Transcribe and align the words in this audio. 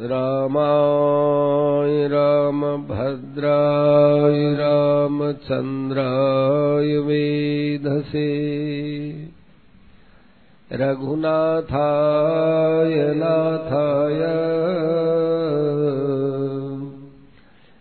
रामाय 0.00 2.08
रामभद्राय 2.08 4.54
रामचन्द्राय 4.54 6.98
वेधसे। 6.98 8.28
रघुनाथाय 10.72 13.14
नाथाय। 13.14 14.20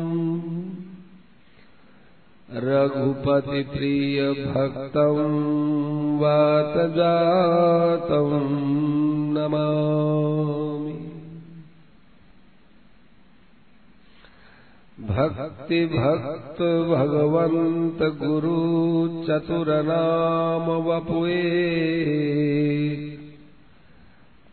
रघुपतिप्रियभक्तौ 2.55 5.15
वात 6.21 6.77
जातम् 6.77 9.33
नमामि। 9.33 10.93
भक्ति 15.01 15.85
वपुवे 20.85 21.41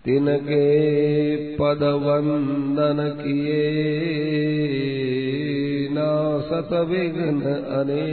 तिनके 0.04 0.64
पद 1.56 1.82
वंदन 1.82 3.02
किए 3.20 3.60
ना 5.92 6.08
सत 6.40 6.72
विघ्न 6.72 7.52
अने। 7.76 8.06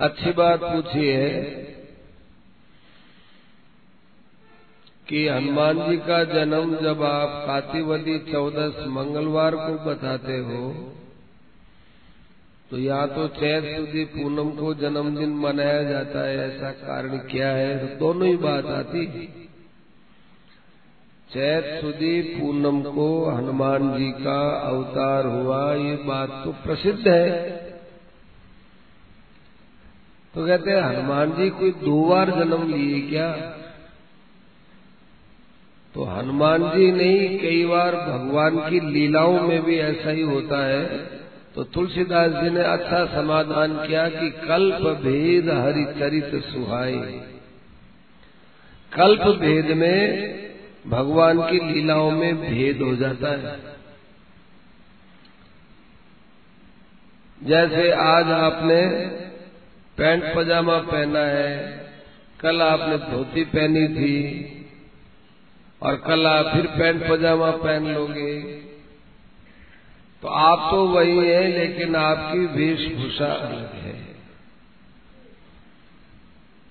अच्छी 0.00 0.32
बात 0.32 0.60
पूछी 0.62 1.06
है 1.06 1.40
कि 5.08 5.28
हनुमान 5.28 5.90
जी 5.90 5.96
का 5.96 6.24
जन्म 6.24 6.76
जब 6.76 7.02
आप 7.02 7.44
कातिवदी 7.46 8.18
चौदस 8.32 8.84
मंगलवार 8.88 9.54
को 9.54 9.90
बताते 9.90 10.38
हो 10.38 10.62
तो 12.70 12.78
या 12.78 13.06
तो 13.06 13.28
चैत 13.28 13.76
सुधी 13.76 14.04
पूनम 14.04 14.50
को 14.50 14.74
जन्मदिन 14.74 15.30
मनाया 15.30 15.82
जाता 15.82 16.26
है, 16.26 16.56
ऐसा 16.56 16.70
कारण 16.70 17.18
क्या 17.18 17.48
है? 17.48 17.86
तो 17.86 17.98
दोनों 17.98 18.28
ही 18.28 18.36
बात 18.36 18.66
आती 18.66 19.06
चैत 21.30 21.80
सुधी 21.80 22.22
पूनम 22.22 22.82
को 22.82 23.30
हनुमान 23.30 23.98
जी 23.98 24.10
का 24.10 24.50
अवतार 24.50 25.26
हुआ, 25.26 25.74
ये 25.74 25.96
बात 25.96 26.42
तो 26.44 26.52
प्रसिद्ध 26.52 27.08
है। 27.08 27.50
तो 30.34 30.46
कहते 30.46 30.70
हैं, 30.70 30.82
हनुमान 30.82 31.32
जी 31.32 31.50
कोई 31.50 31.70
दो 31.70 32.08
बार 32.08 32.30
जन्म 32.30 32.74
लिए 32.74 33.00
क्या? 33.00 33.32
तो 35.94 36.04
हनुमान 36.04 36.62
जी 36.62 36.92
नहीं, 36.92 37.38
कई 37.38 37.64
बार 37.64 37.96
भगवान 37.96 38.70
की 38.70 38.80
लीलाओं 38.80 39.40
में 39.40 39.62
भी 39.62 39.78
ऐसा 39.78 40.10
ही 40.10 40.22
होता 40.22 40.66
है। 40.66 41.15
तो 41.56 41.64
तुलसीदास 41.64 42.32
जी 42.32 42.50
ने 42.50 42.62
अच्छा 42.62 43.04
समाधान 43.06 43.74
किया 43.86 44.08
कि 44.08 44.30
कल्प 44.30 44.82
भेद 45.02 45.48
हरि 45.50 45.84
चरित 46.00 46.34
सुहाई 46.44 46.98
कल्प 48.92 49.22
भेद 49.38 49.70
में 49.76 50.00
भगवान 50.86 51.40
की 51.42 51.60
लीलाओं 51.72 52.10
में 52.10 52.36
भेद 52.36 52.82
हो 52.82 52.94
जाता 52.96 53.30
है। 53.30 53.56
जैसे 57.40 57.90
आज 57.92 58.30
आपने 58.30 58.80
पैंट 59.98 60.24
पजामा 60.36 60.78
पहना 60.78 61.20
है, 61.20 61.56
कल 62.40 62.62
आपने 62.62 62.98
धोती 62.98 63.44
पहनी 63.44 63.88
थी, 63.88 64.14
और 65.82 65.96
कल 65.96 66.26
आप 66.26 66.54
फिर 66.54 66.66
पैंट 66.66 67.10
पजामा 67.10 67.50
पहन 67.50 67.94
लोगे 67.94 68.65
तो 70.26 70.30
आप 70.32 70.68
तो 70.70 70.76
वही 70.86 71.16
है, 71.18 71.42
लेकिन 71.48 71.96
आपकी 71.96 72.38
वेशभूषा 72.54 73.26
अलग 73.26 73.74
है। 73.74 73.92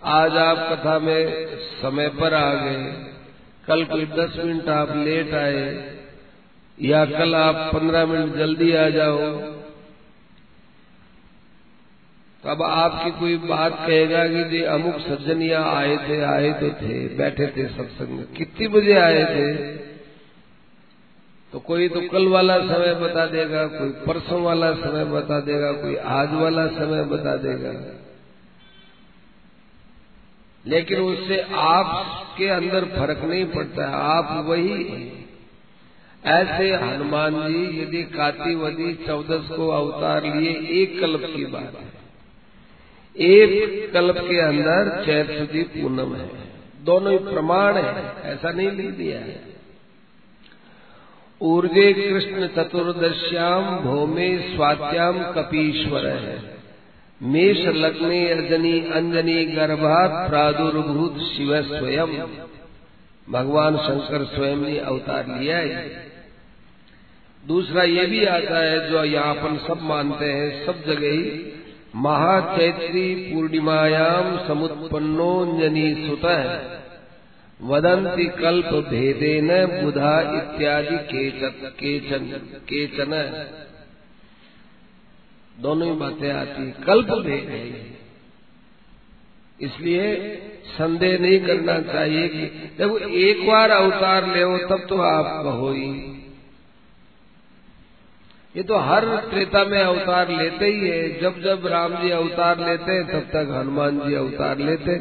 आज 0.02 0.36
आप 0.38 0.58
कथा 0.72 0.98
में 1.00 1.46
समय 1.76 2.10
पर 2.18 2.34
आ 2.34 2.54
गए, 2.56 2.82
कल 3.68 3.84
कोई 3.84 4.06
दस 4.08 4.36
मिनट 4.40 4.68
आप 4.70 4.92
लेट 4.98 5.34
आए, 5.34 5.64
या 6.78 7.06
कल 7.06 7.36
आप 7.36 7.56
पंद्रह 7.74 8.06
मिनट 8.06 8.36
जल्दी 8.36 8.72
आ 8.76 8.90
जाओ 8.90 9.32
तब 12.44 12.64
आपकी 12.64 13.12
कोई 13.12 13.38
बात 13.48 13.78
कहेगा 13.78 14.28
कि 14.28 14.44
जी 14.50 14.62
अमुक 14.70 15.00
सज्जन 15.00 15.42
यहाँ 15.42 15.76
आए 15.76 15.98
थे, 16.00 16.22
आए 16.26 16.52
तो 16.54 16.70
थे, 16.82 17.08
बैठे 17.16 17.48
थे 17.48 17.68
सत्संग 17.70 18.24
कितनी 18.38 18.68
बजे 18.68 19.00
आए 19.00 19.24
थे? 19.26 19.48
तो 21.56 21.60
कोई 21.60 21.90
तो 21.90 22.02
कल 22.02 22.28
वाला 22.28 22.60
समय 22.60 22.96
बता 22.96 23.26
देगा, 23.26 23.68
कोई 23.68 23.90
परसों 23.90 24.42
वाला 24.42 24.74
समय 24.74 25.06
बता 25.06 25.40
देगा, 25.40 25.72
कोई 25.72 25.96
आज 25.96 26.34
वाला 26.34 26.68
समय 26.68 27.04
बता 27.04 27.36
देगा। 27.36 28.02
लेकिन 30.66 31.00
उससे 31.00 31.46
आपके 31.54 32.48
अंदर 32.48 32.86
फ़र्क 32.86 33.24
नहीं 33.24 33.46
पड़ता 33.46 33.88
है, 33.88 33.94
आप 33.94 34.46
वही 34.46 34.84
ऐसे 36.26 36.76
हनुमान 36.76 37.48
जी, 37.48 37.82
यदि 37.82 38.04
कातिवदी 38.04 38.94
चौदस 38.94 39.48
को 39.48 39.70
अवतार 39.70 40.36
लिए, 40.36 40.82
एक 40.82 41.00
कल्प 41.00 41.22
की 41.36 41.46
बात 41.46 41.74
है। 41.76 41.94
एक 43.26 43.94
कल्प 43.94 44.18
के 44.18 44.40
अंदर 44.40 45.04
चैत 45.06 45.28
सुधी 45.32 45.64
पूनम 45.64 46.16
है। 46.16 46.30
दोनों 46.84 47.12
ही 47.12 47.18
प्रमाण 47.18 47.78
है, 47.78 48.14
ऐसा 48.24 48.52
नहीं 48.52 48.72
लिख 48.72 48.90
दिया 48.90 49.20
है। 49.20 49.55
ऊर्जे 51.42 51.94
कृष्ण 51.94 52.48
चतुर्दश्याम 52.48 53.80
भौमे 53.80 54.38
स्वात्याम 54.56 55.32
कपीश्वर 55.32 56.08
है। 56.08 56.56
मेष 57.22 57.58
लग्ने 57.58 58.30
अर्जनी 58.30 58.80
अंजनी 58.80 59.46
गर्भात 59.46 60.30
प्रादुर्भूत 60.30 61.18
शिव 61.18 61.62
स्वयं। 61.62 62.08
भगवान 63.30 63.78
शंकर 63.78 64.24
स्वयं 64.26 64.56
ने 64.56 64.80
अवतार 64.80 65.40
लिया 65.40 65.58
है। 65.58 66.06
दूसरा 67.48 67.84
ये 67.84 68.06
भी 68.06 68.26
आता 68.26 68.60
है 68.60 68.90
जो 68.90 69.04
यहाँ 69.04 69.36
अपन 69.36 69.58
सब 69.58 69.82
मानते 69.82 70.26
हैं, 70.26 70.66
सब 70.66 70.86
जगह 70.86 71.12
ही 71.12 71.54
महाचैत्री 71.96 73.16
पूर्णिमायाम 73.16 74.48
समुत्पन्नोंजनी 74.48 76.08
सुत 76.08 76.26
वदंती 77.60 78.26
कल्प 78.40 78.74
भेदेन 78.90 79.50
बुधा 79.66 80.14
इत्यादि 80.38 80.98
केचन 81.80 82.26
केचन 82.70 83.14
दोनों 85.62 85.88
ही 85.88 85.94
बातें 86.00 86.32
आती 86.32 86.72
कल्प 86.84 87.12
भेद 87.26 87.50
है 87.50 87.64
इसलिए 89.60 90.08
संदेह 90.68 91.18
नहीं 91.20 91.40
करना 91.40 91.80
चाहिए 91.84 92.28
कि 92.28 92.46
जब 92.80 92.96
एक 93.18 93.46
बार 93.48 93.72
अवतार 93.72 94.28
ले 94.28 94.42
हो 94.42 94.58
तब 94.68 94.86
तो 94.90 94.98
आप 95.02 95.30
कहो 95.44 95.72
ही। 95.72 95.92
ये 98.56 98.64
तो 98.64 98.78
हर 98.80 99.06
त्रेता 99.30 99.64
में 99.66 99.80
अवतार 99.80 100.30
लेते 100.32 100.66
ही 100.66 100.90
है। 100.90 101.20
जब 101.22 101.42
जब 101.42 101.66
राम 101.68 101.96
जी 102.02 102.10
अवतार 102.10 102.60
लेते 102.60 102.92
हैं, 102.92 103.06
तब 103.08 103.30
तक 103.32 103.52
हनुमान 103.52 104.00
जी 104.00 104.16
अवतार 104.16 104.58
लेते 104.60 104.92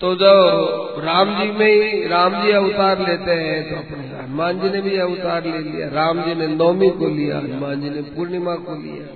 तो 0.00 0.14
जब 0.14 1.00
राम 1.04 1.28
जी 1.38 1.50
में 1.50 1.66
ही, 1.66 2.06
राम 2.06 2.34
जी 2.42 2.50
अवतार 2.52 2.98
लेते 2.98 3.32
हैं 3.32 3.70
तो 3.70 3.76
अपने 3.76 4.06
हनुमान 4.08 4.60
जी 4.60 4.68
ने 4.68 4.80
भी 4.80 4.96
अवतार 4.96 5.44
ले 5.44 5.58
लिया, 5.58 5.88
राम 5.88 6.22
जी 6.22 6.34
ने 6.34 6.46
नौमी 6.46 6.90
को 6.90 7.08
लिया, 7.08 7.38
हनुमान 7.38 7.80
जी 7.80 7.90
ने 7.90 8.02
पूर्णिमा 8.10 8.54
को 8.56 8.74
लिया। 8.82 9.06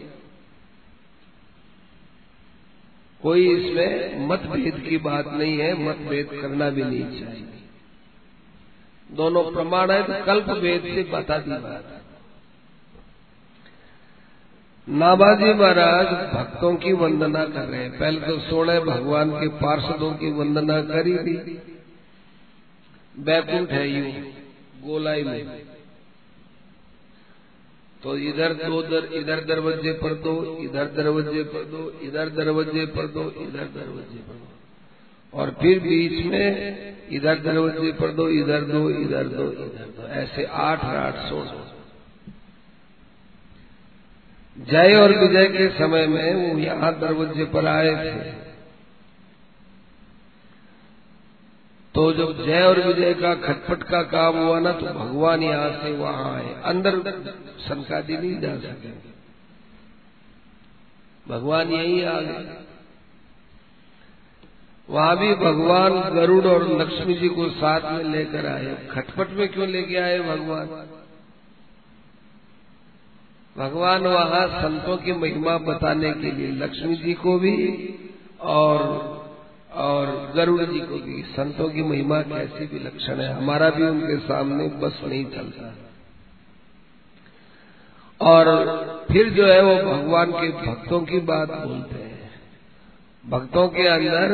कोई 3.21 3.49
इसमें 3.49 4.29
मतभेद 4.29 4.83
की 4.89 4.99
बात 4.99 5.27
नहीं 5.29 5.59
है, 5.59 5.73
मतभेद 5.85 6.29
करना 6.43 6.71
भी 6.71 6.83
नहीं 6.83 7.21
चाहिए। 7.21 7.47
दोनों 9.11 9.43
प्रमाण 9.53 9.91
है 9.91 10.03
तो 10.03 10.25
कल्प 10.25 10.51
भेद 10.61 10.83
से 10.95 11.03
बता 11.13 11.39
दी 11.39 11.51
बात 11.51 12.00
नाबाजी 14.89 15.53
महाराज 15.55 16.07
भक्तों 16.07 16.75
की 16.77 16.93
वंदना 16.93 17.45
कर 17.45 17.69
रहे 17.69 17.83
हैं। 17.83 17.99
पहले 17.99 18.21
तो 18.21 18.39
सोलह 18.39 18.81
भगवान 18.81 19.31
के 19.31 19.49
पार्षदों 19.49 20.13
की 20.13 20.31
वंदना 20.33 20.83
करी 20.83 21.17
थी। 21.17 21.63
बैकुंठ 23.19 23.71
है 23.71 23.89
यू, 23.89 24.25
गोलाई 24.89 25.23
में। 25.23 25.63
तो 28.03 28.17
इधर 28.17 28.53
दो 28.53 28.83
दर, 28.83 29.09
इधर 29.13 29.41
दरवाजे 29.41 29.93
पर 29.93 30.15
दो, 30.15 30.59
इधर 30.61 30.85
दरवाजे 30.85 31.43
पर 31.43 31.65
दो, 31.65 32.01
इधर 32.03 32.29
दरवाजे 32.29 32.87
पर 32.87 33.07
दो, 33.07 33.21
इधर 33.21 33.65
दरवाजे 33.65 34.19
पर 34.19 34.35
दो। 34.35 35.39
और 35.39 35.57
फिर 35.61 35.79
बीच 35.79 36.27
में 36.27 36.97
इधर 37.11 37.39
दरवाजे 37.39 37.93
पर 37.93 38.09
दो, 38.09 38.29
इधर 38.29 38.61
दो 38.61 38.91
इधर 38.91 39.25
दो 39.25 39.51
इधर 39.53 39.93
दो। 39.97 40.09
ऐसे 40.09 40.45
आठ 40.45 40.85
आठ, 40.85 41.17
सोलह। 41.17 41.80
जय 44.61 44.97
और 44.97 45.19
विजय 45.19 45.47
के 45.47 45.69
समय 45.69 46.07
में 46.07 46.35
वो 46.35 46.59
यहाँ 46.59 46.99
दरवाजे 47.01 47.45
पर 47.45 47.67
आए 47.67 47.95
थे। 48.05 48.33
तो 51.95 52.13
जब 52.13 52.47
जय 52.47 52.63
और 52.63 52.81
विजय 52.81 53.15
का 53.15 53.35
खटपट 53.35 53.83
का 53.83 54.03
काम 54.03 54.37
हुआ 54.37 54.59
ना 54.61 54.73
तो 54.73 54.87
भगवान 54.87 55.43
यहाँ 55.43 55.71
से 55.71 55.93
वहाँ 55.93 56.35
आए। 56.35 56.55
अंदर 56.65 56.99
संकादी 57.59 58.17
नहीं 58.17 58.41
जा 58.41 58.55
सके। 58.57 58.93
भगवान 61.29 61.69
यही 61.69 62.03
आ 62.05 62.21
गए। 62.21 62.57
वहाँ 64.91 65.19
भी 65.19 65.35
भगवान 65.35 66.01
गरुड़ 66.15 66.47
और 66.47 66.81
लक्ष्मी 66.81 67.15
जी 67.15 67.29
को 67.29 67.49
साथ 67.51 67.93
में 67.93 68.05
लेकर 68.05 68.47
आए। 68.47 68.89
खटपट 68.91 69.31
में 69.31 69.49
क्यों 69.49 69.69
लेके 69.69 69.97
आए 69.97 70.19
भगवान? 70.21 70.67
भगवान 73.61 74.03
वहाँ 74.03 74.49
संतों 74.49 74.97
की 74.97 75.13
महिमा 75.13 75.59
बताने 75.59 76.13
के 76.13 76.31
लिए, 76.31 76.53
लक्ष्मी 76.53 76.97
जी 76.97 77.15
को 77.15 77.39
भी 77.39 77.59
और 78.41 79.11
और 79.73 80.33
गरुड़ 80.37 80.63
जी 80.63 80.81
को 80.81 80.95
भी, 80.95 81.23
संतों 81.23 81.69
की 81.69 81.83
महिमा 81.83 82.23
कैसी 82.23 82.67
भी 82.67 82.85
लक्षण 82.85 83.21
है। 83.21 83.33
हमारा 83.33 83.71
भी 83.71 83.83
उनके 83.83 84.17
सामने 84.17 84.69
बस 84.69 85.01
नहीं 85.05 85.25
चलता। 85.25 85.75
और 88.21 88.67
फिर 89.13 89.31
जो 89.31 89.47
है 89.47 89.63
वो 89.63 89.93
भगवान 89.93 90.33
के 90.33 90.49
भक्तों 90.49 91.01
की 91.01 91.19
बात 91.19 91.49
बोलते 91.51 92.03
हैं। 92.03 92.31
भक्तों 93.29 93.69
के 93.69 93.87
अंदर 93.87 94.31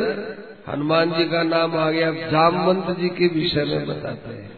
हनुमान 0.69 1.11
जी 1.11 1.25
का 1.25 1.43
नाम 1.43 1.77
आ 1.77 1.91
गया, 1.91 2.11
जामवंत 2.11 2.97
जी 2.97 3.09
के 3.09 3.27
विषय 3.27 3.63
में 3.63 3.87
बताते 3.87 4.33
हैं। 4.33 4.56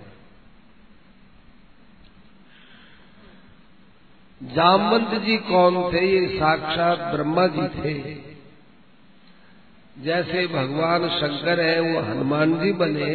जामवंत 4.44 5.22
जी 5.22 5.38
कौन 5.38 5.94
थे? 5.94 6.06
ये 6.06 6.40
साक्षात 6.40 7.14
ब्रह्मा 7.14 7.48
जी 7.48 7.68
थे। 7.68 8.16
जैसे 10.04 10.48
भगवान 10.48 11.10
शंकर 11.10 11.60
है, 11.60 11.80
वो 11.82 12.00
हनुमान 12.00 12.60
जी 12.60 12.72
बने, 12.72 13.06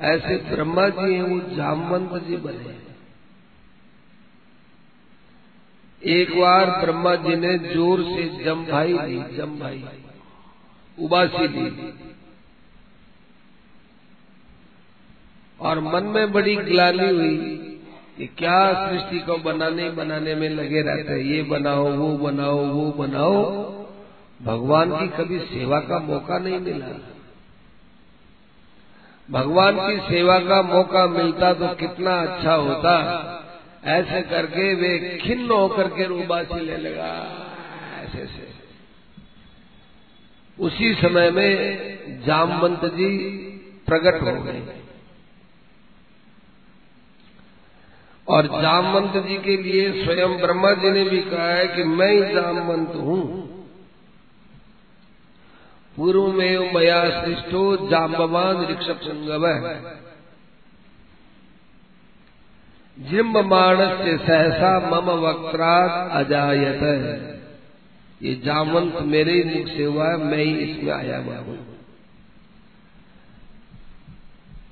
ऐसे 0.00 0.36
ब्रह्मा 0.36 0.88
जी 0.88 1.14
हैं, 1.14 1.22
वो 1.22 1.56
जामवंत 1.56 2.24
जी 2.24 2.36
बने। 2.36 2.86
एक 6.02 6.30
बार 6.38 6.70
ब्रह्मा 6.70 7.14
जी 7.14 7.36
ने 7.36 7.58
ज़ोर 7.58 8.02
से 8.02 8.44
जम 8.44 8.66
भाई 8.66 8.92
ली, 8.92 9.36
जम 9.36 9.58
भाई, 9.58 9.84
उबासी 10.98 11.48
ली। 11.48 11.94
और 15.60 15.80
मन 15.80 16.04
में 16.04 16.32
बड़ी 16.32 16.56
ग्लानी 16.56 17.08
हुई 17.08 17.65
कि 18.16 18.26
क्या 18.26 18.90
सृष्टि 18.90 19.18
को 19.18 19.36
बनाने 19.36 19.90
बनाने 19.90 20.34
में 20.34 20.50
लगे 20.50 20.82
रहते 20.82 21.12
हैं। 21.12 21.20
ये 21.20 21.42
बनाओ, 21.42 21.92
वो 21.92 22.18
बनाओ 22.18 22.66
वो 22.66 22.92
बनाओ। 22.92 23.66
भगवान 24.42 24.96
की 24.96 25.08
कभी 25.08 25.38
सेवा 25.38 25.80
का 25.80 25.98
मौका 25.98 26.38
नहीं 26.38 26.60
मिला। 26.60 27.12
भगवान 29.30 29.76
की 29.80 29.98
सेवा 29.98 30.38
का 30.38 30.62
मौका 30.62 31.06
मिलता 31.06 31.52
तो 31.52 31.68
कितना 31.68 32.22
अच्छा 32.22 32.54
होता। 32.54 32.96
ऐसे 33.84 34.22
करके 34.22 34.74
वे 34.74 35.18
खिन्न 35.22 35.50
होकर 35.50 35.88
के 35.88 36.04
रूबासी 36.04 36.60
ले 36.60 36.76
लगा। 36.76 37.12
ऐसे 38.02 38.18
ऐसे। 38.18 38.46
उसी 40.60 40.94
समय 40.94 41.30
में 41.30 41.96
जामवंत 42.26 42.84
जी 42.84 43.18
प्रकट 43.86 44.22
हो 44.22 44.42
गए। 44.42 44.85
और 48.28 48.46
जामवंत 48.62 49.16
जी 49.26 49.36
के 49.36 49.56
लिए 49.56 50.04
स्वयं 50.04 50.36
ब्रह्मा 50.36 50.72
जी 50.74 50.90
ने 50.90 51.04
भी 51.04 51.20
कहा 51.22 51.48
है 51.48 51.66
कि 51.66 51.84
मैं 51.90 52.12
ही 52.12 52.34
जामवंत 52.34 52.94
हूँ। 52.96 53.20
पूर्व 55.96 56.26
में 56.32 56.72
मया 56.74 56.98
सृष्टो 57.20 57.60
जाम्बवान 57.90 58.64
ऋषभ 58.66 58.98
संगव 59.02 59.46
जिम्बमाण 62.96 63.78
से 63.96 64.16
सहसा 64.18 64.72
मम 64.90 65.10
वक्रात 65.20 66.10
अजायत 66.16 66.82
ये 68.22 68.34
जामवंत 68.44 69.00
मेरे 69.04 69.32
ही 69.32 69.42
मुख 69.46 69.66
से 69.68 69.84
हुआ 69.84 70.10
है, 70.10 70.16
मैं 70.16 70.38
ही 70.38 70.52
इसमें 70.56 70.92
आया 70.92 71.18
हुआ 71.18 71.36
हूँ। 71.38 71.58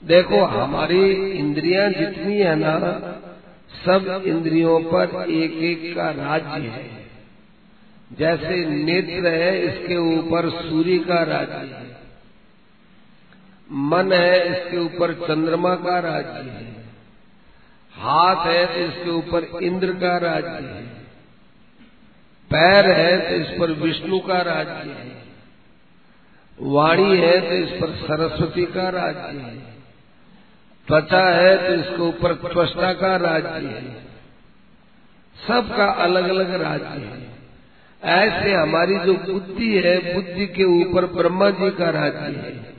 देखो, 0.04 0.44
हमारी 0.44 1.10
इंद्रियाँ 1.32 1.88
जितनी 1.90 2.38
है 2.38 2.54
ना 2.56 2.74
सब 3.82 4.24
इंद्रियों 4.26 4.80
पर 4.80 5.30
एक 5.30 5.52
एक 5.52 5.96
का 5.96 6.10
राज्य 6.10 6.68
है। 6.68 7.04
जैसे 8.12 8.64
नेत्र 8.64 9.28
है, 9.28 9.60
इसके 9.62 9.96
ऊपर 9.96 10.50
सूर्य 10.50 10.98
का 10.98 11.22
राज्य 11.22 11.76
है। 11.76 11.96
मन 13.70 14.12
है, 14.12 14.50
इसके 14.50 14.78
ऊपर 14.78 15.14
चंद्रमा 15.14 15.74
का 15.74 15.98
राज्य 15.98 16.50
है। 16.50 16.84
हाथ 17.92 18.46
है 18.46 18.66
तो 18.66 18.80
इसके 18.80 19.10
ऊपर 19.10 19.62
इंद्र 19.62 19.92
का 19.92 20.16
राज्य 20.16 20.48
है। 20.48 20.82
पैर 22.50 22.90
है 22.90 23.28
तो 23.28 23.34
इस 23.36 23.60
पर 23.60 23.70
विष्णु 23.70 24.18
का 24.18 24.40
राज्य 24.42 24.90
है। 24.90 25.24
वाणी 26.60 27.16
है 27.16 27.40
तो 27.40 27.54
इस 27.54 27.80
पर 27.80 27.94
सरस्वती 27.96 28.64
का 28.64 28.88
राज्य 28.88 29.38
है। 29.38 29.63
त्वचा 30.88 31.28
है 31.28 31.68
तो 31.68 31.74
इसके 31.74 32.02
ऊपर 32.02 32.34
त्वष्टा 32.34 32.92
का 32.92 33.16
राज्य 33.16 33.66
है। 33.66 34.04
सबका 35.48 35.86
अलग 35.86 36.28
अलग 36.28 36.62
राज्य 36.62 36.84
है। 36.84 37.34
ऐसे 38.02 38.52
हमारी 38.52 38.98
जो 38.98 39.14
बुद्धि 39.14 39.78
है, 39.78 40.14
बुद्धि 40.14 40.46
के 40.46 40.64
ऊपर 40.64 41.06
ब्रह्मा 41.06 41.50
जी 41.50 41.70
का 41.70 41.90
राज्य 41.90 42.38
है। 42.38 42.74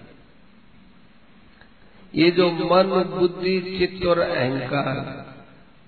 ये 2.16 2.32
जो 2.32 2.52
मन, 2.52 3.04
बुद्धि, 3.18 3.76
चित्त 3.80 4.06
और 4.06 4.20
अहंकार 4.20 4.96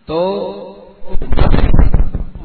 तो 0.08 0.18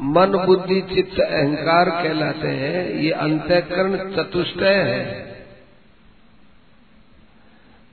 मन, 0.01 0.43
बुद्धि, 0.45 0.81
चित्त, 0.81 1.19
अहंकार 1.19 1.89
कहलाते 1.89 2.47
हैं। 2.47 2.93
ये 2.93 3.11
अंतकरण 3.11 3.97
चतुष्टय 4.15 4.73
है। 4.73 5.32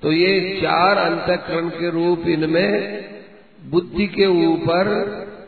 तो 0.02 0.12
ये 0.12 0.60
चार 0.62 0.98
अंतकरण 0.98 1.68
के 1.68 1.90
रूप 1.90 2.26
इनमें 2.26 2.70
बुद्धि 3.70 4.06
के 4.06 4.26
ऊपर 4.46 4.88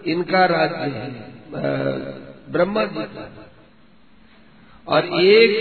इनका 0.07 0.45
राज्य 0.47 0.91
है 0.91 1.11
ब्रह्मा 2.53 2.85
जी 2.85 3.05
का। 3.05 3.29
और 4.89 5.05
एक 5.21 5.53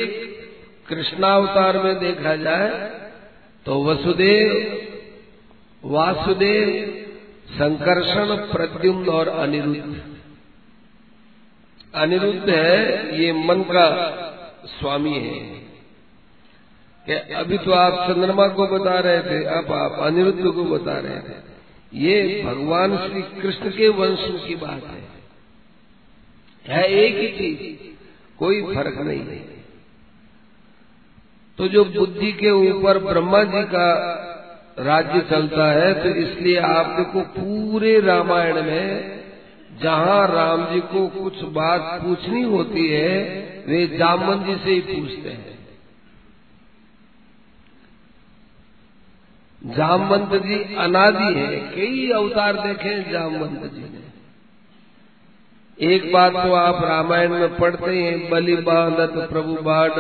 कृष्णावतार 0.89 1.83
में 1.83 1.99
देखा 1.99 2.35
जाए 2.35 2.69
तो 3.65 3.83
वसुदेव, 3.83 4.49
वासुदेव, 5.83 6.69
संकर्षण, 7.51 8.35
प्रद्युम्न 8.51 9.09
और 9.09 9.27
अनिरुद्ध। 9.27 10.01
अनिरुद्ध 11.93 12.49
है, 12.49 13.21
ये 13.21 13.31
मन 13.33 13.61
का 13.61 13.87
स्वामी 14.79 15.13
है। 15.19 15.60
कि 17.05 17.13
अभी 17.33 17.57
तो 17.57 17.71
आप 17.71 17.93
चंद्रमा 18.09 18.47
को 18.47 18.67
बता 18.67 18.99
रहे 18.99 19.19
थे, 19.19 19.43
अब 19.45 19.71
आप 19.73 19.99
अनिरुद्ध 19.99 20.43
को 20.45 20.63
बता 20.63 20.97
रहे 20.99 21.19
थे। 21.19 21.39
ये 21.93 22.43
भगवान 22.43 22.97
श्री 22.97 23.21
कृष्ण 23.41 23.69
के 23.69 23.87
वंश 23.89 24.27
की 24.47 24.55
बात 24.55 24.83
है। 24.85 25.01
है 26.65 26.83
एक 26.95 27.15
ही 27.17 27.27
चीज़, 27.29 27.77
कोई 28.39 28.61
फ़र्क 28.75 28.97
नहीं। 28.97 29.19
है 29.19 29.39
तो 31.59 31.67
जो 31.67 31.83
बुद्धि 31.85 32.31
के 32.31 32.51
ऊपर 32.51 32.97
ब्रह्मा 32.97 33.43
जी 33.43 33.63
का 33.63 33.87
राज्य 34.79 35.19
चलता 35.21 35.71
है 35.71 35.93
तो 35.93 36.09
इसलिए 36.19 36.57
आप 36.57 36.85
देखो 36.85 37.21
पूरे 37.21 37.99
रामायण 37.99 38.61
में 38.61 39.19
जहाँ 39.81 40.27
राम 40.27 40.65
जी 40.65 40.79
को 40.79 41.07
कुछ 41.07 41.41
बात 41.53 42.01
पूछनी 42.01 42.41
होती 42.43 42.87
है, 42.89 43.13
वे 43.67 43.85
जामन 43.87 44.43
जी 44.45 44.55
से 44.55 44.71
ही 44.71 44.81
पूछते 44.81 45.29
हैं। 45.29 45.50
जामवंत 49.65 50.43
जी 50.43 50.75
अनादि 50.75 51.33
है, 51.33 51.57
कई 51.75 52.09
अवतार 52.11 52.53
देखे 52.53 53.11
जामवंत 53.11 53.73
जी 53.73 53.81
ने। 53.81 54.01
एक 55.77 56.11
बात 56.13 56.33
तो 56.33 56.53
आप 56.53 56.83
रामायण 56.83 57.29
में 57.29 57.57
पढ़ते 57.57 58.03
हैं, 58.03 58.29
बलि 58.29 58.55
बांधत 58.55 59.13
प्रभु 59.29 59.53
बाढ़ 59.53 59.91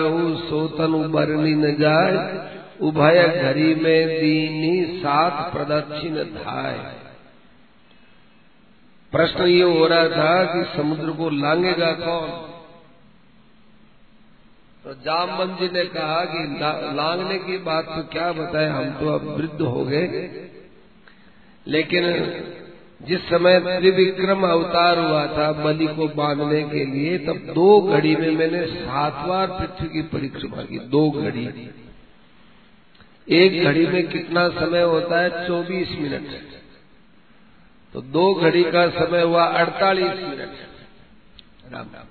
सोतन 0.49 1.11
बरनी 1.11 1.55
न 1.55 1.75
जाए 1.75 2.49
उभय 2.81 3.41
घरी 3.43 3.75
में 3.75 4.07
दीनी 4.07 4.99
सात 4.99 5.53
प्रदक्षिण 5.53 6.15
धाय। 6.15 6.77
प्रश्न 9.11 9.43
ये 9.43 9.63
हो 9.63 9.87
रहा 9.87 10.07
था 10.07 10.43
कि 10.43 10.77
समुद्र 10.77 11.11
को 11.11 11.29
लांगेगा 11.29 11.91
कौन? 11.91 12.50
तो 14.85 14.93
जामबंद 14.93 15.57
जी 15.57 15.67
ने 15.69 15.83
कहा 15.85 16.25
कि 16.25 16.39
लांगने 16.95 17.37
की 17.37 17.57
बात 17.57 17.85
तो 17.85 18.03
क्या 18.03 18.31
बताए, 18.31 18.69
हम 18.69 18.91
तो 18.91 19.07
अब 19.07 19.27
वृद्ध 19.37 19.61
हो 19.61 19.85
गए। 19.85 20.07
लेकिन 21.67 22.05
जिस 23.01 23.21
समय 23.29 23.59
त्रिविक्रम 23.59 24.47
अवतार 24.47 24.99
हुआ 24.99 25.25
था 25.27 25.51
बलि 25.51 25.87
को 25.87 26.07
बांधने 26.07 26.61
के 26.63 26.85
लिए, 26.85 27.17
तब 27.17 27.37
दो 27.53 27.81
घड़ी 27.81 28.15
में 28.15 28.31
मैंने 28.31 28.65
सात 28.65 29.13
बार 29.27 29.47
पृथ्वी 29.47 29.87
की 29.89 30.01
परिक्रमा 30.01 30.63
की, 30.63 30.79
दो 30.79 31.09
घड़ी। 31.11 31.47
एक 33.29 33.63
घड़ी 33.63 33.85
में 33.87 34.07
कितना 34.07 34.47
समय 34.49 34.81
होता 34.81 35.21
है? 35.21 35.47
चौबीस 35.47 35.91
मिनट। 35.99 36.27
तो 37.93 38.01
दो 38.01 38.33
घड़ी 38.33 38.63
का 38.63 38.87
समय 38.89 39.21
हुआ 39.21 39.45
अड़तालीस 39.45 40.13
मिनट। 40.23 40.55
राम 41.73 41.87
राम। 41.95 42.10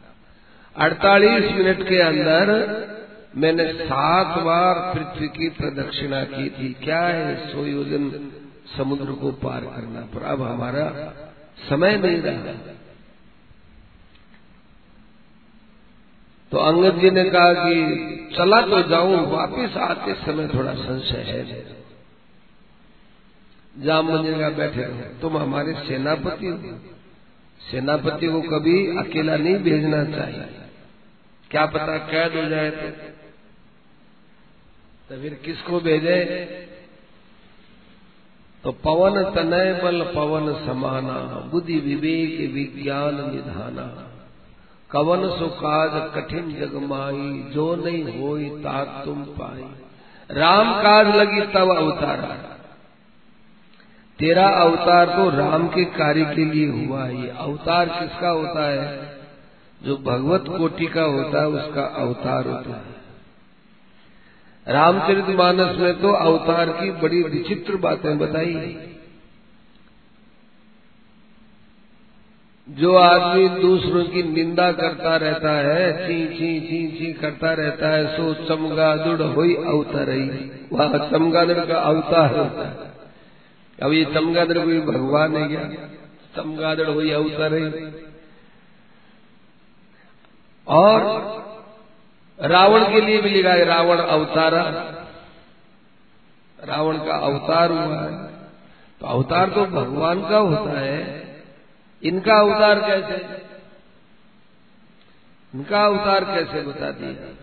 अड़तालीस 0.77 1.53
मिनट 1.53 1.89
के 1.89 1.99
अंदर 1.99 2.47
मैंने 3.37 3.73
सात 3.73 4.39
बार 4.39 4.95
पृथ्वी 4.95 5.29
की 5.29 5.49
प्रदक्षिणा 5.49 6.25
की 6.25 6.51
थी। 6.51 6.73
क्या 6.73 7.01
है? 7.01 7.53
सोयोजन 7.53 8.33
समुद्र 8.77 9.13
को 9.13 9.33
पार 9.33 9.61
करना 9.61 10.01
पर। 10.01 10.23
अब 10.23 10.43
हमारा 10.43 11.15
समय 11.69 11.97
नहीं 11.97 12.23
रहा। 12.23 12.53
तो 16.53 16.59
अंगद 16.59 16.99
जी 16.99 17.11
ने 17.11 17.25
कहा 17.25 17.53
कि 17.53 17.75
चला 18.37 18.61
तो 18.63 18.83
जाऊँ, 18.83 19.31
वापिस 19.31 19.77
आते 19.77 20.15
समय 20.15 20.49
थोड़ा 20.49 20.75
संशय 20.75 21.17
है। 21.17 21.67
जाम 23.79 24.13
मंदिर 24.13 24.39
का 24.39 24.49
बैठे 24.49 24.83
तुम 25.21 25.37
हमारे 25.39 25.75
सेनापति 25.75 26.47
हो। 26.47 26.81
सेनापति 27.61 28.27
को 28.27 28.43
कभी 28.43 28.99
अकेला 28.99 29.37
नहीं 29.37 29.57
भेजना 29.57 30.05
चाहिए। 30.05 30.45
क्या 31.51 31.67
पता 31.67 31.99
कैद 31.99 32.45
हो 32.45 32.45
जाए 32.45 32.71
तो। 32.71 32.91
तो 35.09 35.23
फिर 35.23 35.35
किसको 35.35 35.81
भेजे? 35.81 36.25
तो 38.65 38.73
पवन 38.73 39.25
तनय 39.25 39.81
बल, 39.85 40.13
पवन 40.15 40.67
समाना, 40.67 41.49
बुद्धि 41.51 41.79
विवेक, 41.79 42.53
विज्ञान 42.55 43.15
निधाना। 43.15 44.07
कवन 44.91 45.39
सुकाज 45.39 46.13
कठिन 46.15 46.55
जगमाई 46.55 47.53
जो 47.55 47.77
नहीं 47.77 48.05
हो 48.05 48.59
तात 48.59 49.03
तुम 49.05 49.25
पाई। 49.25 49.65
राम 50.31 50.83
काज 50.83 51.17
लगी 51.17 51.41
तब 51.41 51.77
अवतारा। 51.77 52.60
तेरा 54.21 54.49
अवतार 54.49 55.07
तो 55.07 55.31
राम 55.31 55.69
के 55.69 55.85
कार्य 55.85 56.25
के 56.25 56.45
लिए 56.45 56.87
हुआ 56.87 57.05
है। 57.05 57.29
अवतार 57.29 57.89
किसका 57.89 58.29
होता 58.29 58.71
है? 58.71 59.13
जो 59.83 59.97
भगवत 59.97 60.45
कोटि 60.49 60.87
का 60.87 61.03
होता 61.03 61.41
है, 61.41 61.49
उसका 61.49 61.83
अवतार 61.83 62.49
होता 62.49 62.77
है। 62.77 63.01
रामचरित 64.69 65.37
मानस 65.37 65.79
में 65.79 66.01
तो 66.01 66.13
अवतार 66.13 66.69
की 66.69 66.91
बड़ी 66.91 67.23
विचित्र 67.23 67.77
बातें 67.77 68.19
बताई 68.19 68.79
जो 72.69 72.97
आदमी 72.97 73.49
दूसरों 73.49 74.05
की 74.05 74.23
निंदा 74.23 74.73
करता 74.73 75.17
रहता 75.17 75.53
है 75.53 76.09
ची 76.09 76.27
ची 76.27 76.61
ची 76.61 76.99
ची 76.99 77.13
करता 77.13 77.53
रहता 77.53 77.89
है, 77.89 78.17
सो 78.17 78.35
चमगादुड़ 78.35 79.23
अवतार 79.67 80.11
ही। 80.11 80.51
वह 80.73 81.11
चमगादुड़ 81.11 81.59
का 81.59 81.79
अवतार 81.79 82.39
होता 82.39 82.69
है। 82.69 82.90
ये 83.89 84.05
चमगादड़ 84.05 84.59
कोई 84.59 84.81
भगवान 84.81 85.37
है 85.37 85.49
क्या? 85.49 85.65
चमगादड़ 86.37 86.87
हो 86.87 87.01
अवतार 87.01 87.55
है। 87.55 87.95
और 90.67 91.31
रावण 92.41 92.93
के 92.93 93.01
लिए 93.01 93.21
भी 93.21 93.31
लिखा 93.31 93.51
है, 93.51 93.65
रावण 93.65 93.99
अवतारा। 93.99 94.63
रावण 96.65 96.99
का 96.99 97.17
अवतार 97.17 97.71
हुआ 97.71 98.03
है। 98.03 98.27
तो 99.01 99.07
अवतार 99.07 99.51
तो 99.51 99.67
भगवान 99.67 100.21
का 100.21 100.37
होता 100.37 100.81
है। 100.81 101.21
इनका 102.03 102.35
अवतार 102.35 102.81
कैसे? 102.81 103.47
इनका 105.55 105.85
अवतार 105.85 106.25
कैसे 106.25 106.63
बता 106.63 106.91
दिया? 106.91 107.40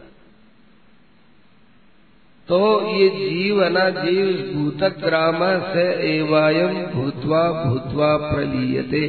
तो 2.50 2.60
ये 2.96 3.10
जीव 3.10 3.64
है 3.64 3.70
ना 3.70 3.90
जीव 3.90 4.54
भूतक 4.56 4.98
ग्राम 4.98 5.40
से 5.74 6.18
एवं 6.18 6.86
भूतवा 6.86 7.64
भूतवा 7.64 8.18
प्रलीयते। 8.18 9.08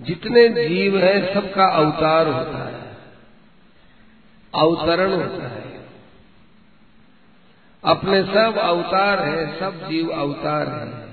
जितने 0.00 0.48
जीव 0.48 0.98
है, 0.98 1.34
सबका 1.34 1.66
अवतार 1.66 2.28
होता 2.28 2.68
है, 2.68 2.96
अवतरण 4.54 5.12
होता 5.12 5.48
है। 5.48 5.64
अपने 7.84 8.22
सब 8.22 8.58
अवतार 8.58 9.20
है, 9.20 9.60
सब 9.60 9.88
जीव 9.88 10.08
अवतार 10.08 10.68
है। 10.68 11.04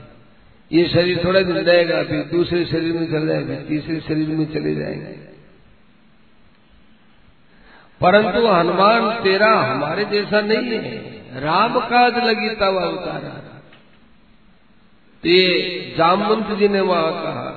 ये 0.72 0.88
शरीर 0.90 1.22
थोड़ा 1.26 1.42
दिन 1.42 1.56
रहेगा, 1.56 2.04
फिर 2.04 2.24
दूसरे 2.24 2.66
शरीर 2.66 2.94
में 2.94 3.12
चल 3.12 3.28
जाएगा, 3.28 3.56
तीसरे 3.56 4.00
शरीर 4.00 4.28
में 4.28 4.54
चले 4.54 4.76
जाएँगे। 4.76 5.31
परंतु 8.02 8.46
हनुमान, 8.48 9.10
तेरा 9.24 9.50
हमारे 9.62 10.06
जैसा 10.06 10.42
नहीं 10.42 10.80
है। 10.80 11.42
राम 11.42 11.80
काज 11.80 12.18
लगी 12.18 12.50
तब 12.56 12.78
अवतारा 12.78 13.30
तो 15.24 15.30
ये 15.30 15.96
जामवंत 15.98 16.58
जी 16.58 16.68
ने 16.68 16.80
वहाँ 16.82 17.12
कहा 17.12 17.50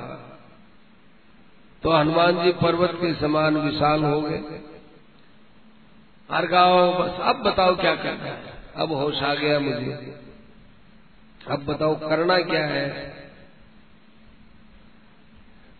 तो 1.83 1.91
हनुमान 1.91 2.43
जी 2.43 2.51
पर्वत 2.51 2.91
के 2.95 3.13
समान 3.13 3.57
विशाल 3.57 4.03
हो 4.03 4.21
गए। 4.21 4.61
हर 6.29 6.45
गाँव, 6.47 6.93
बस 6.93 7.19
अब 7.21 7.41
बताओ 7.43 7.75
क्या 7.75 7.95
करना 7.95 8.23
है? 8.23 8.53
अब 8.75 8.91
होश 8.91 9.21
आ 9.23 9.33
गया 9.33 9.59
मुझे। 9.59 10.15
अब 11.47 11.65
बताओ, 11.65 11.95
करना 12.09 12.37
क्या 12.41 12.65
है? 12.65 12.85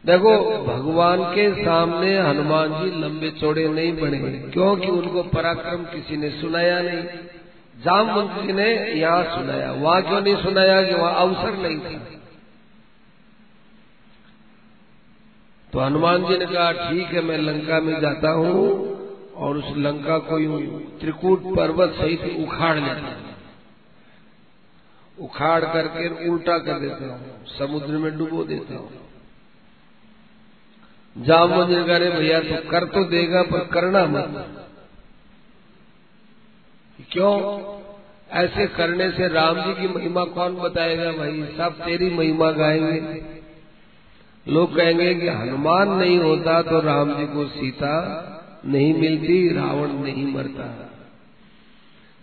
देखो, 0.05 0.31
भगवान 0.63 1.23
के 1.35 1.63
सामने 1.63 2.17
हनुमान 2.17 2.73
जी 2.73 2.89
लंबे 3.01 3.29
चौड़े 3.31 3.67
नहीं 3.67 3.93
बने 3.93 4.17
क्योंकि 4.53 4.87
उनको 4.87 5.23
पराक्रम 5.23 5.83
किसी 5.83 6.17
ने 6.17 6.29
सुनाया 6.29 6.81
नहीं। 6.81 7.03
जामवंत 7.83 8.41
जी 8.41 8.53
ने 8.53 8.67
यहाँ 8.99 9.23
सुनाया, 9.23 9.71
वहाँ 9.71 10.01
क्यों 10.01 10.21
नहीं 10.21 10.35
सुनाया 10.35 10.81
कि 10.83 10.93
वहाँ 10.93 11.13
अवसर 11.21 11.57
नहीं 11.57 11.79
था? 11.79 12.11
तो 15.73 15.79
हनुमान 15.79 16.25
जी 16.25 16.37
ने 16.37 16.45
कहा, 16.45 16.71
ठीक 16.71 17.07
है, 17.07 17.21
मैं 17.21 17.37
लंका 17.37 17.79
में 17.79 17.99
जाता 18.01 18.31
हूँ 18.31 18.61
और 19.35 19.57
उस 19.57 19.73
लंका 19.77 20.17
को 20.17 20.39
यूँ 20.39 20.59
त्रिकूट 20.99 21.43
पर्वत 21.55 21.89
सहित 21.91 22.47
उखाड़ 22.47 22.75
लेता 22.79 23.15
हूँ। 23.15 23.33
उखाड़ 25.17 25.63
करके 25.65 26.29
उल्टा 26.29 26.57
कर 26.57 26.79
देता 26.79 27.05
हूँ, 27.05 27.45
समुद्र 27.57 27.97
में 27.97 28.17
डुबो 28.17 28.43
देता 28.43 28.75
हूँ। 28.75 28.89
जामुन 31.17 31.85
करे 31.85 32.09
भैया 32.09 32.39
तो 32.39 32.69
कर 32.69 32.85
तो 32.85 33.03
देगा, 33.03 33.41
पर 33.43 33.59
करना 33.59 34.05
मत। 34.05 34.61
क्यों? 37.11 37.65
ऐसे 38.31 38.67
करने 38.67 39.11
से 39.11 39.27
राम 39.27 39.61
जी 39.61 39.81
की 39.81 39.87
महिमा 39.87 40.23
कौन 40.23 40.55
बताएगा 40.55 41.11
भाई? 41.11 41.49
सब 41.57 41.85
तेरी 41.85 42.09
महिमा 42.09 42.51
गाएँगे। 42.51 43.21
लोग 44.47 44.75
कहेंगे 44.75 45.15
कि 45.15 45.27
हनुमान 45.27 45.89
नहीं 45.89 46.17
होता 46.17 46.61
तो 46.61 46.79
राम 46.79 47.17
जी 47.17 47.25
को 47.25 47.45
सीता 47.45 48.21
नहीं 48.65 48.93
मिलती, 48.93 49.53
रावण 49.53 49.87
नहीं 49.87 50.33
मरता। 50.33 50.91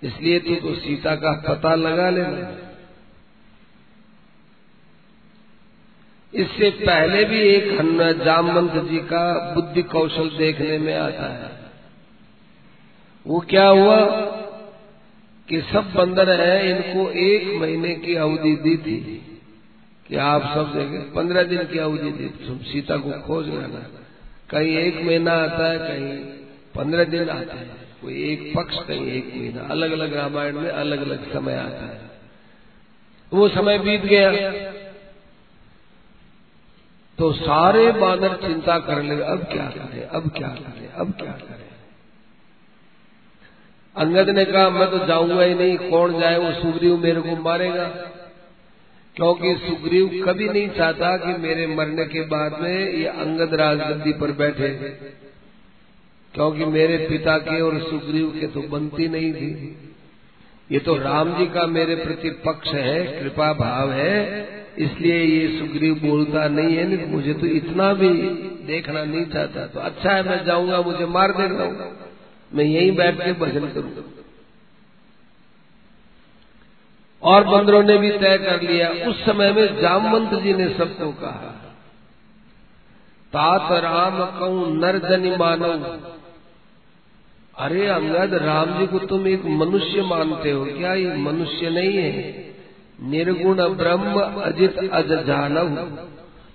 इसलिए 0.03 0.41
तू 0.41 0.55
तो 0.55 0.75
सीता 0.75 1.17
का 1.17 1.33
पता 1.49 1.75
लगा 1.75 2.11
लेना। 2.11 2.72
इससे 6.35 6.71
पहले 6.71 7.25
भी 7.25 7.41
एक 7.41 7.65
जामवंत 8.25 8.91
जी 8.91 8.99
का 8.99 9.55
बुद्धि 9.55 9.83
कौशल 9.83 10.29
देखने 10.29 10.79
में 10.79 10.95
आता 10.95 11.33
है। 11.33 11.51
वो 13.27 13.41
क्या 13.41 13.67
हुआ 13.67 14.07
कि 15.49 15.61
सब 15.61 15.93
बंदर 15.93 16.41
हैं, 16.41 16.63
इनको 16.63 17.11
एक 17.11 17.61
महीने 17.61 17.95
की 17.95 18.15
अवधि 18.15 18.57
दी 18.57 18.77
थी 18.77 18.97
कि 20.09 20.17
आप 20.17 20.43
सब 20.43 20.73
देखे, 20.75 20.99
पंद्रह 20.99 21.43
दिन 21.43 21.59
की 21.59 21.79
अवधि 21.79 22.11
दी 22.11 22.47
तुम 22.47 22.59
सीता 22.59 22.97
को 22.97 23.11
खोज 23.11 23.49
लेना। 23.49 23.87
कहीं 24.51 24.77
एक 24.77 25.03
महीना 25.03 25.33
आता 25.33 25.71
है, 25.71 25.79
कहीं 25.79 26.19
पंद्रह 26.77 27.05
दिन 27.05 27.29
आता 27.31 27.57
है। 27.57 27.67
कोई 28.03 28.33
एक 28.33 28.53
पक्ष, 28.57 28.77
कहीं 28.79 29.07
एक 29.07 29.33
महीना। 29.37 29.63
अलग 29.63 29.93
अलग 29.93 30.15
रामायण 30.15 30.59
में 30.59 30.71
अलग 30.71 31.03
अलग 31.03 31.33
समय 31.33 31.55
आता 31.55 31.87
है। 31.87 32.01
वो 33.33 33.49
समय 33.49 33.79
बीत 33.79 34.03
गया। 34.03 34.31
तो 37.19 37.33
सारे 37.33 37.93
बानर 37.93 38.37
चिंता 38.37 38.79
कर 38.79 39.03
ले, 39.03 39.23
अब 39.23 39.45
क्या 39.45 39.65
करे, 39.65 40.01
अब 40.01 40.31
क्या 40.31 40.49
करे, 40.49 40.91
अब 40.97 41.13
क्या 41.13 41.33
करे? 41.33 41.73
अंगद 43.97 44.31
ने 44.31 44.45
कहा, 44.45 44.71
मैं 44.71 44.91
तो 44.91 45.07
जाऊँगा 45.07 45.43
ही 45.43 45.55
नहीं, 45.55 45.91
कौन 45.91 46.21
जाए, 46.21 46.39
वो 46.39 46.53
सुग्रीव 46.53 46.97
मेरे 46.97 47.21
को 47.21 47.37
मारेगा। 47.37 47.85
क्योंकि 49.17 49.55
सुग्रीव 49.55 50.25
कभी 50.27 50.49
नहीं 50.49 50.69
चाहता 50.69 51.17
कि 51.17 51.43
मेरे 51.43 51.67
मरने 51.67 52.05
के 52.05 52.21
बाद 52.21 52.61
में 52.61 52.93
ये 52.93 53.07
अंगद 53.07 53.55
राजगद्दी 53.55 54.13
पर 54.13 54.33
बैठे। 54.33 54.69
क्योंकि 56.35 56.65
मेरे 56.65 56.97
पिता 56.97 57.39
के 57.39 57.61
और 57.61 57.81
सुग्रीव 57.81 58.39
के 58.41 58.47
तो 58.47 58.61
बनती 58.61 59.09
नहीं 59.09 59.35
थी। 59.35 59.79
ये 60.73 60.79
तो 60.79 60.97
राम 60.97 61.39
जी 61.39 61.47
का 61.47 61.67
मेरे 61.67 61.95
प्रति 61.95 62.31
पक्ष 62.31 62.69
है, 62.69 63.21
कृपा 63.21 63.53
भाव 63.53 63.93
है। 63.93 64.47
इसलिए 64.79 65.19
ये 65.19 65.59
सुग्रीव 65.59 65.95
बोलता 65.95 66.47
नहीं 66.49 66.77
है 66.77 66.85
नहीं 66.89 67.07
मुझे 67.07 67.35
तो 67.35 67.47
इतना 67.47 67.93
भी 67.93 68.09
देखना 68.67 69.05
नहीं 69.05 69.25
चाहता। 69.27 69.67
तो 69.67 69.81
अच्छा 69.81 70.11
है, 70.11 70.23
मैं 70.23 70.45
जाऊँगा, 70.45 70.81
मुझे 70.81 71.07
मार 71.07 71.33
देगा 71.33 71.67
मैं 72.55 72.65
यहीं 72.65 72.93
बैठ 72.97 73.15
के 73.17 73.33
भजन 73.33 73.69
करूँगा। 73.69 74.03
और 77.23 77.45
बंदरों 77.45 77.83
ने 77.83 77.97
भी 77.97 78.11
तय 78.11 78.39
कर 78.39 78.63
लिया। 78.63 78.89
उस 79.09 79.25
समय 79.25 79.53
में 79.53 79.81
जामवंत 79.81 80.43
जी 80.43 80.55
ने 80.55 80.69
सबको 80.69 81.13
कहा, 81.13 81.59
तात 83.33 83.73
राम 83.73 84.25
कहूँ 84.41 84.77
नर 84.79 84.99
जनि 84.99 85.37
मानव? 85.37 85.85
अरे 87.57 87.87
अंगद, 87.87 88.35
राम 88.35 88.79
जी 88.79 88.87
को 88.87 88.99
तुम 88.99 89.27
एक 89.29 89.45
मनुष्य 89.45 90.03
मानते 90.03 90.51
हो। 90.51 90.65
क्या 90.65 90.95
ये 90.95 91.15
मनुष्य 91.17 91.71
नहीं 91.71 91.97
है? 91.97 92.42
निर्गुण 93.03 93.77
ब्रह्म 93.77 94.21
अजित 94.21 94.91
अज 94.93 95.27
जानव 95.27 95.99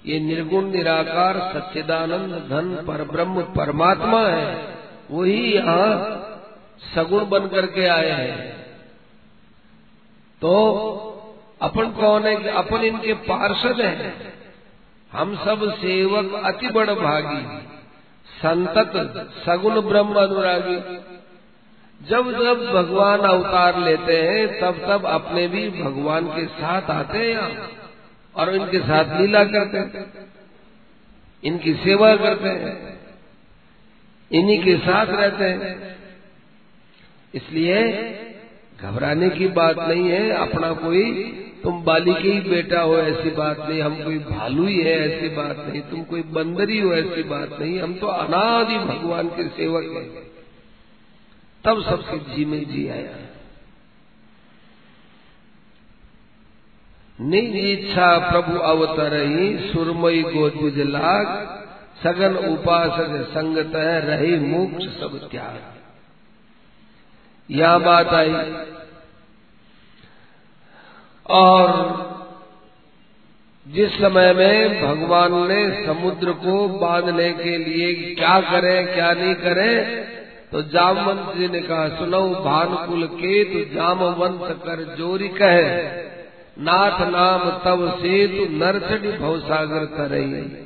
ये 0.05 0.19
निर्गुण, 0.19 0.65
निराकार, 0.65 1.53
सच्चिदानंद, 1.53 2.31
धन 2.31 2.85
पर 2.87 3.03
ब्रह्म 3.03 3.41
परमात्मा 3.41 4.27
है। 4.27 4.75
वही 5.11 5.53
यहाँ 5.53 6.17
सगुण 6.95 7.29
बन 7.29 7.47
करके 7.47 7.87
आए 7.87 8.09
हैं। 8.09 8.57
तो 10.41 10.73
अपन 11.61 11.91
कौन 11.91 12.23
है? 12.23 12.35
कि 12.35 12.49
अपन 12.49 12.77
इनके 12.77 13.13
पार्षद 13.13 13.81
हैं। 13.81 14.33
हम 15.11 15.35
सब 15.35 15.73
सेवक, 15.73 16.45
अति 16.45 16.67
बड़ 16.67 16.89
भागी 16.89 17.67
संतत, 18.41 18.91
सगुण 19.45 19.81
ब्रह्म 19.81 20.13
अनुरागी। 20.13 20.97
जब 22.01 22.31
जब 22.31 22.59
भगवान 22.73 23.19
अवतार 23.19 23.79
लेते 23.79 24.17
हैं, 24.21 24.59
तब 24.61 24.77
तब 24.87 25.05
अपने 25.05 25.47
भी 25.47 25.69
भगवान 25.69 26.27
के 26.27 26.45
साथ 26.45 26.89
आते 26.89 27.17
हैं 27.17 27.29
यहाँ 27.29 27.69
और 28.35 28.53
इनके 28.55 28.79
साथ 28.79 29.19
लीला 29.21 29.43
करते 29.43 29.77
हैं, 29.77 30.05
इनकी 31.43 31.73
सेवा 31.73 32.15
करते 32.15 32.49
हैं, 32.49 32.75
इन्हीं 34.31 34.63
के 34.63 34.77
साथ 34.77 35.05
रहते 35.05 35.43
हैं। 35.43 35.97
इसलिए 37.33 37.81
घबराने 38.81 39.29
की 39.29 39.47
बात 39.47 39.79
नहीं 39.79 40.09
है, 40.09 40.29
अपना 40.31 40.71
कोई, 40.73 41.11
तुम 41.63 41.83
बाली 41.83 42.13
के 42.13 42.29
ही 42.29 42.39
बेटा 42.49 42.81
हो, 42.81 42.97
ऐसी 42.97 43.29
बात 43.29 43.65
नहीं, 43.69 43.81
हम 43.81 43.95
कोई 44.03 44.17
भालू 44.19 44.65
ही 44.65 44.77
है, 44.77 44.95
ऐसी 45.07 45.29
बात 45.29 45.65
नहीं, 45.69 45.81
तुम 45.81 46.03
कोई 46.03 46.21
बंदरी 46.21 46.79
हो, 46.79 46.93
ऐसी 46.93 47.23
बात 47.23 47.59
नहीं, 47.61 47.79
हम 47.79 47.93
तो 47.93 48.07
अनादि 48.07 48.77
भगवान 48.77 49.27
के 49.27 49.47
सेवक 49.47 49.83
हैं। 49.95 50.36
तब 51.67 51.81
सबके 51.83 52.17
जी 52.25 52.43
में 52.45 52.63
जी 52.65 52.87
आया। 52.89 53.15
निज 57.19 57.55
इच्छा 57.57 58.07
प्रभु 58.21 58.57
अवतर 58.65 59.13
ही 59.21 59.47
सुरमई 59.69 60.21
गोद 60.25 60.77
लाग, 60.89 61.27
सगन 62.03 62.35
उपासक 62.47 63.13
संगत 63.29 63.75
रही 64.05 64.35
मोक्ष 64.41 64.85
सब 64.99 65.17
त्याग। 65.31 65.57
यह 67.49 67.77
बात 67.79 68.13
आई, 68.13 68.33
और 71.35 71.65
जिस 73.65 73.91
समय 73.93 74.33
में 74.33 74.81
भगवान 74.81 75.33
ने 75.47 75.61
समुद्र 75.85 76.33
को 76.43 76.53
बांधने 76.77 77.31
के 77.33 77.57
लिए 77.57 78.15
क्या 78.15 78.39
करें, 78.41 78.93
क्या 78.93 79.11
नहीं 79.13 79.35
करें 79.37 79.73
तो 80.51 80.61
जामवंत 80.61 81.37
जी 81.37 81.47
ने 81.47 81.61
कहा, 81.61 81.89
सुनो, 81.89 82.29
भानुकुल 82.29 83.07
के 83.07 83.43
तो 83.43 83.75
जामवंत 83.75 84.59
कर 84.65 84.95
जोरी 84.95 85.27
कहे। 85.27 86.07
नाथ 86.63 87.01
नाम 87.01 87.49
तब 87.49 87.99
से 88.01 88.27
तु 88.27 88.53
नरचड़ी 88.53 89.11
भवसागर 89.11 89.85
तरई। 89.85 90.63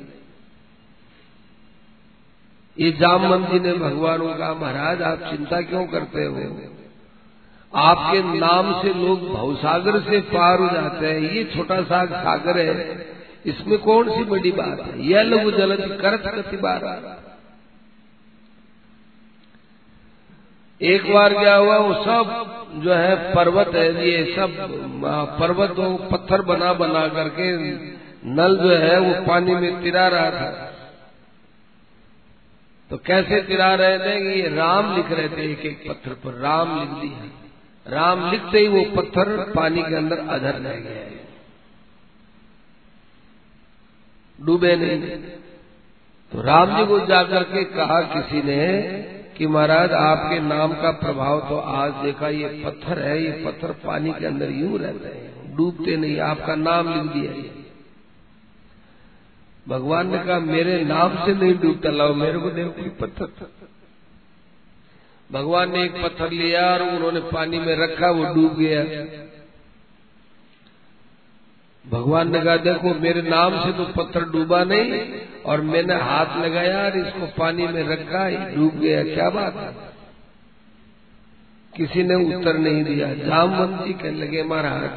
ये 2.78 2.92
जामवंत 2.92 3.50
जी 3.50 3.60
ने 3.60 3.72
भगवान 3.72 4.18
को, 4.18 4.60
महाराज, 4.60 5.02
आप 5.02 5.18
चिंता 5.18 5.60
क्यों 5.60 5.86
करते 5.86 6.24
हो? 6.24 6.60
आपके 7.74 8.22
नाम 8.22 8.82
से 8.82 8.94
लोग 8.94 9.32
भवसागर 9.32 10.00
से 10.00 10.20
पार 10.20 10.58
हो 10.58 10.66
जाते 10.66 11.06
हैं। 11.06 11.20
ये 11.20 11.44
छोटा 11.44 11.82
सा 11.82 12.04
सागर 12.04 12.58
है। 12.58 13.06
इसमें 13.46 13.78
कौन 13.78 14.10
सी 14.10 14.24
बड़ी 14.24 14.52
बात 14.52 14.80
है? 14.80 15.06
यह 15.06 15.22
लघु 15.22 15.50
जल 15.50 15.76
करत 15.76 16.22
कति 16.26 16.56
बार 16.56 16.84
एक 20.82 21.12
बार 21.12 21.32
क्या 21.34 21.54
हुआ 21.54 21.76
वो 21.78 21.94
सब 21.94 22.30
जो 22.76 22.92
है 22.92 23.34
पर्वत 23.34 23.74
है, 23.74 24.08
ये 24.08 24.34
सब 24.36 24.56
पर्वत, 25.40 25.74
पत्थर 26.12 26.42
बना 26.42 26.72
बना 26.72 27.06
करके 27.08 27.50
नल 28.28 28.56
जो 28.56 28.74
है 28.76 28.98
वो 29.00 29.12
पानी 29.26 29.54
में 29.54 29.82
तिरा 29.82 30.06
रहा 30.08 30.30
था। 30.30 30.50
तो 32.90 32.96
कैसे 33.06 33.40
तिरा 33.42 33.74
रहे 33.74 33.98
थे 33.98 34.40
ये 34.40 34.48
राम 34.48 34.94
लिख 34.96 35.10
रहे 35.10 35.28
थे 35.28 35.50
एक 35.52 35.64
एक 35.66 35.84
पत्थर 35.88 36.14
पर, 36.14 36.32
राम 36.40 36.78
लिख 36.80 36.90
दिया। 37.02 37.30
राम 37.86 38.30
लिखते 38.30 38.58
ही 38.58 38.68
वो 38.68 38.82
पत्थर 38.96 39.52
पानी 39.54 39.82
के 39.82 39.94
अंदर 39.94 40.18
अधर 40.18 40.54
रह 40.56 40.76
गए। 40.80 41.20
डूबे 44.38 44.76
नहीं। 44.76 45.16
तो 46.32 46.42
राम 46.42 46.76
जी 46.76 46.86
को 46.86 46.98
जाकर 47.06 47.42
के 47.44 47.64
कहा 47.70 48.00
किसी 48.12 48.42
ने 48.42 48.60
कि 49.38 49.46
महाराज, 49.46 49.92
आपके 49.92 50.38
नाम 50.40 50.72
का 50.72 50.90
प्रभाव 50.90 51.40
तो 51.48 51.56
आज 51.56 51.92
देखा, 52.04 52.28
ये 52.28 52.48
पत्थर 52.64 52.98
है, 52.98 53.22
ये 53.24 53.30
पत्थर 53.44 53.72
पानी 53.86 54.12
के 54.12 54.26
अंदर 54.26 54.50
यूँ 54.50 54.78
रहते 54.78 55.08
हैं, 55.08 55.56
डूबते 55.56 55.96
नहीं, 55.96 56.18
आपका 56.20 56.54
नाम 56.54 56.94
लिख 56.94 57.12
दिया 57.12 57.32
भगवान 59.66 60.10
ने 60.10 60.18
कहा, 60.18 60.38
मेरे 60.38 60.84
नाम 60.84 61.16
से 61.26 61.34
नहीं 61.34 61.54
डूबता, 61.54 61.90
लाओ 61.90 62.14
मेरे 62.14 62.38
को 62.38 62.50
देखो 62.50 62.70
कोई 62.70 62.88
पत्थर। 63.00 63.50
भगवान 65.30 65.72
ने 65.72 65.84
एक 65.84 66.02
पत्थर 66.02 66.30
लिया 66.30 66.62
और 66.72 66.82
उन्होंने 66.82 67.20
पानी 67.20 67.58
में 67.58 67.76
रखा, 67.76 68.10
वो 68.10 68.24
डूब 68.24 68.56
गया। 68.58 68.82
भगवान 71.84 72.30
ने 72.32 72.40
कहा, 72.40 72.56
देखो, 72.58 72.94
मेरे 72.96 73.22
नाम 73.22 73.56
से 73.60 73.72
तो 73.72 73.84
पत्थर 73.94 74.24
डूबा 74.30 74.62
नहीं, 74.64 75.02
और 75.44 75.60
मैंने 75.62 75.94
हाथ 76.00 76.36
लगाया 76.38 76.84
और 76.84 76.96
इसको 76.98 77.26
पानी 77.38 77.66
में 77.66 77.82
रखा 77.88 78.24
ही 78.26 78.36
डूब 78.56 78.78
गया, 78.80 79.02
क्या 79.04 79.28
बात 79.30 79.56
है? 79.56 79.70
किसी 81.72 82.02
ने 82.02 82.14
उत्तर 82.28 82.58
नहीं 82.58 82.84
दिया। 82.84 83.12
जामवंती 83.16 83.92
कहने 83.94 84.18
लगे, 84.18 84.42
महाराज, 84.44 84.90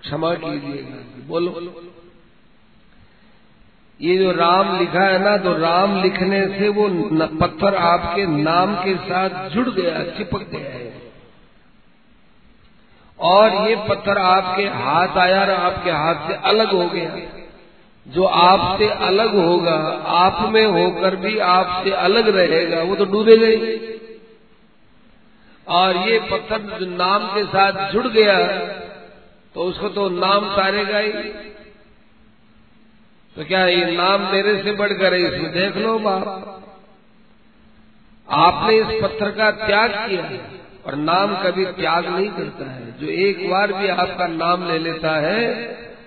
क्षमा 0.00 0.34
कीजिएगा 0.36 1.26
बोलो। 1.28 1.50
ये 4.00 4.16
जो 4.18 4.30
राम 4.32 4.78
लिखा 4.78 5.02
है 5.02 5.18
ना 5.22 5.36
तो 5.36 5.52
राम 5.58 6.00
लिखने 6.02 6.40
से 6.48 6.68
वो 6.70 6.88
पत्थर 7.36 7.74
आपके 7.76 8.26
नाम 8.38 8.74
के 8.76 8.94
साथ 9.02 9.48
जुड़ 9.50 9.68
गया, 9.70 10.02
चिपक 10.16 10.48
गया 10.50 10.70
है। 10.70 10.91
और 13.22 13.54
ये 13.68 13.74
पत्थर 13.88 14.18
आपके 14.18 14.62
हाथ 14.76 15.18
आया 15.18 15.40
और 15.40 15.50
आपके 15.50 15.90
हाथ 15.92 16.28
से 16.28 16.34
अलग 16.48 16.72
हो 16.72 16.86
गया। 16.88 17.16
जो 18.06 18.24
आपसे 18.24 18.88
अलग 19.06 19.34
होगा, 19.36 19.74
आप 20.18 20.38
में 20.52 20.64
होकर 20.66 21.16
भी 21.16 21.38
आपसे 21.48 21.90
अलग 22.00 22.28
रहेगा, 22.36 22.82
वो 22.82 22.96
तो 22.96 23.04
डूबेगा 23.06 23.46
ही। 23.46 23.78
और 25.66 25.96
ये 26.08 26.18
पत्थर 26.30 26.62
जो 26.78 26.86
नाम 26.88 27.26
के 27.34 27.44
साथ 27.46 27.92
जुड़ 27.92 28.06
गया 28.08 28.38
तो 29.54 29.64
उसको 29.64 29.88
तो 29.90 30.08
नाम 30.10 30.44
तारेगा 30.56 30.98
ही। 30.98 31.12
तो 33.36 33.44
क्या 33.44 33.64
ये 33.66 33.84
नाम 33.92 34.22
मेरे 34.32 34.56
से 34.62 34.72
बढ़कर 34.74 35.14
है, 35.14 35.20
इसमें 35.24 35.52
देख 35.52 35.76
लो 35.76 35.98
बाप। 35.98 36.26
आपने 38.28 38.74
इस 38.76 39.02
पत्थर 39.02 39.30
का 39.32 39.50
त्याग 39.58 39.90
किया 40.00 40.22
और 40.86 40.94
नाम 40.94 41.42
कभी 41.42 41.64
त्याग 41.64 42.06
नहीं 42.06 42.28
करता 42.28 42.70
है। 42.70 42.98
जो 42.98 43.06
एक 43.06 43.50
बार 43.50 43.72
भी 43.72 43.88
आपका 43.88 44.26
नाम 44.26 44.68
ले 44.68 44.78
लेता 44.78 45.16
है, 45.16 45.46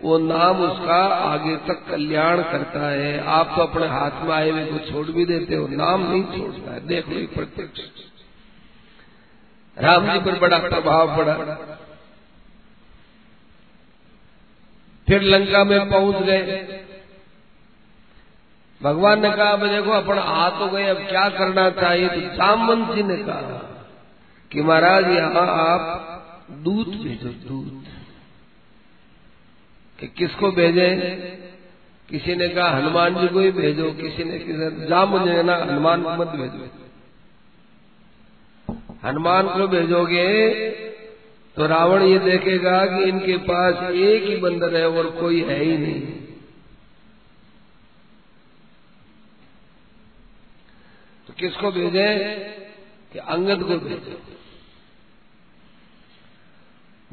वो 0.02 0.18
नाम 0.18 0.62
उसका 0.62 1.08
आगे 1.08 1.56
तक 1.58 1.86
कल्याण 1.92 2.42
करता 2.42 2.90
है। 2.90 3.26
आप 3.26 3.54
तो 3.56 3.62
अपने 3.62 3.88
हाथ 3.88 4.12
में 4.22 4.34
आए 4.36 4.50
हुए 4.50 4.66
को 4.66 4.78
छोड़ 4.92 5.06
भी 5.08 5.26
देते 5.26 5.56
हो, 5.56 5.68
नाम 5.68 6.12
नहीं 6.12 6.24
छोड़ता 6.24 6.74
है। 6.74 6.88
देख 6.88 7.10
लो 7.10 7.36
प्रत्यक्ष। 7.36 7.80
राम 9.78 10.14
जी 10.14 10.20
पर 10.20 10.40
बड़ा 10.40 10.58
प्रभाव 10.58 11.18
पड़ा। 11.18 11.34
फिर 15.08 15.22
लंका 15.22 15.64
में 15.64 15.90
पहुँच 15.90 16.16
गए। 16.16 16.80
भगवान 18.84 19.22
ने 19.22 19.32
कहा 19.32 19.56
देखो, 19.56 19.92
अपन 19.92 20.18
आ 20.18 20.50
तो 20.50 20.68
गए, 20.68 20.88
अब 20.88 20.98
क्या 20.98 21.30
करना 21.30 21.70
चाहिए? 21.70 22.10
तो 22.10 22.22
जामवंत 22.22 22.96
जी 22.96 23.04
ने 23.04 23.16
कहा 23.16 23.72
कि 24.52 24.62
महाराज, 24.62 25.08
यहाँ 25.08 25.48
आप 25.48 26.12
दूत 26.52 26.90
भेजो, 26.90 27.30
दूत। 27.30 27.84
कि 30.00 30.08
किसको 30.08 30.52
भेजे? 30.52 30.96
किसी 32.10 32.36
ने 32.36 32.50
कहा, 32.50 32.70
हनुमान 32.70 33.22
जी 33.22 33.28
को 33.28 33.40
ही 33.40 33.52
भेजो। 33.52 33.92
किसी 33.92 34.24
ने 34.24 34.40
किसी 34.40 34.88
जाम 34.88 35.30
ने 35.30 35.44
ना, 35.44 35.56
हनुमान 35.56 36.00
मत 36.00 36.28
भेजो। 36.28 36.70
हनुमान 39.04 39.48
को 39.48 39.68
भेजोगे 39.68 40.50
तो 41.56 41.68
रावण 41.68 42.04
ये 42.04 42.20
देखेगा 42.20 42.86
कि 42.86 43.04
इनके 43.04 43.38
पास 43.38 43.92
एक 43.92 44.24
ही 44.24 44.38
बंदर 44.38 44.76
है 44.76 44.90
और 44.90 45.10
कोई 45.10 45.42
है 45.42 45.64
ही 45.64 45.78
नहीं। 45.78 46.02
तो 51.28 51.34
किसको 51.40 51.72
भेजे? 51.72 52.36
कि 53.14 53.20
अंगद 53.20 53.64
को 53.64 53.80
भेजे। 53.80 54.35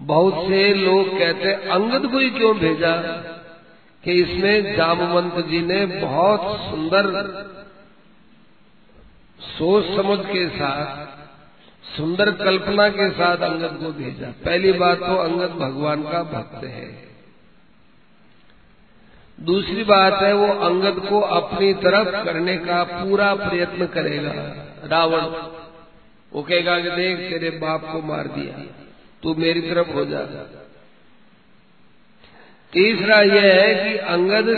बहुत 0.01 0.49
से 0.49 0.75
लोग 0.75 1.19
कहते, 1.19 1.53
अंगद 1.53 2.11
को 2.11 2.19
ही 2.19 2.31
क्यों 2.31 2.59
भेजा? 2.59 2.97
कि 4.05 4.13
इसमें 4.13 4.77
जामवंत 4.77 5.47
जी 5.47 5.61
ने 5.61 5.87
बहुत 5.87 6.61
सुंदर 6.61 7.25
सोच 9.41 9.85
समझ 9.85 10.27
के 10.27 10.49
साथ, 10.49 11.07
सुंदर 11.97 12.33
कल्पना 12.33 12.89
के 12.89 13.11
साथ 13.11 13.37
अंगद 13.37 13.79
को 13.83 13.93
भेजा। 13.93 14.27
पहली 14.45 14.73
बात 14.73 14.99
तो 14.99 15.17
अंगद 15.17 15.51
भगवान 15.51 16.03
का 16.03 16.23
भक्त 16.23 16.65
है। 16.65 17.13
दूसरी 19.41 19.85
बात 19.85 20.23
है, 20.23 20.33
वो 20.33 20.47
अंगद 20.47 21.09
को 21.09 21.21
अपनी 21.21 21.75
तरफ़ 21.75 22.25
करने 22.25 22.57
का 22.57 22.85
पूरा 22.85 23.35
प्रयत्न 23.35 23.87
करेगा। 23.87 24.33
रावण, 24.85 25.21
वो 26.33 26.43
कहेगा 26.43 26.81
कि 26.81 26.91
देख, 26.91 27.19
तेरे 27.19 27.51
बाप 27.51 27.93
को 27.93 28.03
मार 28.03 28.27
दिया। 28.27 28.82
तू 29.23 29.35
मेरी 29.35 29.61
तरफ़ 29.61 29.91
हो 29.91 30.05
जा। 30.05 30.21
तीसरा 32.73 33.21
यह 33.21 33.43
है 33.55 33.75
कि 33.75 33.97
अंगद 33.99 34.49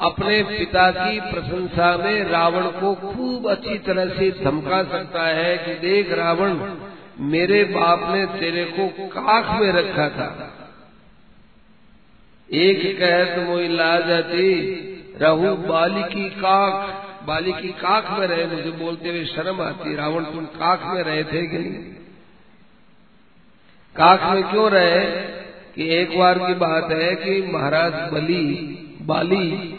अपने 0.00 0.42
पिता 0.42 0.90
की 0.90 1.20
प्रशंसा 1.20 1.96
में 1.96 2.24
रावण 2.24 2.66
को 2.72 2.94
खूब 2.94 3.48
अच्छी 3.50 3.78
तरह 3.78 4.08
से 4.08 4.30
धमका 4.44 4.82
सकता 4.82 5.22
है 5.22 5.56
कि 5.58 5.74
देख 5.80 6.12
रावण, 6.12 6.58
मेरे 7.26 7.62
बाप 7.64 8.00
ने 8.14 8.26
तेरे 8.40 8.64
को 8.70 8.88
काख 9.08 9.60
में 9.60 9.72
रखा 9.72 10.08
था। 10.08 10.28
एक 12.48 12.82
कह 12.98 13.24
तो 13.36 13.42
मोई 13.42 13.68
ला 13.68 13.98
जाती 14.00 14.50
रहू 15.20 15.54
बाली 15.64 16.02
की 16.04 16.28
काख 16.30 17.24
बाली 17.26 17.52
की 17.52 17.68
काख 17.68 18.10
में 18.18 18.26
रहे, 18.26 18.46
मुझे 18.46 18.70
बोलते 18.70 19.08
हुए 19.08 19.24
शर्म 19.24 19.60
आती। 19.60 19.94
रावण, 19.96 20.24
तुम 20.24 20.44
काख 20.56 20.84
में 20.86 21.02
रहे 21.02 21.24
थे 21.24 21.46
कि 21.46 21.58
नहीं? 21.58 21.84
काख 23.96 24.24
में 24.34 24.42
क्यों 24.42 24.70
रहे 24.70 25.00
कि 25.74 25.88
एक 25.94 26.18
बार 26.18 26.38
की 26.38 26.54
बात 26.54 26.90
है 26.92 27.14
कि 27.14 27.40
महाराज 27.52 27.92
बली, 28.12 28.44
बाली 29.02 29.72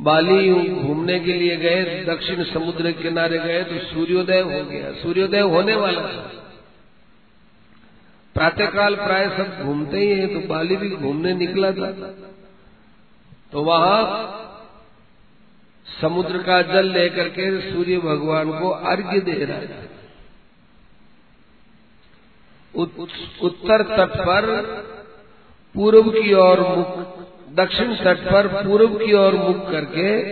बाली 0.00 0.54
घूमने 0.70 1.18
के 1.20 1.32
लिए 1.32 1.56
गए, 1.56 2.04
दक्षिण 2.04 2.42
समुद्र 2.44 2.92
के 2.92 3.02
किनारे 3.02 3.38
गए 3.38 3.62
तो 3.64 3.78
सूर्योदय 3.78 4.40
हो 4.40 4.64
गया। 4.64 4.90
सूर्योदय 4.92 5.40
होने 5.40 5.74
वाला 5.74 6.00
था। 6.00 6.30
प्रातःकाल 8.36 8.94
प्राय 8.94 9.28
सब 9.28 9.62
घूमते 9.62 9.98
ही 9.98 10.08
हैं 10.10 10.32
तो 10.34 10.40
बाली 10.48 10.76
भी 10.76 10.90
घूमने 10.90 11.34
निकला 11.34 11.70
था। 11.70 11.90
तो 13.52 13.62
वहाँ 13.62 14.00
समुद्र 15.86 16.38
का 16.38 16.60
जल 16.62 16.86
लेकर 16.86 17.28
के 17.28 17.72
सूर्य 17.72 17.98
भगवान 17.98 18.52
को 18.58 18.68
अर्घ्य 18.68 19.20
दे 19.20 19.44
रहा 19.44 19.58
था। 19.58 19.83
उत्तर 22.76 23.82
तट 23.82 24.20
पर 24.20 24.64
पूर्व 25.74 26.10
की 26.10 26.32
ओर 26.32 26.60
मुख, 26.60 26.88
दक्षिण 27.50 27.94
तट 27.94 28.32
पर 28.32 28.46
पूर्व 28.64 28.88
की 28.94 29.12
ओर 29.12 29.34
मुख 29.34 29.70
करके 29.70 30.22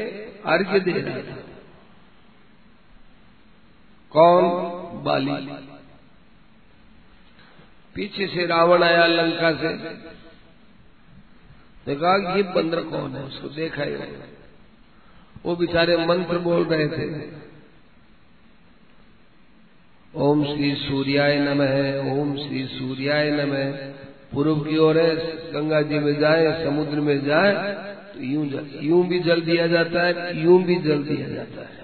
अर्घ्य 0.42 0.81
दे 0.81 0.90
रहा 0.90 1.18
था। 1.18 1.38
कौन? 4.11 4.42
बाली। 5.02 5.33
पीछे 7.94 8.26
से 8.26 8.46
रावण 8.46 8.83
आया 8.83 9.07
लंका 9.07 9.52
से। 9.52 9.68
देखा 11.87 12.37
ये 12.37 12.42
बंदर 12.42 12.83
कौन 12.83 13.16
है? 13.16 13.22
उसको 13.24 13.48
देखा 13.48 13.83
ही 13.83 13.94
वो 15.44 15.57
बेचारे 15.57 15.96
मंत्र 16.07 16.38
बोल 16.38 16.64
रहे 16.64 16.88
थे। 16.88 17.07
ओम 20.16 20.44
श्री 20.44 20.75
सूर्याय 20.75 21.38
नमः, 21.38 22.12
ओम 22.12 22.37
श्री 22.37 22.66
सूर्याय 22.66 23.31
नमः। 23.31 23.72
पूर्व 24.33 24.57
की 24.57 24.77
ओर 24.77 24.98
है, 24.98 25.16
गंगा 25.53 25.83
जी 25.83 25.98
में 25.98 26.20
जाए, 26.20 26.64
समुद्र 26.64 27.01
में 27.01 27.25
जाए 27.25 27.53
तो 28.14 28.20
यूँ 28.20 28.68
यूँ 28.81 29.07
भी 29.09 29.20
जल 29.20 29.40
दिया 29.40 29.66
जाता 29.66 30.03
है, 30.03 30.42
यूँ 30.42 30.62
भी 30.62 30.77
जल 30.77 31.03
दिया 31.03 31.29
जाता 31.29 31.61
है। 31.61 31.81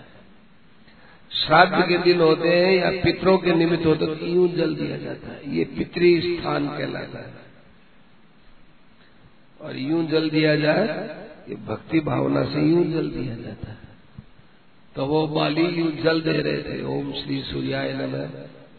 श्राद्ध 1.32 1.88
के 1.88 1.98
दिन 1.98 2.20
होते 2.20 2.48
हैं 2.48 2.72
या 2.72 2.90
पितरों 2.90 3.38
के 3.38 3.54
निमित्त 3.54 3.86
होते 3.86 4.06
तो 4.06 4.26
यूँ 4.26 4.48
जल 4.48 4.74
दिया 4.74 4.96
जाता 4.96 5.32
है। 5.32 5.56
ये 5.56 5.64
पितृ 5.64 6.20
स्थान 6.20 6.68
कहलाता 6.68 7.18
है। 7.18 7.34
और 9.60 9.76
यूँ 9.76 10.06
जल 10.06 10.30
दिया 10.30 10.56
जाए, 10.56 10.86
ये 11.48 11.56
भक्ति 11.66 12.00
भावना 12.00 12.44
से 12.44 12.60
यूँ 12.60 12.84
जल 12.84 13.10
दिया 13.10 13.34
जाता 13.36 13.70
है। 13.70 13.77
तो 14.98 15.06
वो 15.06 15.26
बाली 15.26 15.62
यूँ 15.62 15.90
जल 15.92 16.20
दे 16.20 16.32
रहे 16.32 16.62
थे। 16.62 16.84
ओम 16.84 17.12
श्री 17.12 17.42
सूर्याय 17.42 17.92
नमः, 17.92 18.30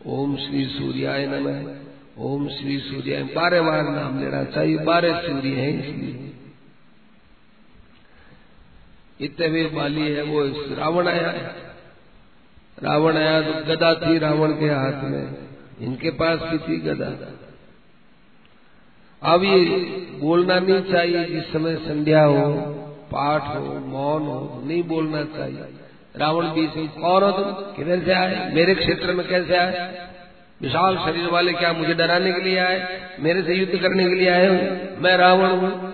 ओम 0.06 0.36
श्री 0.36 0.66
सूर्याय 0.66 1.28
नमः, 1.28 1.76
ओम 2.18 2.50
श्री 2.50 2.80
सूर्य 2.80 3.24
बारह 3.36 3.62
बार 3.62 3.84
नाम 3.84 4.20
लेना 4.20 4.44
चाहिए, 4.44 4.78
बारह 4.78 5.22
सूर्य 5.22 5.50
है 5.50 5.70
इसलिए। 5.80 6.34
इतने 9.22 9.48
भी 9.48 9.66
बाली 9.66 10.02
है, 10.02 10.24
वो 10.24 10.44
रावण 10.76 11.08
आया 11.08 11.32
रावण 12.84 13.18
आया 13.18 13.42
तो 13.42 13.54
गदा 13.66 13.94
थी 13.94 14.18
रावण 14.18 14.60
के 14.60 14.66
हाथ 14.66 15.04
में। 15.04 15.38
इनके 15.82 16.10
पास 16.12 16.40
भी 16.40 16.58
थी 16.58 16.78
गदा। 16.78 17.34
अब 19.24 19.44
ये 19.44 19.66
बोलना 20.20 20.60
नहीं 20.60 20.82
चाहिए, 20.82 21.26
जिस 21.26 21.54
समय 21.54 21.76
संध्या 21.76 22.24
हो, 22.24 22.54
पाठ 23.12 23.56
हो, 23.56 23.80
मौन 23.80 24.22
हो, 24.22 24.64
नहीं 24.66 24.84
बोलना 24.84 25.24
चाहिए। 25.24 25.79
रावण 26.16 26.46
कौन 26.78 27.24
हो 27.24 27.32
तुम 27.32 27.52
किधर 27.52 28.06
से 28.06 28.12
आए? 28.12 28.52
मेरे 28.54 28.76
क्षेत्र 28.76 29.14
में 29.14 29.28
कैसे 29.28 29.56
आए? 29.56 30.08
विशाल 30.62 30.98
शरीर 30.98 31.30
वाले 31.30 31.54
क्या 31.54 31.74
मुझे 31.74 31.94
डराने 31.94 32.32
के 32.32 32.42
लिए 32.42 32.58
आए? 32.58 33.02
मेरे 33.20 33.44
से 33.44 33.54
युद्ध 33.54 33.78
करने 33.78 34.04
के 34.04 34.16
लिए 34.16 34.30
आए 34.30 34.48
हूँ? 34.48 34.90
मैं 35.02 35.18
रावण 35.18 35.50
हूँ। 35.50 35.94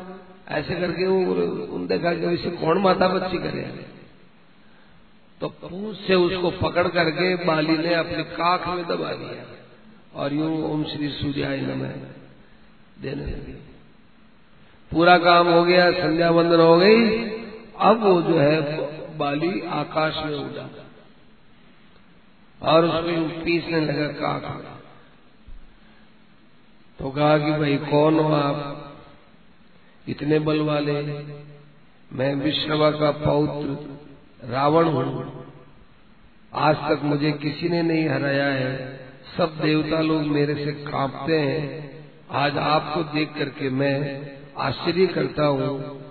ऐसे 0.49 0.75
करके 0.75 1.05
उन 1.05 1.87
देखा 1.87 2.13
कि 2.13 2.25
इसे 2.25 2.49
कौन 2.49 2.77
माता 2.77 3.07
बच्ची 3.07 3.37
करे? 3.37 3.85
तो 5.41 5.47
पूछ 5.49 5.97
से 5.97 6.15
उसको 6.15 6.51
पकड़ 6.51 6.87
करके 6.87 7.35
बाली 7.35 7.77
ने 7.77 7.93
अपने 7.93 8.23
काख 8.23 8.67
में 8.67 8.85
दबा 8.85 9.11
दिया। 9.11 9.65
और 10.15 10.33
यूँ 10.33 10.71
ओम 10.71 10.83
श्री 10.83 11.09
सूर्याय 11.09 11.57
नमः। 11.57 11.87
देने 13.01 13.23
लगे। 13.23 13.75
पूरा 14.91 15.17
काम 15.17 15.47
हो 15.47 15.63
गया, 15.63 15.91
संध्या 15.91 16.31
बंदन 16.31 16.59
हो 16.59 16.77
गई। 16.77 17.09
अब 17.79 18.03
वो 18.03 18.21
जो 18.21 18.39
है 18.39 18.84
बाली 19.17 19.61
आकाश 19.61 20.15
में 20.25 20.37
उड़ा। 20.37 20.69
और 22.61 22.85
उसमें 22.85 23.43
पीसने 23.43 23.81
लगा 23.81 24.07
काक 24.07 24.71
तो 26.99 27.09
कहा 27.09 27.37
कि 27.37 27.51
भाई 27.51 27.77
कौन 27.77 28.19
हो 28.19 28.33
आप? 28.33 28.81
इतने 30.07 30.39
बल 30.39 30.59
वाले। 30.59 31.01
मैं 32.13 32.35
विश्रवा 32.35 32.91
का 32.91 33.11
पौत्र 33.11 33.99
रावण 34.49 34.85
हूँ। 34.85 35.45
आज 36.53 36.75
तक 36.75 36.99
मुझे 37.03 37.31
किसी 37.31 37.69
ने 37.69 37.81
नहीं 37.83 38.09
हराया 38.09 38.45
है। 38.45 38.99
सब 39.37 39.59
देवता 39.61 40.01
लोग 40.01 40.21
मेरे 40.21 40.65
से 40.65 40.71
कांपते 40.71 41.39
हैं। 41.39 41.85
आज 42.31 42.57
आपको 42.57 43.03
देख 43.03 43.33
करके 43.35 43.69
मैं 43.69 44.31
आश्चर्य 44.57 45.07
करता 45.07 45.45
हूँ। 45.45 46.04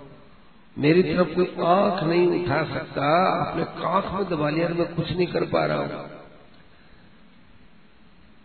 मेरी 0.77 1.03
तरफ़ 1.03 1.35
कोई 1.35 1.45
आँख 1.65 2.03
नहीं 2.03 2.43
उठा 2.43 2.63
सकता, 2.63 3.05
अपने 3.41 3.63
कांख 3.63 4.05
में 4.13 4.29
दबा 4.29 4.49
लिया 4.49 4.67
मैं 4.67 4.95
कुछ 4.95 5.11
नहीं 5.11 5.27
कर 5.27 5.45
पा 5.45 5.65
रहा 5.65 5.77
हूँ। 5.77 6.09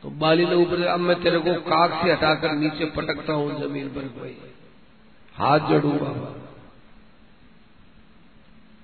तो 0.03 0.11
बाली 0.11 0.47
ने 0.47 0.55
ऊपर 0.55 0.83
अब 0.83 1.01
मैं 1.01 1.23
तेरे 1.23 1.39
को 1.39 1.55
काक 1.55 2.05
से 2.05 2.13
हटाकर 2.13 2.53
नीचे 2.53 2.85
पटकता 2.85 3.33
हूँ 3.33 3.69
ज़मीन 3.69 3.89
पर 3.89 4.01
कोई। 4.01 4.37
हाथ 5.35 5.59
जोड़ूँगा 5.59 6.37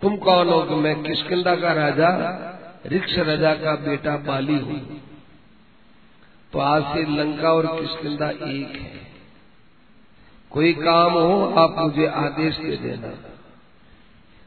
तुम 0.02 0.16
कौन 0.16 0.48
हो 0.48 0.62
कि 0.62 0.74
मैं 0.74 1.02
किशकिंदा 1.02 1.56
का 1.56 1.72
राजा, 1.72 2.08
रिक्ष 2.86 3.18
राजा 3.18 3.54
का 3.54 3.76
बेटा 3.76 4.16
बाली 4.16 4.58
हूँ? 4.58 5.00
तो 6.52 6.58
आज 6.58 6.82
से 6.82 7.16
लंका 7.16 7.52
और 7.52 7.80
किशकिंदा 7.80 8.30
एक 8.30 8.76
है। 8.76 9.06
कोई 10.50 10.72
काम 10.72 11.12
हो, 11.12 11.54
आप 11.58 11.78
मुझे 11.78 12.06
आदेश 12.06 12.56
दे 12.56 12.76
देना। 12.76 13.35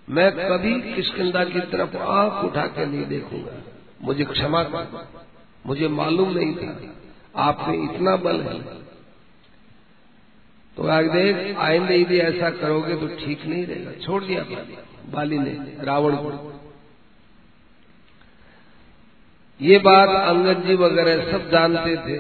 मैं 0.10 0.32
कभी 0.32 0.94
किशकिंदा 0.94 1.44
की 1.44 1.60
तरफ़ 1.72 1.98
आँख 1.98 2.44
उठा 2.46 2.66
के 2.68 2.86
नहीं 2.86 3.06
देखूँगा। 3.06 3.52
मुझे 4.02 4.26
क्षमा 4.26 4.64
कर 4.64 5.08
मुझे 5.66 5.88
मालूम 5.88 6.30
नहीं 6.34 6.54
था 6.56 6.94
आप 7.36 7.66
में 7.68 7.84
इतना 7.84 8.16
बल 8.16 8.42
है। 8.42 8.60
तो 10.78 10.84
देख 11.14 11.58
आइंदे 11.58 11.98
यदि 11.98 12.18
ऐसा 12.18 12.50
करोगे 12.50 12.96
तो 12.96 13.08
ठीक 13.16 13.46
नहीं 13.46 13.66
रहेगा। 13.66 13.92
छोड़ 14.06 14.24
दिया 14.24 14.44
बाली 15.10 15.38
ने, 15.40 15.52
रावण 15.80 16.16
को। 16.16 16.54
ये 19.60 19.78
बात 19.78 20.10
अंगद 20.10 20.64
जी 20.66 20.76
वगैरह 20.76 21.32
सब 21.32 21.50
जानते 21.50 21.96
थे। 21.98 22.20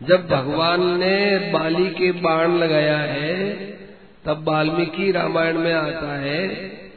जब 0.00 0.26
भगवान 0.28 0.82
ने 0.98 1.50
बाली 1.52 1.88
के 1.90 2.12
बाण 2.12 2.56
लगाया 2.56 2.98
है 2.98 3.36
तब 4.24 4.48
वाल्मीकि 4.48 5.12
रामायण 5.12 5.58
में 5.58 5.74
आता 5.74 6.20
है 6.20 6.48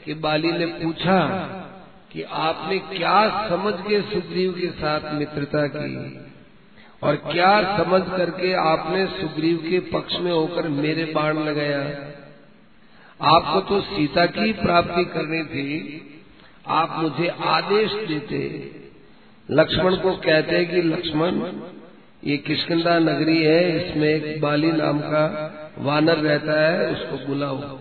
कि 0.05 0.13
बाली 0.13 0.51
ने 0.51 0.65
पूछा 0.65 1.27
कि 2.11 2.21
आपने 2.21 2.79
क्या 2.79 3.49
समझ 3.49 3.73
के 3.73 4.01
सुग्रीव 4.01 4.51
के 4.51 4.67
साथ 4.67 5.13
मित्रता 5.13 5.67
की? 5.67 6.19
और 7.03 7.15
क्या 7.15 7.77
समझ 7.77 8.01
करके 8.17 8.53
आपने 8.53 9.07
सुग्रीव 9.07 9.57
के 9.57 9.79
पक्ष 9.79 10.19
में 10.19 10.31
होकर 10.31 10.67
मेरे 10.67 11.05
बाण 11.05 11.37
लगाया? 11.37 12.11
आपको 13.21 13.61
तो 13.61 13.81
सीता 13.81 14.25
की 14.25 14.53
प्राप्ति 14.53 15.05
करनी 15.05 15.43
थी। 15.43 16.01
आप 16.67 16.95
मुझे 16.97 17.27
आदेश 17.27 17.91
देते। 17.93 18.71
लक्ष्मण 19.51 19.95
को 19.95 20.11
कहते 20.11 20.65
कि 20.65 20.81
लक्ष्मण, 20.81 21.51
ये 22.23 22.37
किशकिंदा 22.37 22.99
नगरी 22.99 23.43
है, 23.43 23.89
इसमें 23.89 24.09
एक 24.09 24.41
बाली 24.41 24.71
नाम 24.71 24.99
का 24.99 25.61
वानर 25.77 26.17
रहता 26.17 26.61
है, 26.61 26.91
उसको 26.91 27.27
बुलाओ। 27.27 27.77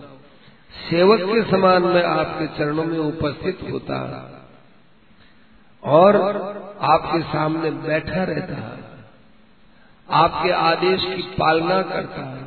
सेवक 0.89 1.19
के 1.21 1.51
समान 1.51 1.83
में 1.83 2.03
आपके 2.03 2.47
चरणों 2.47 2.83
में 2.83 2.99
उपस्थित 2.99 3.59
होता। 3.71 3.97
और 5.83 6.15
आपके 6.81 7.21
सामने 7.21 7.71
बैठा 7.71 8.23
रहता। 8.23 8.55
है 8.55 8.85
आपके 10.09 10.51
आदेश 10.51 11.01
की 11.05 11.21
पालना 11.21 11.81
करता। 11.81 12.21
है 12.21 12.45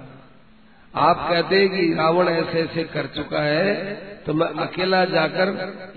आप 0.95 1.29
कहते 1.31 1.69
कि 1.69 1.95
रावण 1.95 2.29
ऐसे 2.29 2.61
ऐसे 2.61 2.85
कर 2.85 3.07
चुका 3.07 3.41
है 3.41 3.95
तो 4.27 4.35
मैं 4.35 4.47
अकेला 4.47 5.05
जाकर 5.05 5.49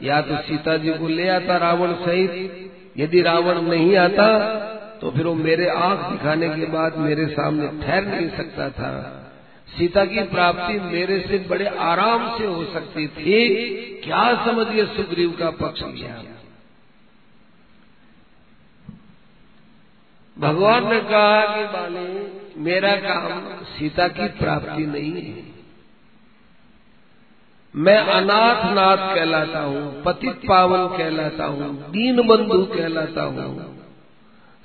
या 0.04 0.22
तो 0.22 0.38
सीता 0.38 0.78
जी 0.78 0.94
को 0.94 1.08
ले 1.08 1.30
आता 1.30 1.58
रावण 1.58 1.94
सहित। 1.94 2.72
यदि 2.98 3.22
रावण 3.22 3.62
नहीं 3.62 3.98
आता 3.98 4.28
तो 5.02 5.12
फिर 5.12 5.26
वो 5.28 5.34
मेरे 5.34 5.70
आँख 5.70 6.00
दिखाने 6.12 6.50
के 6.50 6.66
बाद 6.66 6.98
मेरे 6.98 7.28
सामने 7.28 7.68
ठहर 7.84 8.06
नहीं 8.06 8.30
सकता 8.30 8.70
था। 8.70 9.21
सीता 9.72 10.04
की 10.06 10.24
प्राप्ति 10.30 10.80
मेरे 10.82 11.20
से 11.20 11.38
बड़े 11.50 11.66
आराम 11.84 12.28
से 12.38 12.46
हो 12.46 12.64
सकती 12.74 13.08
थी। 13.10 13.38
क्या 14.04 14.24
समझिए 14.46 14.86
सुग्रीव 14.88 15.32
का 15.40 15.50
पक्ष 15.58 15.84
लिया 15.84 16.22
भगवान 20.38 20.90
ने 20.90 21.00
कहा 21.02 21.42
कि 21.48 21.64
बाली, 21.74 22.06
मेरा 22.64 22.96
काम 22.98 23.42
सीता 23.70 24.08
की 24.10 24.28
प्राप्ति 24.38 24.86
नहीं 24.88 25.22
है। 25.22 25.50
मैं 27.74 27.98
अनाथ 27.98 28.64
नाथ 28.74 29.04
कहलाता 29.16 29.60
हूँ, 29.60 29.82
पतित 30.04 30.42
पावन 30.48 30.88
कहलाता 30.98 31.46
हूँ 31.46 31.70
दीन 31.92 32.22
बंधु 32.28 32.64
कहलाता 32.68 33.24
हूँ 33.26 33.70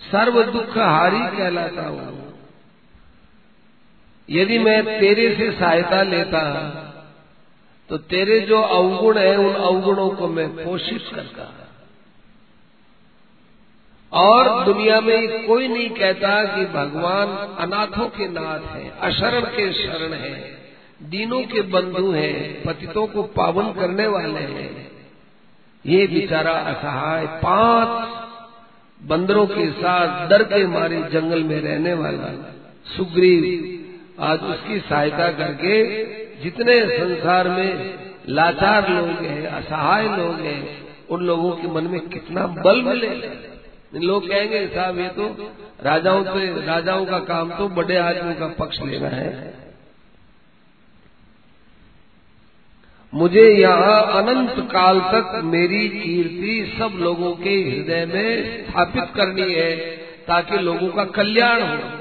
सर्व 0.00 0.42
दुख 0.44 0.76
हारी 0.78 1.20
कहलाता 1.36 1.86
हूँ। 1.88 2.25
यदि 4.28 4.58
मैं 4.58 4.82
तेरे 5.00 5.34
से 5.34 5.50
सहायता 5.50 6.02
लेता 6.02 6.42
तो 7.90 7.96
तेरे 8.06 8.40
जो 8.40 8.60
अवगुण 8.60 9.18
है 9.18 9.36
उन 9.36 9.54
अवगुणों 9.54 10.08
को 10.10 10.28
मैं 10.28 10.48
कोशिश 10.48 11.10
करता। 11.14 11.52
और 14.12 14.64
दुनिया 14.64 15.00
में 15.00 15.46
कोई 15.46 15.68
नहीं 15.68 15.88
कहता 15.90 16.32
कि 16.44 16.64
भगवान 16.64 17.28
अनाथों 17.58 18.08
के 18.08 18.28
नाथ 18.28 18.66
है 18.76 18.90
अशरण 19.00 19.40
के 19.40 19.72
शरण 19.72 20.12
है 20.12 20.34
दीनों 21.02 21.42
के 21.42 21.62
बंधु 21.68 22.10
हैं 22.12 22.62
पतितों 22.64 23.06
को 23.06 23.22
पावन 23.22 23.72
करने 23.72 24.06
वाले 24.06 24.40
हैं। 24.40 24.90
ये 25.84 26.06
बेचारा 26.06 26.52
असहाय 26.66 27.26
पाँच 27.42 27.88
बंदरों 29.00 29.46
के 29.46 29.70
साथ 29.72 30.28
डर 30.28 30.42
के 30.42 30.66
मारे 30.66 31.02
जंगल 31.12 31.42
में 31.44 31.60
रहने 31.60 31.94
वाला 31.94 32.32
सुग्रीव। 32.96 33.42
आज 34.20 34.42
उसकी 34.42 34.78
सहायता 34.80 35.28
करके 35.32 36.04
जितने 36.42 36.98
संसार 36.98 37.48
में 37.48 37.98
लाचार 38.28 38.88
लोग 38.90 39.08
हैं, 39.08 39.46
असहाय 39.46 40.02
लोग 40.02 40.40
हैं, 40.40 40.86
उन 41.10 41.26
लोगों 41.26 41.50
के 41.52 41.68
मन 41.68 41.84
में 41.84 42.00
कितना 42.00 42.46
बल 42.46 42.82
मिले। 42.82 43.10
लोग 44.06 44.28
कहेंगे, 44.28 44.66
साहब, 44.66 44.98
ये 44.98 45.08
तो 45.08 45.52
राजाओं 45.84 46.24
से, 46.24 46.66
राजाओं 46.66 47.04
का 47.06 47.18
काम 47.18 47.50
तो 47.50 47.68
बड़े 47.68 47.96
आदमियों 47.96 48.34
का 48.34 48.46
पक्ष 48.46 48.80
लेना 48.80 49.08
है। 49.08 49.54
मुझे 53.14 53.48
यहाँ 53.48 54.22
अनंत 54.22 54.54
काल 54.72 55.00
तक 55.00 55.40
मेरी 55.44 55.88
कीर्ति 55.88 56.76
सब 56.78 56.98
लोगों 56.98 57.32
के 57.32 57.50
हृदय 57.50 58.06
में 58.06 58.64
स्थापित 58.64 59.04
करनी 59.16 59.52
है 59.52 59.76
ताकि 60.26 60.56
लोगों 60.56 60.88
का 60.88 61.04
कल्याण 61.04 61.62
हो। 61.62 61.95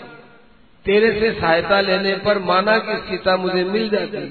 तेरे 0.86 1.19
से 1.19 1.39
सहायता 1.39 1.82
लेने 1.82 2.15
पर 2.15 2.39
माना 2.39 2.78
कि 2.78 2.98
सीता 2.98 3.38
मुझे 3.38 3.63
मिल 3.63 3.89
जाती। 3.89 4.28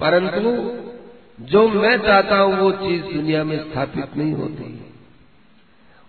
परंतु 0.00 0.42
जो 1.44 1.68
मैं 1.68 1.96
चाहता 1.98 2.38
हूँ, 2.38 2.56
वो 2.56 2.72
चीज़ 2.72 3.02
दुनिया 3.02 3.44
में 3.44 3.70
स्थापित 3.70 4.16
नहीं 4.16 4.32
होती। 4.32 4.92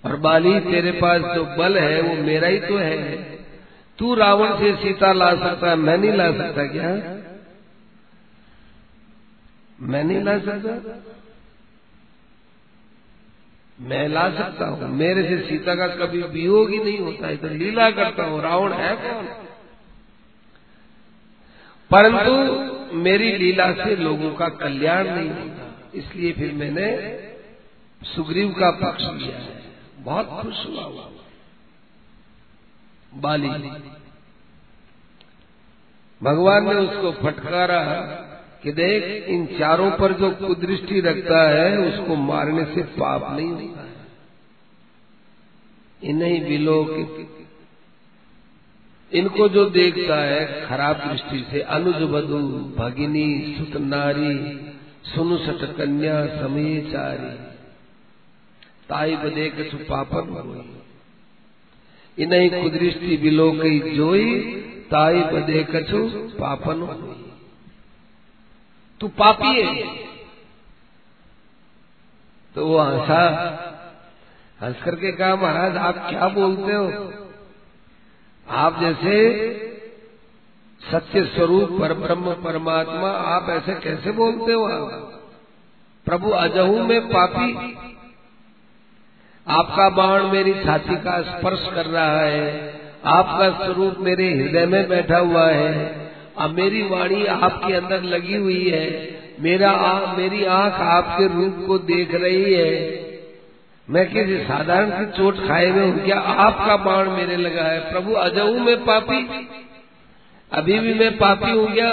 और 0.06 0.16
बाली, 0.16 0.60
तेरे 0.60 0.92
पास 0.92 1.22
जो 1.22 1.46
बल 1.46 1.78
है, 1.78 2.02
वो 2.02 2.24
मेरा 2.24 2.48
ही 2.48 2.60
तो 2.60 2.78
है। 2.78 3.34
तू 3.98 4.16
रावण 4.16 4.60
से 4.60 4.76
सीता 4.76 5.14
ला 5.14 5.36
सकता 5.36 5.76
मैं 5.76 5.98
नहीं 5.98 6.14
ला 6.14 6.32
सकता 6.32 6.68
क्या? 6.68 6.90
मैं 9.82 10.04
नहीं 10.04 10.24
ला 10.24 10.40
सकता? 10.40 11.04
मैं 13.84 14.08
ला 14.08 14.30
सकता 14.30 14.66
हूँ। 14.66 14.88
मेरे 14.88 15.24
से 15.24 15.50
सीता 15.50 15.76
का 15.76 15.88
कभी 15.88 16.22
वियोग 16.22 16.70
ही 16.70 16.84
नहीं 16.84 17.00
होता। 17.00 17.28
है 17.28 17.38
तो 17.38 17.48
लीला 17.48 17.92
करता 17.92 18.24
हूँ। 18.24 18.42
रावण 18.42 18.74
है 18.74 18.96
कौन? 18.96 19.26
परंतु 21.92 22.34
मेरी 22.96 23.38
लीला 23.38 23.72
से 23.72 23.96
लोगों 23.96 24.36
का 24.36 24.50
कल्याण 24.50 25.08
नहीं 25.08 25.30
होता। 25.30 25.90
इसलिए 25.96 26.32
फिर 26.32 26.54
मैंने 26.54 27.20
सुग्रीव 28.04 28.50
का 28.50 28.72
पक्ष 28.72 29.02
लिया 29.02 29.38
है। 29.38 29.64
बहुत 30.00 30.28
खुश 30.28 30.66
हुआ 30.66 30.84
हुआ। 30.84 31.10
बाली। 33.16 33.48
भगवान 36.24 36.64
ने 36.64 36.76
उसको 36.76 37.12
फटकारा। 37.12 37.80
कि 38.64 38.72
देख, 38.72 39.28
इन 39.28 39.46
चारों 39.60 39.92
पर 39.92 40.14
जो 40.14 40.30
कुदृष्टि 40.32 41.00
रखता 41.00 41.40
है, 41.50 41.78
उसको 41.78 42.16
मारने 42.16 42.66
से 42.66 42.84
पाप 42.84 43.28
नहीं 43.32 43.50
होता 43.52 43.82
है। 43.82 43.92
इन्हीं 46.04 46.42
बिलो 46.42 46.84
के 46.90 47.26
इनको 49.12 49.48
जो 49.50 49.66
देखता 49.70 50.16
है, 50.16 50.68
खराब 50.68 51.02
दृष्टि 51.10 51.46
से 51.52 51.62
अनुज 51.62 52.02
बधु 52.12 52.38
भगिनी 52.78 53.56
सुत 53.58 53.82
नारी 53.82 54.36
सुनु 55.06 55.38
सट 55.38 55.66
कन्या 55.78 56.26
समय 56.26 56.82
चारी 56.92 57.34
ताई 58.90 59.16
बदे 59.16 59.50
कछु 59.50 59.78
पापन 59.78 60.30
हुई 60.38 60.64
इन्हीं 62.18 62.50
कुदृष्टि 62.64 63.18
बिलो 63.18 63.52
कई 63.52 63.80
जोई, 63.96 64.40
ताई 64.86 65.20
बदे 65.34 65.64
कछु 65.64 66.02
पापन 66.40 66.82
हुई 66.82 67.23
तू 69.00 69.08
पापी 69.08 69.62
है। 69.62 69.84
तो 72.56 72.68
वो 72.68 72.80
हंसा। 72.80 73.24
हंस 74.62 74.84
करके 74.84 75.12
कहा, 75.12 75.36
महाराज, 75.36 75.78
आप 75.78 76.10
क्या 76.10 76.28
बोलते 76.28 76.74
हो? 76.74 77.14
आप 78.50 78.80
जैसे 78.80 79.14
सत्य 80.92 81.26
स्वरूप 81.26 81.82
पर 81.82 81.94
ब्रह्म 81.94 82.34
परमात्मा, 82.34 83.10
आप 83.12 83.50
ऐसे 83.50 83.76
कैसे 83.76 84.12
बोलते 84.12 84.54
हो? 84.54 84.66
आप 84.66 85.24
प्रभु 86.06 86.30
अजहू 86.30 86.84
में 86.84 87.08
पापी। 87.08 87.78
आपका 89.48 89.90
बाण 89.90 90.24
मेरी 90.24 90.64
छाती 90.64 90.96
का 90.96 91.22
स्पर्श 91.22 91.70
कर 91.74 91.86
रहा 91.86 92.20
है। 92.20 92.74
आपका 93.06 93.66
स्वरूप 93.66 93.96
मेरे 94.00 94.34
हृदय 94.34 94.66
में 94.66 94.90
बैठा 94.90 95.18
हुआ 95.18 95.50
है। 95.50 96.04
अब 96.38 96.50
मेरी 96.50 96.82
वाणी 96.82 97.26
आपके 97.26 97.74
अंदर 97.74 98.02
लगी 98.02 98.36
हुई 98.36 98.70
है। 98.70 99.14
मेरा 99.40 99.72
आ, 99.72 100.18
मेरी 100.18 100.46
आँख 100.46 100.74
आपके 100.74 101.28
रूप 101.28 101.68
को 101.68 101.78
देख 101.78 102.14
रही 102.14 102.54
है। 102.54 103.04
मैं 103.90 104.14
किसी 104.14 104.38
साधारण 104.38 104.90
की 104.90 105.18
चोट 105.18 105.48
खाए 105.48 105.70
हुए 105.70 105.86
हूँ। 105.86 106.06
क्या 106.06 106.20
आपका 106.20 106.78
बाण 106.78 107.10
मेरे 107.10 107.38
लगा 107.38 107.64
है? 107.64 107.80
प्रभु 107.80 108.14
अजऊ 108.14 108.60
में 108.60 108.86
पापी। 108.86 109.48
अभी 110.52 110.80
भी 110.80 110.94
मैं 110.94 111.18
पापी 111.18 111.52
हूँ 111.52 111.74
क्या? 111.74 111.92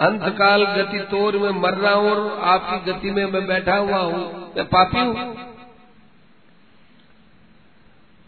अंतकाल 0.00 0.64
गति 0.64 0.98
तोर 0.98 1.38
में 1.38 1.50
मर 1.50 1.74
रहा 1.74 1.92
हूँ 1.92 2.10
और 2.10 2.40
आपकी 2.44 2.92
गति 2.92 3.10
में 3.10 3.26
मैं 3.26 3.46
बैठा 3.46 3.76
हुआ 3.76 3.96
हूँ। 3.96 4.52
मैं 4.56 4.64
पापी 4.64 5.00
हूँ। 5.00 5.36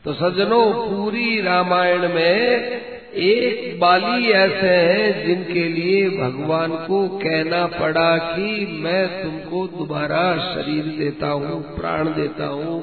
तो 0.05 0.12
सज्जनों 0.12 0.73
पूरी 0.73 1.40
रामायण 1.40 2.09
में 2.09 2.95
एक 3.18 3.79
बाली 3.81 4.31
ऐसे 4.33 4.68
हैं 4.68 5.26
जिनके 5.26 5.68
लिए 5.68 6.09
भगवान 6.11 6.70
को 6.87 7.07
कहना 7.18 7.66
पड़ा 7.74 8.16
कि 8.18 8.66
मैं 8.81 9.22
तुमको 9.22 9.66
दोबारा 9.68 10.24
शरीर 10.44 10.85
देता 10.98 11.29
हूँ, 11.29 11.61
प्राण 11.76 12.12
देता 12.14 12.46
हूँ, 12.46 12.74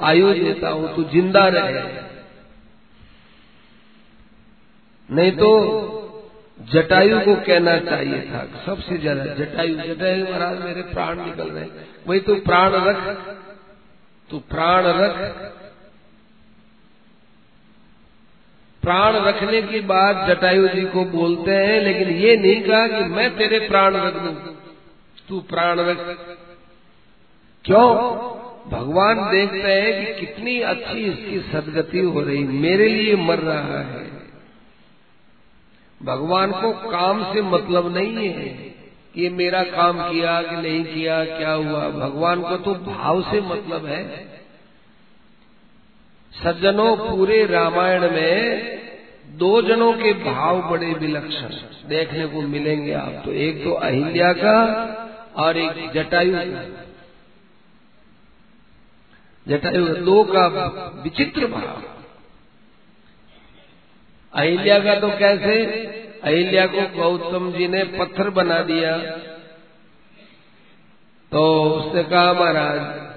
आयु 0.00 0.32
देता 0.34 0.68
हूँ, 0.68 0.94
तू 0.96 1.04
ज़िंदा 1.04 1.46
रहे। 1.48 1.82
नहीं 5.08 5.32
तो 5.32 5.50
जटायु 6.68 7.18
को 7.20 7.34
कहना 7.46 7.78
चाहिए 7.80 8.20
था, 8.22 8.46
सबसे 8.66 8.96
ज़्यादा 8.98 9.24
जटायु 9.34 9.74
जटायु 9.84 10.24
महाराज 10.24 10.58
मेरे 10.64 10.82
प्राण 10.92 11.24
निकल 11.24 11.48
रहे 11.48 11.66
वही 12.06 12.20
तू 12.20 12.34
प्राण 12.42 12.74
रख, 12.86 13.06
तू 14.30 14.38
प्राण 14.50 14.86
रख 14.96 15.14
प्राण 18.88 19.16
रखने 19.16 19.62
की 19.62 19.80
बात 19.80 20.28
जटायु 20.28 20.68
जी 20.68 20.84
को 20.84 21.04
बोलते 21.04 21.50
हैं, 21.50 21.80
लेकिन 21.80 22.08
ये 22.08 22.36
नहीं 22.36 22.62
कहा 22.62 22.88
कि 22.88 23.04
मैं 23.04 23.36
तेरे 23.36 23.68
प्राण 23.68 23.96
रख 23.96 24.14
दू। 24.14 24.28
तू 25.28 25.40
प्राण 25.40 25.80
रख। 25.80 25.96
क्यों? 27.64 27.94
भगवान 28.70 29.30
देखते 29.30 29.72
हैं 29.72 30.06
कि 30.06 30.26
कितनी 30.26 30.60
अच्छी 30.60 31.04
इसकी 31.04 31.40
सदगति 31.52 31.98
हो 31.98 32.20
रही, 32.20 32.44
मेरे 32.44 32.88
लिए 32.88 33.16
मर 33.16 33.38
रहा 33.38 33.82
है। 33.82 34.10
भगवान 36.02 36.52
को 36.52 36.72
काम 36.72 37.34
से 37.34 37.42
मतलब 37.42 37.96
नहीं 37.96 38.28
है 38.28 38.48
कि 39.14 39.22
ये 39.22 39.30
मेरा 39.30 39.62
काम 39.62 40.12
किया 40.12 40.42
कि 40.42 40.56
नहीं 40.56 40.84
किया, 40.84 41.24
क्या 41.24 41.52
हुआ। 41.52 41.88
भगवान 41.88 42.42
को 42.42 42.56
तो 42.56 42.74
भाव 42.74 43.22
से 43.22 43.40
मतलब 43.40 43.86
है। 43.86 44.26
सज्जनों, 46.44 46.96
पूरे 46.96 47.46
रामायण 47.46 48.10
में 48.10 48.77
दो 49.38 49.62
जनों 49.62 49.92
के 49.92 50.12
भाव 50.12 50.70
बड़े 50.70 50.94
विलक्षण। 50.94 51.48
देखने 51.88 52.26
को 52.26 52.42
मिलेंगे 52.42 52.92
आप 52.92 53.22
तो। 53.24 53.32
एक 53.32 53.64
तो 53.64 53.72
अहिल्या 53.72 54.32
का 54.32 54.64
और 55.36 55.56
एक 55.56 55.90
जटायु 55.90 56.32
का। 56.36 56.84
जटायु 59.48 59.86
दो 59.86 60.24
का 60.24 60.46
विचित्र 61.04 61.46
भाव। 61.46 61.82
अहिल्या 64.34 64.78
का 64.78 65.00
तो 65.00 65.08
कैसे? 65.08 65.64
अहिल्या 66.24 66.66
को 66.66 66.80
गौतम 66.80 67.52
जी 67.52 67.68
ने 67.68 67.84
पत्थर 67.84 68.30
बना 68.30 68.62
दिया। 68.62 68.98
तो 71.32 71.64
उसने 71.70 72.02
कहा, 72.04 72.32
महाराज, 72.32 73.08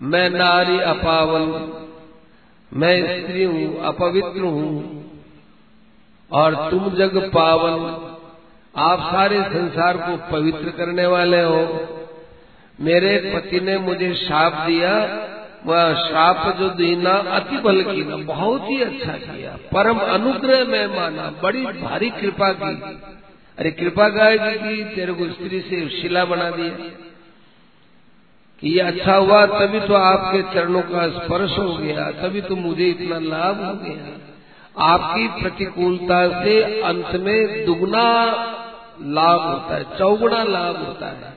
मैं 0.00 0.30
नारी 0.30 0.80
अपावन 0.80 1.70
मैं 2.76 3.22
स्त्री 3.22 3.44
हूँ, 3.44 3.84
अपवित्र 3.84 4.40
हूँ। 4.40 5.04
और 6.32 6.70
तुम 6.70 6.90
जग 6.90 7.30
पावन, 7.34 7.94
आप 8.76 8.98
सारे 9.00 9.42
संसार 9.42 9.96
को 9.96 10.32
पवित्र 10.32 10.70
करने 10.70 11.06
वाले 11.06 11.42
हो। 11.42 11.88
मेरे 12.80 13.32
पति 13.34 13.60
ने 13.60 13.78
मुझे 13.78 14.14
श्राप 14.14 14.52
दिया, 14.52 14.94
वह 15.66 16.08
श्राप 16.08 16.56
जो 16.58 16.68
देना 16.68 17.10
अति 17.10 17.56
बल 17.56 17.82
की 17.82 18.04
ना 18.04 18.16
बहुत 18.16 18.62
ही 18.68 18.82
अच्छा 18.82 19.12
किया। 19.12 19.50
परम 19.50 19.98
अनुग्रह 19.98 20.64
में 20.64 20.86
माना, 20.86 21.34
बड़ी 21.42 21.66
भारी 21.66 22.10
कृपा 22.10 22.52
की। 22.52 22.74
अरे 23.58 23.70
कृपा 23.70 24.08
गायेगी 24.08 24.76
की, 24.76 24.94
तेरे 24.94 25.12
को 25.12 25.28
स्त्री 25.28 25.60
से 25.60 25.88
शिला 25.88 26.24
बना 26.24 26.50
दिया 26.50 26.70
कि 28.60 28.68
ये 28.68 28.80
अच्छा 28.80 29.14
हुआ, 29.14 29.46
तभी 29.46 29.80
तो 29.80 29.94
आपके 29.94 30.42
चरणों 30.42 30.82
का 30.82 31.08
स्पर्श 31.08 31.58
हो 31.58 31.76
गया, 31.76 32.10
तभी 32.10 32.40
तो 32.40 32.56
मुझे 32.56 32.88
इतना 32.88 33.18
लाभ 33.18 33.64
हो 33.64 33.74
गया। 33.74 34.20
आपकी 34.78 35.28
प्रतिकूलता 35.28 36.44
से 36.44 36.82
अंत 36.82 37.12
में 37.14 37.66
दुगना 37.66 38.26
लाभ 39.02 39.40
होता 39.40 39.74
है, 39.74 39.98
चौगुना 39.98 40.44
लाभ 40.44 40.76
होता 40.76 41.06
है। 41.06 41.34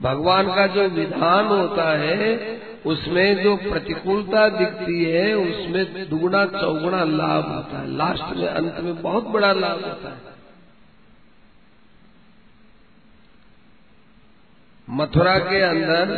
भगवान 0.00 0.54
का 0.54 0.66
जो 0.66 0.88
विधान 0.88 1.46
होता 1.46 1.98
है, 1.98 2.60
उसमें 2.86 3.42
जो 3.42 3.56
प्रतिकूलता 3.56 4.48
दिखती 4.48 5.04
है, 5.04 5.34
उसमें 5.34 6.10
दुगुना, 6.10 6.44
चौगुना 6.44 7.04
लाभ 7.04 7.54
होता 7.54 7.78
है। 7.78 7.96
लास्ट 7.96 8.36
में, 8.36 8.48
अंत 8.48 8.76
में 8.80 9.02
बहुत 9.02 9.28
बड़ा 9.28 9.52
लाभ 9.52 9.84
होता 9.84 10.08
है। 10.08 10.31
मथुरा 14.88 15.38
के 15.38 15.60
अंदर 15.60 16.10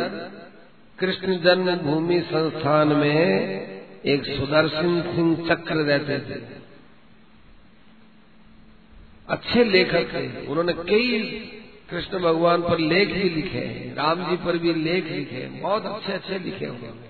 कृष्ण 0.99 1.37
जन्मभूमि 1.39 2.19
संस्थान 2.21 2.87
में 2.87 3.15
एक 4.05 4.25
सुदर्शन 4.25 5.01
सिंह 5.01 5.47
चक्र 5.49 5.75
रहते 5.75 6.19
थे। 6.19 6.39
अच्छे 9.29 9.63
लेखक 9.63 10.13
थे। 10.13 10.47
उन्होंने 10.47 10.73
कई 10.73 11.21
कृष्ण 11.89 12.19
भगवान 12.19 12.61
पर 12.61 12.79
लेख 12.79 13.13
भी 13.13 13.29
लिखे 13.29 13.57
हैं 13.57 13.95
राम 13.95 14.29
जी 14.29 14.35
पर 14.35 14.57
भी 14.57 14.73
लेख 14.73 15.05
लिखे, 15.05 15.45
बहुत 15.61 15.85
अच्छे 15.85 16.13
अच्छे 16.13 16.39
लिखे 16.39 16.67
उन्होंने। 16.67 17.09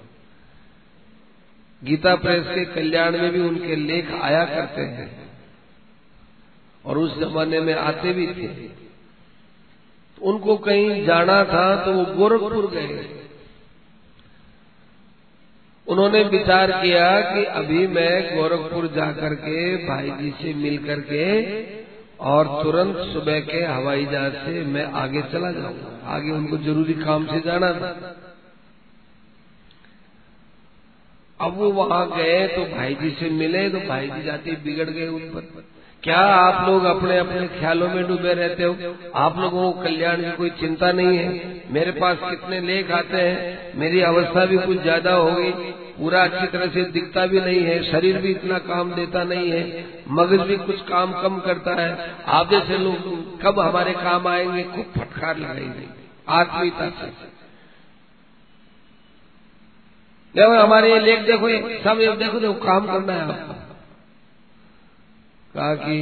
गीता 1.84 2.16
प्रेस 2.16 2.46
के 2.46 2.66
कल्याण 2.66 3.18
में 3.18 3.32
भी 3.32 3.40
उनके 3.40 3.76
लेख 3.76 4.12
आया 4.12 4.46
करते 4.46 4.82
हैं 4.82 5.10
और 6.86 6.98
उस 6.98 7.20
जमाने 7.20 7.60
में 7.60 7.74
आते 7.74 8.14
भी 8.14 8.28
थे। 8.28 8.85
उनको 10.18 10.56
कहीं 10.58 11.06
जाना 11.06 11.44
था 11.44 11.66
तो 11.86 11.94
वो 11.94 12.06
गोरखपुर 12.16 12.70
गए। 12.72 13.06
उन्होंने 15.88 16.24
विचार 16.24 16.72
किया 16.72 17.10
कि 17.22 17.44
अभी 17.54 17.88
मैं 17.88 18.36
गोरखपुर 18.36 18.88
जाकर 18.88 19.34
के 19.36 19.76
भाई 19.88 20.12
जी 20.12 20.30
से 20.42 20.54
मिल 20.54 20.78
करके 20.86 21.26
और 22.26 22.48
तुरंत 22.64 22.98
सुबह 23.14 23.40
के 23.40 23.64
हवाई 23.64 24.06
जहाज़ 24.06 24.34
से 24.46 24.64
मैं 24.66 24.86
आगे 24.96 25.22
चला 25.32 25.52
जाऊँगा। 25.52 25.92
आगे 26.08 26.32
उनको 26.32 26.58
ज़रूरी 26.58 26.94
काम 26.94 27.26
से 27.26 27.40
जाना 27.40 27.72
था। 27.74 28.16
अब 31.40 31.58
वो 31.58 31.72
वहाँ 31.74 32.06
गए 32.10 32.48
तो 32.48 32.66
भाई 32.66 32.96
जी 32.96 33.10
से 33.10 33.30
मिले 33.30 33.70
तो 33.70 33.80
भाई 33.80 34.10
जी 34.10 34.22
जाते 34.24 34.56
बिगड़ 34.64 34.90
गए 34.90 35.08
उन 35.08 35.30
पर 35.30 35.64
क्या 36.06 36.18
आप 36.18 36.70
लोग 36.70 36.84
अपने 36.84 37.18
अपने 37.18 37.48
ख्यालों 37.48 37.90
में 37.90 38.08
डूबे 38.08 38.34
रहते 38.34 38.64
हो? 38.64 38.76
आप 39.16 39.40
लोगों 39.40 39.72
को 39.72 39.82
कल्याण 39.82 40.16
की 40.16 40.32
कोई 40.32 40.50
चिंता 40.50 40.92
नहीं 40.92 41.18
है? 41.18 41.64
मेरे 41.72 41.92
पास 41.92 42.18
कितने 42.30 42.60
लेख 42.60 42.92
आते 42.92 43.18
हैं, 43.18 43.72
मेरी 43.80 44.02
अवस्था 44.02 44.46
भी 44.46 44.58
कुछ 44.58 44.82
ज़्यादा 44.82 45.14
हो 45.14 45.32
गई। 45.32 45.52
पूरा 45.98 46.24
अच्छी 46.24 46.48
तरह 46.48 46.68
से 46.68 46.84
दिखता 46.84 47.26
भी 47.26 47.42
नहीं 47.42 47.62
है, 47.62 47.92
शरीर 47.92 48.18
भी 48.18 48.32
इतना 48.32 48.58
काम 48.58 48.94
देता 48.94 49.24
नहीं 49.24 49.52
है, 49.52 49.86
मगज 50.12 50.40
भी 50.40 50.58
कुछ 50.58 50.82
काम 50.82 51.22
कम 51.22 51.40
करता 51.40 51.82
है। 51.82 52.16
आप 52.28 52.50
जैसे 52.50 52.78
लोग, 52.78 52.96
कब 53.42 53.60
हमारे 53.60 53.94
काम 53.94 54.28
आएँगे? 54.28 54.64
खूब 54.64 54.94
फटकार 54.98 55.38
लगाएँगे। 55.38 55.88
आत्मीयता 56.30 56.90
से। 56.90 57.08
देखो, 60.36 60.52
हमारे 60.52 61.00
लेख 61.00 61.20
देखो 61.20 61.50
सब 61.84 62.20
देखो 62.20 62.40
देखो, 62.40 62.54
काम 62.54 62.88
करना 62.88 63.14
है 63.14 63.22
आपको। 63.22 63.65
कहा 65.56 65.76
कि, 65.76 65.98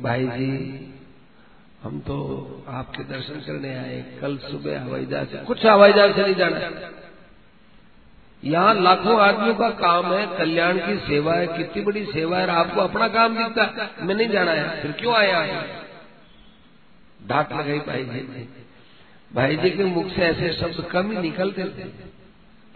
भाई 0.00 0.26
जी, 0.28 0.50
हम 1.82 1.98
तो 2.00 2.16
आपके 2.68 3.04
दर्शन 3.04 3.40
करने 3.40 3.74
आए, 3.76 4.04
कल 4.20 4.36
सुबह 4.38 4.80
हवाई 4.80 5.06
जहाज़ 5.06 5.28
से, 5.28 5.38
कुछ 5.38 5.66
हवाई 5.66 5.92
जहाज़ 5.92 6.12
से 6.12 6.22
नहीं 6.22 6.34
जाना। 6.34 6.90
यहाँ 8.42 8.74
लाखों 8.74 9.18
आदमियों 9.20 9.54
का 9.54 9.68
काम 9.70 10.12
है, 10.14 10.26
कल्याण 10.38 10.78
की 10.78 10.96
सेवा 10.98 11.34
है, 11.34 11.46
कितनी 11.46 11.82
बड़ी 11.82 12.04
सेवा 12.04 12.38
है 12.38 12.50
आपको 12.50 12.80
अपना 12.80 13.08
काम 13.08 13.36
दिखता 13.36 13.88
मैं 14.02 14.14
नहीं 14.14 14.28
जाना 14.28 14.52
है, 14.52 14.82
फिर 14.82 14.92
क्यों 14.92 15.14
आया 15.14 15.40
डांट 17.26 17.52
लगाई 17.52 17.78
भाई 17.78 18.04
जी 18.04 18.48
भाई 19.34 19.56
जी 19.56 19.70
के 19.70 19.84
मुख 19.84 20.08
से 20.08 20.22
ऐसे 20.22 20.52
शब्द 20.52 20.84
कम 20.84 21.10
ही 21.10 21.16
निकलते 21.18 21.64
थे। 21.64 21.84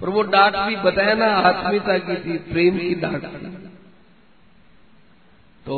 पर 0.00 0.08
वो 0.08 0.22
डांट 0.22 0.56
भी 0.56 0.76
बताया 0.76 1.14
ना, 1.14 1.26
आत्मीयता 1.26 1.98
की 1.98 2.16
थी, 2.16 2.38
प्रेम 2.52 2.78
की 2.78 2.94
डांट 2.94 3.24
थी। 3.24 3.69
तो 5.66 5.76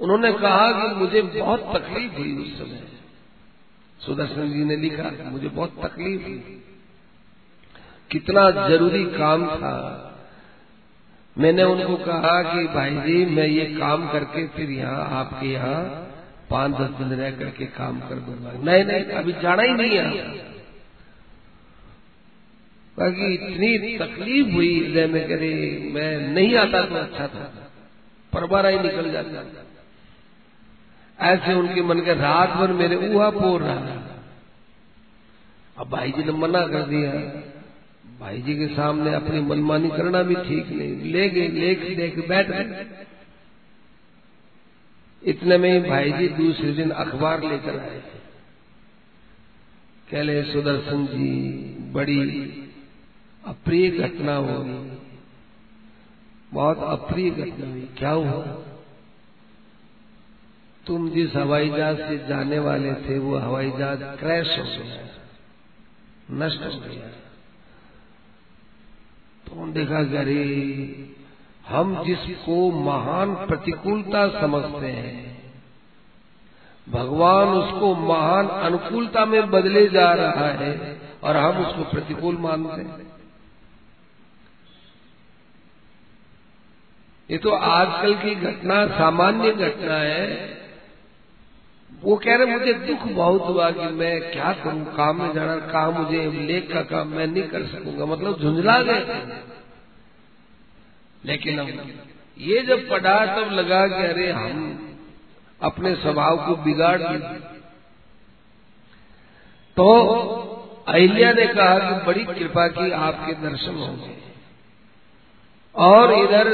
उन्होंने 0.00 0.32
कहा 0.32 0.70
कि 0.72 0.94
मुझे 0.94 1.22
बहुत 1.22 1.72
तकलीफ़ 1.76 2.12
हुई 2.12 2.32
उस 2.36 2.58
समय। 2.58 2.82
सुदर्शन 4.06 4.52
जी 4.52 4.64
ने 4.64 4.76
लिखा, 4.76 5.30
मुझे 5.30 5.48
बहुत 5.48 5.76
तकलीफ़ 5.82 6.22
हुई। 6.22 6.62
कितना 8.10 8.68
ज़रूरी 8.68 9.04
काम 9.04 9.46
था। 9.46 10.08
मैंने 11.38 11.62
उनको 11.62 11.96
कहा 11.96 12.42
कि 12.42 12.66
भाई 12.66 12.90
जी, 12.90 13.26
मैं 13.26 13.46
ये 13.46 13.64
काम 13.66 14.08
करके 14.08 14.46
फिर 14.48 14.70
यहाँ 14.70 15.08
आपके 15.10 15.46
यहाँ 15.46 16.08
पाँच 16.50 16.72
दस 16.72 16.90
दिन 16.90 17.18
रह 17.18 17.30
करके 17.30 17.66
काम 17.66 18.00
कर 18.00 18.14
दूँगा। 18.14 18.52
नहीं 18.52 18.84
नहीं, 18.84 19.04
अभी 19.04 19.32
जाना 19.32 19.62
ही 19.62 19.72
नहीं 19.72 19.90
है 19.90 20.52
बाकी 22.96 23.32
इतनी 23.34 23.98
तकलीफ़ 23.98 24.48
हुई 24.54 24.80
हृदय 24.80 25.06
में 25.06 25.28
करे 25.28 25.50
मैं 25.94 26.28
नहीं 26.28 26.56
आता 26.56 26.82
तो 26.82 26.94
अच्छा 26.94 27.26
था। 27.26 27.61
परबारा 28.32 28.68
ही 28.68 28.78
निकल 28.78 29.10
जाता। 29.12 29.64
ऐसे 31.18 31.54
उनके 31.54 31.82
मन 31.82 32.00
के 32.00 32.14
रात 32.14 32.50
भर 32.50 32.72
मेरे 32.72 32.96
उहा 33.08 33.30
पोर 33.30 33.62
रहा। 33.62 33.98
अब 35.78 35.88
भाई 35.88 36.12
जी 36.12 36.24
ने 36.24 36.32
मना 36.32 36.66
कर 36.66 36.82
दिया। 36.86 37.12
भाई 38.20 38.40
जी 38.42 38.54
के 38.54 38.66
सामने 38.66 39.14
अपनी 39.14 39.40
मनमानी 39.40 39.88
करना 39.88 40.22
भी 40.22 40.34
ठीक 40.34 40.70
नहीं। 40.70 41.12
ले 41.12 41.28
गए 41.30 41.48
लेख 41.50 41.78
देख 41.96 42.18
बैठ 42.28 42.50
गए। 42.50 42.86
इतने 45.22 45.58
में 45.58 45.70
ही 45.72 45.80
भाई 45.90 46.12
जी 46.12 46.28
दूसरे 46.28 46.72
दिन 46.72 46.90
अखबार 46.90 47.42
लेकर 47.42 47.78
आए 47.78 48.00
कहले 50.10 50.42
सुदर्शन 50.42 51.06
जी, 51.06 51.28
बड़ी 51.92 52.20
अप्रिय 53.44 53.90
घटना 53.90 54.34
होगी 54.36 54.74
बहुत 56.52 56.82
अप्रिय 56.82 57.30
घटना 57.30 57.70
हुई 57.70 57.88
क्या 57.98 58.10
हुआ? 58.10 58.42
तुम 60.86 61.10
जिस 61.10 61.36
हवाई 61.36 61.70
जहाज़ 61.70 61.96
से 61.96 62.26
जाने 62.28 62.58
वाले 62.58 62.92
थे, 62.92 63.18
वो 63.18 63.38
हवाई 63.38 63.70
जहाज़ 63.78 64.02
क्रैश 64.02 64.58
हो 64.58 64.64
गया, 64.64 65.08
नष्ट 66.30 66.62
हो 66.62 66.70
गया। 66.70 67.08
तो 69.46 69.72
देखा, 69.72 69.98
अरे, 69.98 71.16
हम 71.68 72.04
जिसको 72.04 72.72
महान 72.72 73.34
प्रतिकूलता 73.34 74.40
समझते 74.40 74.86
हैं, 74.86 75.52
भगवान 76.88 77.48
उसको 77.48 77.94
महान 77.94 78.48
अनुकूलता 78.48 79.24
में 79.24 79.50
बदले 79.50 79.88
जा 79.88 80.12
रहा 80.12 80.48
है 80.48 81.00
और 81.22 81.36
हम 81.36 81.66
उसको 81.66 81.82
प्रतिकूल 81.82 82.36
मानते 82.36 82.82
हैं। 82.82 83.11
ये 87.32 87.38
तो 87.38 87.50
आजकल 87.50 88.14
की 88.14 88.34
घटना, 88.34 88.86
सामान्य 88.86 89.52
घटना 89.52 89.94
है। 89.94 90.26
वो 92.02 92.16
कह 92.16 92.36
रहे, 92.36 92.46
मुझे 92.46 92.72
दुख 92.72 93.02
बहुत 93.02 93.42
हुआ 93.42 93.70
कि 93.70 93.86
मैं 93.94 94.32
क्या 94.32 94.52
करूँ? 94.52 94.84
काम 94.96 95.22
में 95.22 95.32
जाना, 95.32 95.56
कहा 95.56 95.90
मुझे 95.90 96.30
लेख 96.30 96.72
का 96.72 96.82
काम 96.82 97.08
मैं 97.08 97.26
नहीं 97.26 97.42
कर 97.42 97.66
सकूँगा? 97.66 98.06
मतलब 98.06 98.40
झुंझला 98.40 98.82
गए 98.82 99.26
लेकिन 101.24 101.58
अब 101.58 101.68
ये 102.38 102.62
जब 102.62 102.88
पढ़ा, 102.90 103.26
तब 103.26 103.52
लगा 103.52 103.86
कि 103.88 104.04
अरे, 104.04 104.30
हम 104.32 104.98
अपने 105.62 105.94
स्वभाव 105.94 106.36
को 106.46 106.56
बिगाड़ 106.56 106.98
दिए। 107.02 107.18
तो 109.76 109.84
अहिल्या 110.88 111.32
ने 111.32 111.46
कहा 111.46 111.78
कि 111.78 112.06
बड़ी 112.06 112.24
कृपा 112.24 112.68
की 112.68 112.90
आपके 112.90 113.32
दर्शन 113.32 113.74
होंगे 113.74 114.31
और 115.74 116.12
इधर 116.14 116.48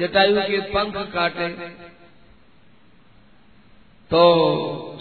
जटायु 0.00 0.40
के 0.40 0.60
पंख 0.70 0.96
काटे। 1.12 1.48
तो 4.10 4.22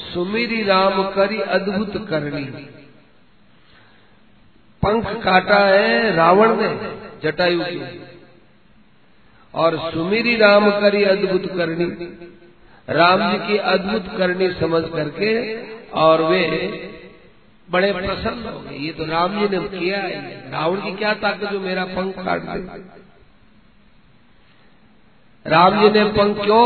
सुमिरी 0.04 0.62
राम 0.64 1.04
करी 1.12 1.40
अद्भुत 1.52 1.94
करनी 2.10 2.44
पंख 4.84 5.08
काटा 5.24 5.60
है 5.60 6.16
रावण 6.16 6.56
ने 6.58 6.70
जटायु 7.24 7.64
के। 7.64 8.10
और 9.54 9.78
सुमिरी 9.92 10.36
राम 10.36 10.70
करी 10.82 11.04
अद्भुत 11.06 11.46
करनी 11.58 11.86
राम 12.88 13.20
जी 13.32 13.38
की 13.48 13.58
अद्भुत 13.70 14.06
करनी 14.18 14.50
समझ 14.54 14.84
करके 14.90 15.32
और 16.00 16.22
वे 16.22 16.44
बड़े 17.68 17.92
प्रसन्न 17.94 18.50
हो 18.50 18.60
गए। 18.60 18.78
ये 18.78 18.92
तो 18.92 19.06
राम 19.06 19.40
जी 19.40 19.48
ने 19.50 19.68
किया 19.70 20.00
है। 20.00 20.52
रावण 20.52 20.82
की 20.82 20.96
क्या 20.96 21.14
ताकत 21.16 21.52
जो 21.52 21.60
मेरा 21.60 21.86
पंख 21.92 22.16
काट 22.20 22.42
दे। 22.44 22.82
राम 25.50 25.82
जी 25.82 26.00
ने 26.00 26.06
पंख 26.06 26.38
क्यों 26.38 26.66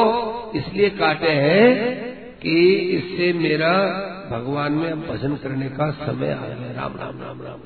इसलिए 0.52 0.90
काटे 0.90 1.30
हैं 1.30 1.68
कि 2.38 2.56
इससे 2.76 3.34
मेरा 3.34 3.74
भगवान 4.32 4.72
में 4.72 5.08
भजन 5.08 5.36
करने 5.36 5.70
का 5.70 5.92
समय 5.92 6.32
आ 6.32 6.48
गया। 6.48 6.82
राम 6.82 6.98
राम 6.98 7.22
राम 7.22 7.42
राम 7.42 7.60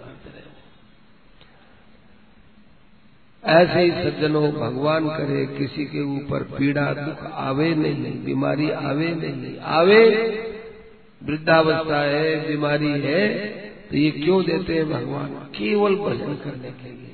ऐसे 3.43 3.79
ही 3.79 3.91
सज्जनों, 3.91 4.51
भगवान 4.51 5.07
करे, 5.07 5.45
किसी 5.45 5.85
के 5.85 6.01
ऊपर 6.01 6.43
पीड़ा, 6.43 6.93
दुख 6.93 7.31
आवे 7.33 7.75
नहीं, 7.75 8.25
बीमारी 8.25 8.69
आवे 8.69 9.07
नहीं, 9.07 9.59
आवे, 9.59 10.03
वृद्धावस्था 11.23 12.01
है, 12.01 12.47
बीमारी 12.47 12.91
है 12.91 13.37
तो 13.87 13.97
ये 13.97 14.11
क्यों 14.11 14.43
देते 14.45 14.75
हैं 14.75 14.89
भगवान? 14.89 15.27
केवल 15.27 15.95
भजन 15.95 16.33
करने 16.33 16.71
के 16.71 16.91
लिए। 16.91 17.06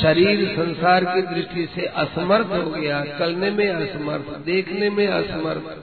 शरीर 0.00 0.48
संसार 0.56 1.04
की 1.04 1.22
दृष्टि 1.22 1.68
से 1.74 1.86
असमर्थ 1.86 2.46
हो 2.46 2.70
गया, 2.70 3.04
चलने 3.18 3.50
में 3.50 3.68
असमर्थ, 3.68 4.36
देखने 4.44 4.90
में 4.90 5.06
असमर्थ। 5.06 5.76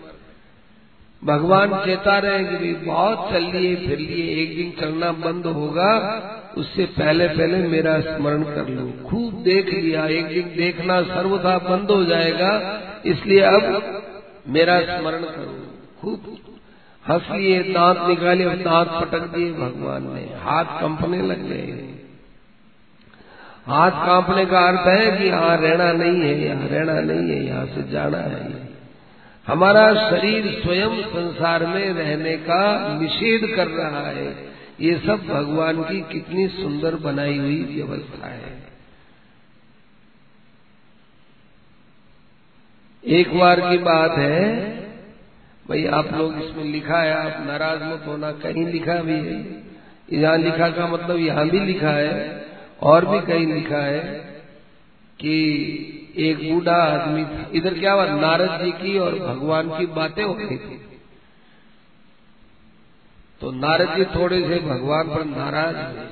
भगवान 1.26 1.86
चेता 1.86 2.18
रहे 2.18 2.44
कि 2.44 2.56
भी 2.56 2.74
बहुत 2.74 3.32
चल 3.32 3.44
लिए 3.44 3.76
फिर 3.76 4.00
लिए 4.00 4.42
एक 4.44 4.56
दिन 4.56 4.72
चलना 4.82 5.12
बंद 5.12 5.46
होगा, 5.46 5.92
उससे 6.58 6.86
पहले 6.86 7.28
पहले 7.28 7.58
मेरा 7.58 8.00
स्मरण 8.00 8.44
कर 8.44 8.70
लो। 8.70 9.10
खूब 9.10 9.34
देख 9.44 9.74
लिया, 9.74 10.06
एक 10.06 10.26
दिन 10.26 10.54
देखना 10.58 11.02
सर्वथा 11.02 11.58
बंद 11.58 11.92
हो 11.92 12.04
जाएगा, 12.04 12.82
इसलिए 13.06 13.40
अब 13.40 14.04
मेरा 14.48 14.80
स्मरण 14.82 15.22
करो। 15.22 15.68
खूब 16.02 16.38
हंस 17.10 17.32
लिए, 17.32 17.64
दांत 17.64 17.98
निकाले 18.08 18.46
और 18.46 18.56
दांत 18.56 18.88
पटक 18.88 19.22
दिए 19.22 19.52
भगवान 19.52 20.12
ने, 20.14 20.22
हाथ 20.22 20.82
कंपने 20.82 21.22
लग 21.22 21.48
गए। 21.48 21.89
हाथ 23.70 23.92
कांपने 23.92 24.46
का 24.46 24.60
अर्थ 24.60 24.88
है 24.88 25.18
कि 25.18 25.24
यहाँ 25.24 25.58
रहना 25.58 25.94
नहीं 25.94 26.22
है, 26.22 26.46
यहाँ 26.46 26.68
रहना 26.68 27.00
नहीं 27.00 27.30
है, 27.30 27.46
यहाँ 27.46 27.66
से 27.66 27.92
जाना 27.92 28.18
है। 28.18 28.70
हमारा 29.48 30.10
शरीर 30.10 30.62
स्वयं 30.64 31.04
संसार 31.04 31.66
में 31.66 31.94
रहने 31.94 32.38
का 32.38 32.94
निषेध 33.02 33.56
कर 33.56 33.68
रहा 33.68 34.08
है। 34.08 34.50
ये 34.82 35.02
सब 35.06 35.28
भगवान 35.28 35.84
की 35.84 36.02
कितनी 36.02 36.48
सुंदर 36.48 36.96
बनाई 36.96 37.38
हुई 37.38 37.64
व्यवस्था 37.76 38.28
है। 38.28 38.70
एक 43.06 43.40
बार 43.40 43.60
की 43.60 43.78
बात 43.78 44.12
है, 44.12 44.70
भाई, 45.70 45.86
आप 45.86 46.14
लोग 46.14 46.38
इसमें 46.38 46.64
लिखा 46.64 46.98
है, 46.98 47.14
आप 47.14 47.48
नाराज़ 47.48 47.84
मत 47.84 48.04
होना, 48.08 48.32
कहीं 48.32 48.66
लिखा 48.66 48.96
भी 48.96 49.14
है। 49.14 49.64
यहाँ 50.14 50.38
लिखा 50.38 50.70
का 50.70 50.88
मतलब 50.88 51.18
यहाँ 51.18 51.50
भी 51.50 51.60
लिखा 51.60 51.90
है। 51.90 52.49
और 52.82 53.06
भी 53.06 53.20
कहीं 53.20 53.54
लिखा 53.54 53.78
है 53.78 54.04
कि 55.20 55.36
एक 56.18 56.54
बूढ़ा 56.54 56.76
आदमी 56.76 57.26
था। 57.26 57.50
इधर 57.54 57.80
क्या 57.80 57.94
हुआ? 57.94 58.06
नारद 58.06 58.66
जी 58.66 58.72
की 58.72 58.98
और 58.98 59.20
भगवान 59.20 59.80
की 59.80 59.86
बातें 59.86 60.24
हो 60.24 60.34
रही 60.34 60.58
थी। 60.58 60.90
तो 63.42 63.52
नारद 63.52 63.96
जी 63.96 64.06
थोड़े 64.06 64.48
से 64.48 64.60
भगवान 64.60 65.08
पर 65.08 65.26
नाराज़ 65.26 65.76
हुए। 65.76 66.08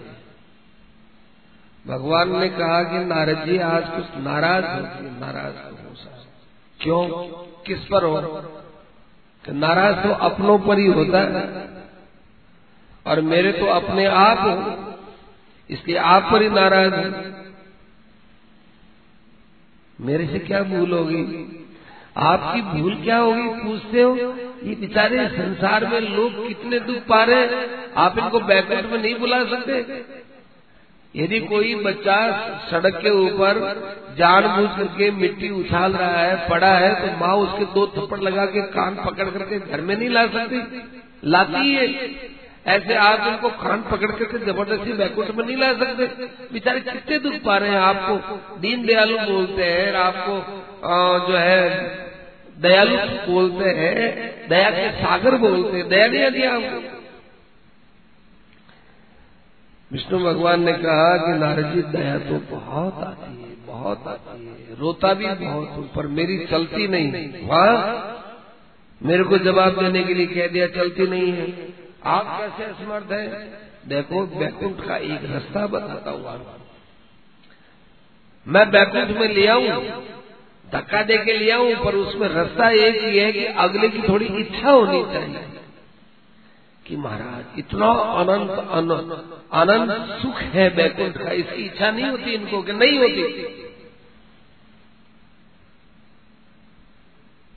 भगवान 1.87 2.39
ने 2.39 2.49
कहा 2.49 2.83
कि 2.83 3.05
नारद 3.05 3.45
जी, 3.45 3.57
आज 3.57 3.83
कुछ 3.87 4.05
नाराज़ 4.17 4.65
हो 4.65 4.79
नाराज़ 5.19 5.55
हो? 5.55 5.77
क्यों? 6.79 7.07
किस 7.67 7.79
पर 7.79 8.03
हो? 8.03 8.21
कि 9.45 9.51
नाराज़ 9.51 9.95
तो 9.95 10.09
अपनों 10.09 10.59
पर 10.59 10.79
ही 10.79 10.87
होता 10.87 11.21
है। 11.21 11.67
और 13.07 13.21
मेरे 13.21 13.51
तो 13.51 13.65
अपने 13.65 14.05
आप 14.05 14.37
हो। 14.39 14.86
इसलिए 15.69 15.97
आप 15.97 16.29
पर 16.31 16.41
ही 16.41 16.49
नाराज़ 16.49 16.93
है। 16.93 17.35
मेरे 20.01 20.27
से 20.27 20.39
क्या 20.39 20.61
भूल 20.63 20.91
होगी? 20.91 21.23
आपकी 22.17 22.61
भूल 22.61 22.95
क्या 22.95 23.17
होगी? 23.17 23.47
पूछते 23.63 24.01
हो? 24.01 24.15
ये 24.63 24.75
बेचारे 24.75 25.27
संसार 25.27 25.85
में 25.87 25.99
लोग 26.01 26.47
कितने 26.47 26.79
दुख 26.79 26.97
पा 26.97 27.23
रहे 27.23 27.47
आप 27.95 28.17
इनको 28.17 28.39
बैकवर्ड 28.39 28.85
में 28.85 29.01
नहीं 29.01 29.15
बुला 29.15 29.43
सकते। 29.43 30.05
यदि 31.15 31.39
कोई 31.39 31.75
बच्चा 31.75 32.15
सड़क 32.71 32.95
के 32.95 33.09
ऊपर 33.09 33.59
जानबूझ 34.17 34.69
करके 34.77 35.11
मिट्टी 35.11 35.49
उछाल 35.49 35.93
रहा 35.93 36.21
है, 36.21 36.49
पड़ा 36.49 36.71
है 36.73 36.93
तो 37.01 37.25
माँ 37.25 37.35
उसके 37.35 37.65
दो 37.65 37.87
थप्पड़ 37.87 38.19
लगा 38.19 38.45
के 38.45 38.61
कान 38.61 38.95
पकड़ 38.95 39.29
करके 39.29 39.59
घर 39.59 39.81
में 39.81 39.95
नहीं 39.97 40.09
ला 40.09 40.25
सकती। 40.27 40.81
लाती 41.29 41.73
है। 41.73 41.87
ऐसे 42.67 42.95
आप 42.95 43.19
उनको 43.19 43.49
कान 43.49 43.81
पकड़ 43.81 44.11
करके 44.11 44.37
ज़बरदस्ती 44.37 44.93
बैकुंठ 44.93 45.29
में 45.31 45.45
नहीं 45.45 45.57
ला 45.57 45.73
सकते। 45.73 46.05
बेचारे 46.53 46.79
कितने 46.79 47.19
दुख 47.19 47.33
पा 47.45 47.57
रहे 47.57 47.69
हैं 47.69 47.79
आपको। 47.79 48.59
दीन 48.59 48.85
दयालु 48.85 49.17
बोलते 49.17 49.63
हैं 49.63 49.93
आपको 49.93 50.35
जो 51.27 51.37
है, 51.37 51.63
दयालु 52.59 52.97
बोलते 53.31 53.69
हैं, 53.69 54.49
दया 54.49 54.69
के 54.69 54.91
सागर 54.91 55.37
बोलते 55.37 55.77
हैं। 55.77 55.89
दया 55.89 56.07
नहीं 56.07 56.31
दिया 56.31 56.53
आपको। 56.53 56.97
विष्णु 59.91 60.19
भगवान 60.19 60.63
ने 60.63 60.73
कहा 60.73 61.17
कि 61.17 61.39
नारद 61.39 61.73
जी, 61.75 61.81
दया 61.81 62.17
तो 62.19 62.55
बहुत 62.55 63.03
आती 63.03 63.41
है, 63.41 63.65
बहुत 63.67 64.07
आती 64.07 64.45
है। 64.45 64.79
रोता 64.79 65.13
भी 65.13 65.25
बहुत 65.25 65.69
हूँ, 65.69 65.93
पर 65.93 66.07
मेरी 66.07 66.45
चलती 66.45 66.87
नहीं। 66.87 67.31
वहाँ! 67.47 68.13
मेरे 69.01 69.23
को 69.23 69.37
जवाब 69.37 69.79
देने 69.79 70.03
के 70.03 70.13
लिए 70.13 70.25
कह 70.27 70.47
दिया, 70.47 70.67
चलती 70.67 71.07
नहीं 71.07 71.31
है। 71.31 71.76
आप 72.07 72.37
कैसे 72.39 72.63
असमर्थ 72.65 73.11
है? 73.11 73.23
देखो 73.87 74.25
बैकुंठ 74.35 74.85
का 74.87 74.97
एक 75.07 75.25
रास्ता 75.31 75.65
बताता 75.67 76.11
हूँ 76.11 76.21
मैं 78.45 78.69
बैकुंठ 78.71 79.17
में 79.17 79.27
ले 79.29 79.47
आऊँ, 79.47 79.67
धक्का 80.65 81.01
दे 81.03 81.17
के 81.17 81.33
लिया 81.33 81.57
हूँ 81.57 81.73
पर 81.83 81.95
उसमें 81.95 82.27
रास्ता 82.29 82.69
एक 82.79 83.01
ही 83.03 83.17
है 83.17 83.31
कि 83.33 83.45
अगले 83.59 83.89
की 83.89 84.01
थोड़ी 84.01 84.25
इच्छा 84.37 84.69
होनी 84.69 85.03
चाहिए 85.13 85.45
कि 86.85 86.97
महाराज, 86.97 87.59
इतना 87.59 87.87
अनंत 88.15 88.49
अनंत 89.53 89.91
सुख 90.21 90.41
है 90.53 90.69
बैकुंठ 90.75 91.17
का। 91.17 91.31
इसकी 91.33 91.63
इच्छा 91.63 91.91
नहीं 91.91 92.05
होती 92.05 92.33
इनको 92.33 92.61
कि 92.61 92.73
नहीं 92.73 92.97
होती। 92.99 93.23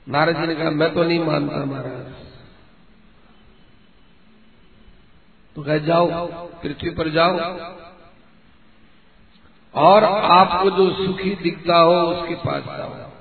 नारद 0.07 0.37
जी 0.37 0.47
ने 0.47 0.55
कहा, 0.55 0.69
मैं 0.71 0.93
तो 0.93 1.03
नहीं 1.03 1.19
मानता 1.21 1.63
महाराज। 1.65 2.30
तो 5.55 5.63
कह 5.63 5.77
जाओ, 5.77 6.07
पृथ्वी 6.47 6.89
पर 6.89 7.09
जाओ। 7.09 7.31
और 9.75 10.03
आपको 10.03 10.71
जो 10.71 11.05
सुखी 11.05 11.35
दिखता 11.35 11.77
हो, 11.77 12.01
उसके 12.01 12.35
पास 12.35 12.63
जाओ। 12.77 13.11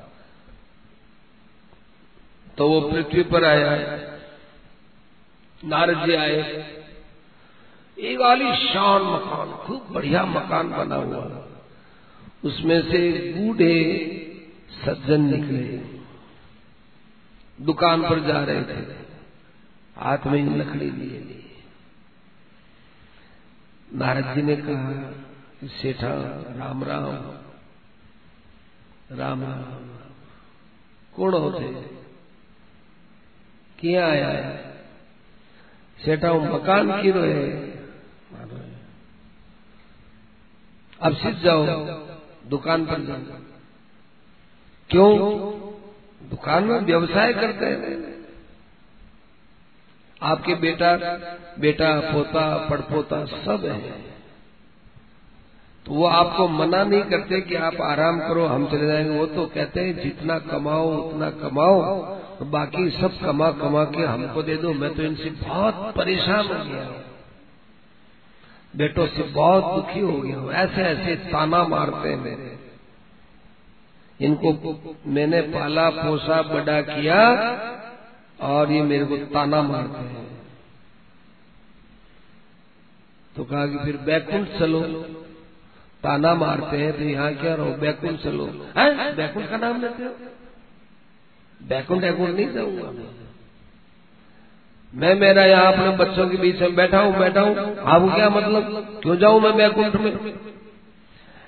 तो 2.59 2.69
वो 2.69 2.81
पृथ्वी 2.81 3.23
पर 3.23 3.45
आया। 3.45 3.77
नारद 5.65 6.07
जी 6.07 6.15
आए। 6.15 6.61
एक 7.99 8.21
वाली 8.21 8.57
शान 8.57 9.03
मकान, 9.03 9.53
खूब 9.53 9.87
बढ़िया 9.91 10.25
मकान 10.25 10.71
बना 10.71 10.95
हुआ। 10.95 11.47
उसमें 12.45 12.83
से 12.83 13.33
बूढ़े 13.33 14.07
सज्जन 14.85 15.21
निकले। 15.21 16.01
दुकान 17.65 18.03
पर 18.03 18.21
जा 18.21 18.45
रहे 18.45 18.63
थे। 18.63 18.93
हाथ 19.97 20.19
में 20.27 20.57
लकड़ी 20.57 20.91
लिए 20.91 21.21
लिए। 21.21 21.50
नारद 23.95 24.35
जी 24.35 24.43
ने 24.43 24.57
कहा, 24.57 25.13
सेठा, 25.83 26.09
राम 26.59 26.85
राम 26.85 27.05
राम 29.13 29.41
राम, 29.43 29.45
कौन 31.17 31.35
होते 31.35 31.65
क्या 33.79 34.07
आया 34.07 34.29
है? 34.29 34.85
सेठा 36.05 36.33
मकान 36.33 37.03
की 37.03 37.11
रहे 37.11 37.49
अब 41.01 41.15
सीध 41.15 41.39
जाओ, 41.39 41.67
दुकान 42.47 42.87
पर 42.87 43.05
जाओ। 43.05 43.39
क्यों? 44.91 45.19
दुकान 46.31 46.65
में 46.65 46.81
व्यवसाय 46.81 47.33
करते 47.33 47.67
हैं? 47.67 48.10
आपके 50.23 50.55
बेटा 50.55 50.97
बेटा, 51.59 52.01
पोता, 52.01 52.69
पड़पोता 52.69 53.25
सब 53.25 53.63
है। 53.65 53.91
तो 55.87 55.93
वो 55.93 56.07
आपको 56.07 56.49
मना 56.49 56.85
नहीं 56.85 57.03
करते 57.03 57.41
कि 57.41 57.55
आप 57.55 57.81
आराम 57.81 58.29
करो, 58.29 58.47
हम 58.47 58.67
चले 58.67 58.87
जाएँगे। 58.87 59.19
वो 59.19 59.27
तो 59.27 59.47
कहते 59.47 59.81
हैं, 59.81 60.03
जितना 60.03 60.39
कमाओ, 60.39 60.91
उतना 60.91 61.31
कमाओ 61.31 61.97
तो 62.39 62.45
बाकी 62.45 62.91
सब 62.91 63.21
कमा 63.21 63.51
कमा 63.51 63.85
के 63.85 64.03
हमको 64.03 64.43
दे 64.43 64.57
दो। 64.57 64.73
मैं 64.73 64.95
तो 64.95 65.03
इनसे 65.03 65.31
बहुत 65.31 65.95
परेशान 65.97 66.47
हो 66.47 66.65
गया 66.65 66.85
हूँ। 66.85 67.05
बेटों 68.77 69.07
से 69.07 69.23
बहुत 69.23 69.75
दुखी 69.75 70.01
हो 70.01 70.21
गया 70.21 70.37
हूँ। 70.37 70.53
ऐसे 70.53 70.83
ऐसे 70.83 71.17
ताना 71.17 71.65
मारते 71.65 72.09
हैं 72.09 72.21
मेरे। 72.21 72.59
इनको 74.21 74.53
मैंने 75.07 75.41
पाला, 75.41 75.91
पोसा, 75.91 76.43
बड़ा 76.43 76.81
किया 76.83 77.21
और 78.41 78.73
ये 78.73 78.83
मेरे 78.83 79.05
को 79.05 79.17
ताना 79.17 79.63
मारते 79.63 79.99
हैं। 79.99 80.41
तो 83.37 83.45
कहा 83.45 83.67
कि 83.67 83.79
फिर 83.79 83.97
बैकुंठ 83.97 84.49
चलो। 84.59 84.81
ताना 86.03 86.35
मारते 86.35 86.77
हैं 86.77 86.93
तो 86.93 87.03
यहाँ 87.03 87.35
क्या 87.35 87.55
रहो? 87.55 87.71
बैकुंठ 87.71 88.21
चलो। 88.21 88.47
है? 88.79 89.17
बैकुंठ 89.17 89.51
का 89.51 89.57
नाम 89.57 89.83
लेते 89.83 90.03
हो? 90.03 90.11
बैकुंठ 91.69 92.01
बैकुंठ 92.01 92.31
नहीं 92.31 92.53
जाऊँगा। 92.53 92.93
मैं 94.95 95.15
मेरा 95.15 95.45
यहाँ 95.45 95.73
अपने 95.73 95.97
बच्चों 95.97 96.29
के 96.29 96.37
बीच 96.37 96.61
में 96.61 96.75
बैठा 96.75 97.01
हूँ 97.01 97.19
बैठा 97.19 97.41
हूँ। 97.41 97.57
आपको 97.79 98.15
क्या 98.15 98.31
मतलब? 98.31 98.99
क्यों 99.03 99.17
जाऊँ 99.17 99.41
मैं 99.41 99.57
बैकुंठ 99.57 99.97
में? 99.97 100.35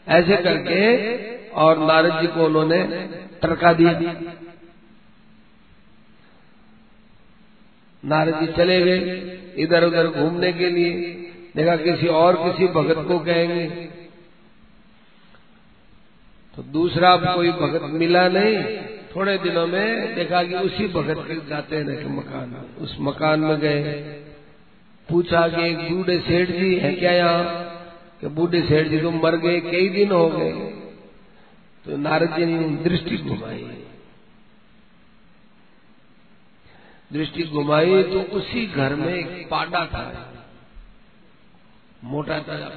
ऐसे 0.09 0.36
करके 0.36 1.16
और 1.49 1.78
नारद 1.78 2.20
जी 2.20 2.26
को 2.26 2.45
उन्होंने 2.45 2.82
टरका 3.43 3.72
दिया। 3.72 3.93
नारद 8.05 8.40
जी 8.40 8.46
चले 8.46 8.80
गए 8.80 9.22
इधर 9.57 9.84
उधर 9.84 10.07
घूमने 10.07 10.53
के 10.53 10.70
लिए। 10.70 10.90
देखा, 11.57 11.76
किसी 11.76 12.07
और 12.07 12.36
किसी 12.36 12.66
भगत 12.66 13.09
को 13.09 13.18
कहेंगे। 13.18 13.66
तो 16.57 16.62
दूसरा 16.62 17.16
कोई 17.16 17.50
भगत 17.50 17.80
मिला 17.82 18.28
नहीं। 18.28 18.76
थोड़े 19.16 19.38
दिनों 19.38 19.66
में 19.66 20.14
देखा 20.14 20.42
कि 20.42 20.55
उसी 20.55 20.88
भगत 20.88 21.16
के 21.18 21.34
जाते 21.34 21.82
रहे 21.82 22.05
मकान। 22.05 22.57
उस 22.80 22.96
मकान 23.00 23.40
में 23.40 23.59
गए। 23.59 23.82
पूछा 25.09 25.48
कि 25.48 25.70
एक 25.70 25.92
बूढ़े 25.92 26.18
सेठ 26.18 26.50
जी 26.50 26.74
है 26.74 26.94
क्या 26.94 27.12
यहाँ? 27.12 27.68
कि 28.20 28.26
बूढ़े 28.26 28.62
सेठ 28.62 28.86
जी 28.86 28.98
तो 28.98 29.11
मर 29.11 29.36
गए, 29.36 29.61
कई 29.61 29.88
दिन 29.88 30.12
हो 30.12 30.28
गए। 30.28 30.53
तो 31.84 31.96
नारद 31.96 32.36
जी 32.36 32.46
ने 32.46 32.59
दृष्टि 32.59 33.16
घुमाई। 33.16 33.84
दृष्टि 37.13 37.43
घुमाई 37.43 38.03
तो 38.03 38.37
उसी 38.37 38.67
घर 38.67 38.95
में 38.95 39.15
एक 39.15 39.49
पाडा 39.51 39.87
था। 39.87 40.29
मोटा 42.05 42.39
ताज़ा 42.39 42.71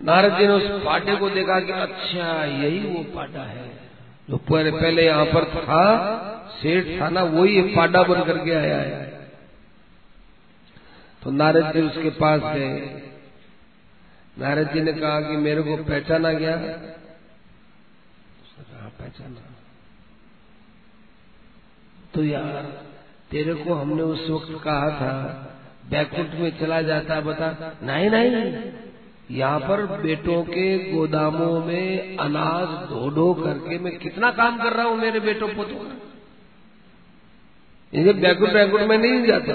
नारद 0.00 0.38
जी 0.38 0.46
ने 0.46 0.52
उस 0.52 0.84
पाटे 0.84 1.16
को 1.16 1.30
देखा 1.30 1.60
कि 1.60 1.72
अच्छा 1.72 2.44
यही 2.44 2.86
वो 2.86 3.14
पाटा 3.14 3.42
है। 3.42 3.94
जो 4.30 4.36
पहले 4.36 4.70
पहले 4.70 5.06
यहाँ 5.06 5.24
पर 5.24 5.44
था, 5.44 6.50
सेठ 6.62 7.00
था 7.00 7.08
ना 7.08 7.22
वही 7.22 7.76
पाटा 7.76 8.02
बन 8.02 8.24
करके 8.24 8.50
आया 8.50 8.78
है। 8.78 9.30
तो 11.22 11.30
नारद 11.30 11.72
जी 11.72 11.80
उसके 11.80 12.10
पास 12.10 12.40
गए। 12.44 13.02
नारद 14.38 14.72
जी 14.72 14.80
ने 14.80 14.92
कहा 14.92 15.20
कि 15.20 15.36
मेरे 15.36 15.62
को 15.62 15.84
पहचाना 15.84 16.32
गया। 16.32 16.56
कहा 16.56 16.78
पहचाना। 18.88 19.53
तो 22.14 22.24
यार, 22.24 22.62
तेरे 23.30 23.54
को 23.54 23.74
हमने 23.74 24.02
उस 24.02 24.30
वक्त 24.30 24.64
कहा 24.64 24.90
था, 24.90 25.12
बैकुंठ 25.90 26.34
में 26.34 26.60
चला 26.60 26.82
जाता, 26.82 27.20
बता। 27.20 27.76
नहीं 27.82 28.10
नहीं। 28.10 28.62
यहाँ 29.30 29.60
पर 29.60 29.86
बेटों 29.86 30.42
के 30.44 30.92
गोदामों 30.92 31.64
में 31.64 32.16
अनाज 32.16 32.88
धो 32.88 33.10
धो 33.10 33.34
करके 33.34 33.78
मैं 33.78 33.98
कितना 33.98 34.30
काम 34.30 34.58
कर 34.58 34.72
रहा 34.72 34.86
हूँ 34.86 34.96
मेरे 34.96 35.20
बेटों 35.20 35.48
पोतों 35.48 35.76
का 35.76 35.96
इनके 37.92 38.12
बैकुंठ 38.12 38.50
बैकुंठ 38.50 38.80
में 38.80 38.98
नहीं 38.98 39.26
जाता। 39.26 39.52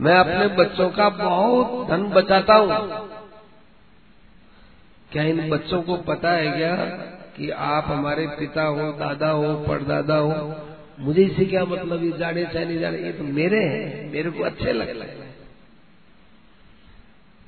मैं 0.00 0.14
अपने 0.14 0.46
बच्चों 0.56 0.90
का 0.90 1.08
बहुत 1.08 1.88
धन 1.88 2.02
बचाता 2.02 2.54
हूँ। 2.54 3.08
क्या 5.12 5.22
इन 5.22 5.50
बच्चों 5.50 5.82
को 5.82 5.96
पता 5.96 6.30
है 6.30 6.50
क्या 6.58 6.76
कि 7.36 7.50
आप 7.50 7.84
हमारे 7.86 8.26
पिता 8.26 8.62
हो, 8.62 8.92
दादा 8.92 9.30
हो, 9.30 9.54
परदादा 9.54 10.16
हो 10.16 10.69
मुझे 11.00 11.22
इससे 11.22 11.44
क्या 11.44 11.64
मतलब 11.64 12.02
ये 12.04 12.10
जाने 12.18 12.44
चाहे 12.44 12.64
नहीं 12.64 12.78
जाने, 12.78 12.98
ये 12.98 13.12
तो 13.12 13.24
मेरे 13.24 13.58
हैं, 13.60 14.10
मेरे 14.12 14.30
को 14.30 14.44
अच्छे 14.44 14.72
लग 14.72 14.88
रहे 14.90 15.28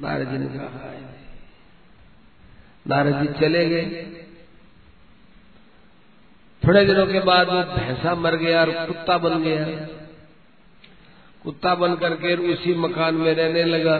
नारद 0.00 0.30
जी 0.30 0.38
ने 0.38 0.46
कहा 0.48 0.92
नारद 2.86 3.20
जी 3.22 3.28
चले 3.40 3.68
गए। 3.68 4.04
थोड़े 6.62 6.84
दिनों 6.86 7.06
के 7.06 7.20
बाद 7.20 7.48
वो 7.48 7.62
भैंसा 7.68 8.14
मर 8.14 8.36
गया 8.36 8.60
और 8.60 8.70
कुत्ता 8.86 9.18
बन 9.18 9.42
गया। 9.42 9.64
कुत्ता 11.42 11.74
बन 11.74 11.94
करके 11.96 12.34
उसी 12.52 12.74
मकान 12.74 13.14
में 13.14 13.32
रहने 13.34 13.64
लगा। 13.64 13.96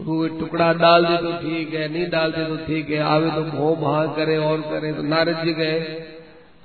वो 0.00 0.26
टुकड़ा 0.38 0.72
डाल 0.74 1.04
दे 1.04 1.16
तो 1.16 1.32
ठीक 1.38 1.74
है, 1.74 1.88
नहीं 1.88 2.08
डाल 2.10 2.32
दे 2.32 2.44
तो 2.46 2.56
ठीक 2.66 2.90
है, 2.90 2.98
आवे 2.98 3.30
तो 3.30 3.42
भो 3.50 3.74
भा 3.76 4.04
करे 4.16 4.36
और 4.36 4.60
करे। 4.60 4.92
तो 4.92 5.02
नारद 5.04 5.44
जी 5.44 5.52
गए। 5.52 5.74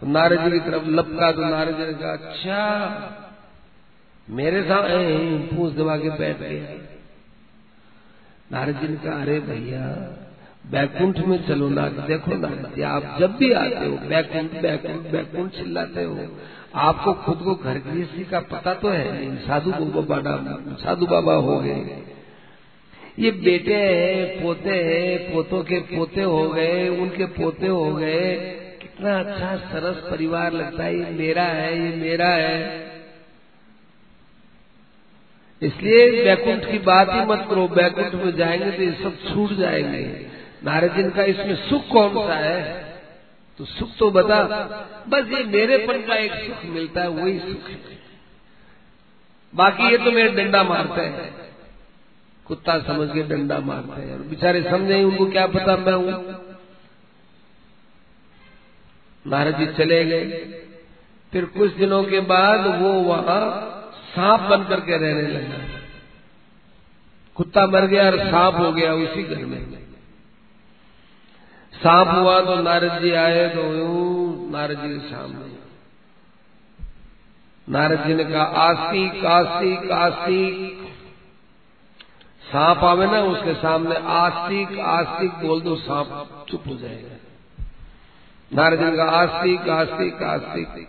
तो 0.01 0.07
नारद 0.07 0.39
जी 0.39 0.49
की 0.51 0.59
तरफ़ 0.61 0.87
लपका 0.89 1.31
तो 1.31 1.45
नारद 1.45 1.77
जी 1.77 1.85
ने 1.85 1.93
कहा 1.93 2.11
अच्छा 2.11 2.61
मेरे 4.27 4.61
सामने 4.63 5.37
पूछ 5.49 5.73
दबा 5.73 5.95
के 5.97 6.09
बैठ 6.09 6.39
गया। 6.39 6.75
नारद 8.51 8.79
जी 8.81 8.87
ने 8.87 8.95
कहा, 8.95 9.21
अरे 9.21 9.39
भैया, 9.39 9.85
बैकुंठ 10.71 11.19
में 11.27 11.37
चलो 11.47 11.69
ना 11.69 11.87
देखो 12.07 12.35
ना 12.35 12.47
आप 12.87 13.17
जब 13.19 13.35
भी 13.37 13.51
आते 13.53 13.85
हो, 13.85 13.97
बैकुंठ 14.07 14.61
बैकुंठ 14.61 15.11
बैकुंठ 15.11 15.51
चिल्लाते 15.51 16.03
हो, 16.03 16.27
आपको 16.75 17.13
खुद 17.15 17.39
को 17.39 17.55
घर 17.55 17.77
गृहस्थी 17.79 18.23
का 18.23 18.39
पता 18.51 18.73
तो 18.73 18.89
है, 18.89 19.35
साधु 19.37 19.71
बाबा 19.71 20.35
साधु 20.77 21.05
बाबा 21.05 21.33
हो 21.33 21.59
गए। 21.59 22.03
ये 23.19 23.31
बेटे 23.31 23.75
हैं 23.75 24.43
पोते 24.43 24.75
हैं 24.83 25.33
पोतों 25.33 25.63
के 25.63 25.79
पोते 25.87 26.21
हो 26.23 26.47
गए, 26.49 26.87
उनके 26.89 27.25
पोते 27.33 27.67
हो 27.67 27.93
गए 27.95 28.25
कितना 28.97 29.19
अच्छा 29.19 29.55
सरस 29.55 29.95
परिवार 30.11 30.53
लगता 30.53 30.83
है, 30.83 30.99
ये 30.99 31.05
मेरा 31.05 31.43
है, 31.43 31.89
ये 31.89 31.95
मेरा 31.95 32.27
है। 32.27 32.87
इसलिए 35.61 36.23
बैकुंठ 36.23 36.71
की 36.71 36.79
बात 36.79 37.09
ही 37.13 37.21
मत 37.21 37.47
करो, 37.49 37.67
बैकुंठ 37.67 38.13
में 38.13 38.35
जाएँगे 38.35 38.71
तो 38.71 38.83
ये 38.83 38.91
सब 38.91 39.17
छूट 39.27 39.53
जाएँगे। 39.53 40.31
नारद 40.65 40.95
जी 40.95 41.03
का 41.03 41.23
इसमें 41.23 41.55
सुख 41.69 41.87
कौन 41.87 42.27
सा 42.27 42.33
है? 42.33 42.87
तो 43.57 43.65
सुख 43.65 43.89
तो 43.99 44.11
बता, 44.11 44.43
बस 45.07 45.27
ये 45.27 45.43
मेरेपन 45.43 46.01
का 46.07 46.15
एक 46.15 46.33
सुख 46.33 46.65
मिलता 46.65 47.01
है, 47.01 47.07
वही 47.07 47.39
सुख 47.39 47.69
है। 47.69 47.79
बाकी 49.55 49.91
ये 49.91 49.97
तो 49.97 50.11
मेरे 50.11 50.29
डंडा 50.29 50.63
मारते 50.63 51.01
हैं। 51.01 51.35
कुत्ता 52.45 52.79
समझ 52.79 53.09
के 53.13 53.23
डंडा 53.23 53.59
मारते 53.59 54.01
हैं 54.01 54.13
और 54.13 54.19
बेचारे 54.19 54.63
समझे 54.63 55.03
उनको 55.03 55.25
क्या 55.25 55.47
पता 55.47 55.77
मैं 55.77 55.93
हूँ। 55.93 56.46
नारद 59.28 59.57
जी 59.57 59.65
चले 59.73 60.03
गए। 60.05 60.25
फिर 61.34 61.45
कुछ 61.53 61.73
दिनों 61.75 62.03
के 62.03 62.19
बाद 62.28 62.67
वो 62.82 62.91
वहाँ 63.03 63.41
सांप 64.07 64.41
बन 64.49 64.63
करके 64.63 64.97
रहने 64.97 65.28
लगा। 65.30 65.57
कुत्ता 67.36 67.65
मर 67.67 67.86
गया 67.88 68.05
और 68.05 68.17
सांप 68.21 68.55
हो 68.55 68.71
गया 68.71 68.93
उसी 68.95 69.23
घर 69.25 69.45
में। 69.45 69.61
सांप 71.73 72.07
हुआ 72.09 72.39
तो 72.41 72.55
नारद 72.61 73.01
जी 73.01 73.11
आए 73.17 73.47
तो 73.49 73.63
नारद 74.51 74.82
जी 74.82 74.89
के 74.89 75.09
सामने। 75.09 75.55
नारद 77.67 78.07
जी 78.07 78.13
ने 78.13 78.23
कहा 78.23 78.43
आस्तिक 78.61 79.25
आस्तिक 79.28 79.91
आस्तिक 79.93 80.86
सांप 82.43 82.84
आवे 82.86 83.05
ना 83.07 83.19
उसके 83.25 83.53
सामने 83.55 83.95
आस्तिक 84.15 84.80
आस्तिक 84.80 85.32
बोल 85.41 85.61
दो, 85.61 85.75
सांप 85.78 86.45
चुप 86.49 86.67
हो 86.67 86.75
जाएगा। 86.78 87.15
नारद 88.53 88.79
जी 88.79 88.85
ने 88.85 88.97
कहा, 88.97 89.05
आस्तिक 89.05 89.69
आस्तिक 89.69 90.23
आस्तिक। 90.23 90.87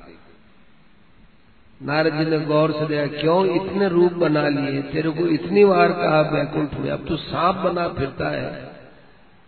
नारद 1.82 2.12
जी 2.12 2.24
ने 2.24 2.38
गौर 2.40 2.72
से 2.72 2.86
देखा, 2.86 3.20
क्यों 3.20 3.64
इतने 3.64 3.88
रूप 3.88 4.12
बना 4.12 4.48
लिए? 4.48 4.82
तेरे 4.82 5.10
को 5.10 5.26
इतनी 5.26 5.64
बार 5.64 5.92
कहा, 5.92 6.22
बैकुंठ 6.22 6.74
में, 6.74 6.90
अब 6.90 7.06
तो 7.08 7.16
सांप 7.16 7.56
बना 7.56 7.88
फिरता 7.88 8.28
है। 8.28 8.64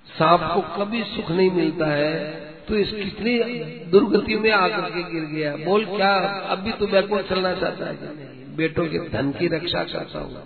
सांप 0.06 0.40
को 0.54 0.84
कभी 0.84 1.02
सुख 1.02 1.30
नहीं 1.30 1.50
मिलता 1.50 1.86
है। 1.86 2.30
तो 2.68 2.76
इस 2.76 2.90
कितनी 2.90 3.38
दुर्गति 3.90 4.36
में 4.36 4.50
आकर 4.50 4.90
के 4.90 5.02
गिर 5.02 5.24
गया। 5.24 5.56
बोल, 5.56 5.84
क्या 5.84 6.14
अब 6.50 6.58
भी 6.58 6.72
तो 6.72 6.86
बैकुंठ 6.86 7.20
चलना 7.20 7.54
चाहता 7.54 7.86
है 7.86 7.96
बेटों 8.56 8.86
के 8.86 8.98
धन 9.08 9.32
की 9.32 9.46
रक्षा 9.46 9.84
करता 9.84 10.18
हूँ। 10.18 10.42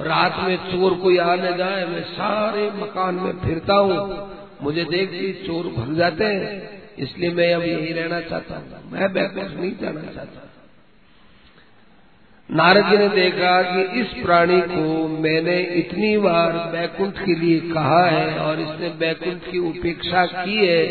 रात 0.00 0.36
में 0.38 0.56
चोर 0.56 0.94
कोई 0.94 1.18
आने 1.18 1.52
जाए, 1.52 1.86
मैं 1.86 2.02
सारे 2.02 2.70
मकान 2.70 3.14
में 3.14 3.32
फिरता 3.32 3.74
हूँ। 3.74 4.43
मुझे 4.64 4.84
देखती 4.86 5.32
चोर 5.46 5.66
भग 5.72 5.94
जाते 5.96 6.24
हैं, 6.26 6.52
इसलिए 6.98 7.30
मैं 7.32 7.52
अब 7.54 7.62
यही 7.64 7.92
रहना 7.92 8.20
चाहता 8.22 8.56
हूँ। 8.56 8.90
मैं 8.92 9.12
बैकुंठ 9.12 9.50
नहीं 9.52 9.72
जाना 9.80 10.02
चाहता। 10.12 10.50
नारद 12.48 12.88
जी 12.90 12.96
ने 12.98 13.08
देखा 13.10 13.50
कि 13.64 13.82
इस 14.00 14.12
प्राणी 14.22 14.60
को 14.62 15.08
मैंने 15.18 15.58
इतनी 15.76 16.16
बार 16.18 16.52
बैकुंठ 16.72 17.18
के 17.18 17.34
लिए 17.36 17.60
कहा 17.70 18.04
है 18.06 18.38
और 18.38 18.60
इसने 18.60 18.88
बैकुंठ 18.98 19.50
की 19.50 19.58
उपेक्षा 19.68 20.24
की 20.26 20.56
है, 20.56 20.82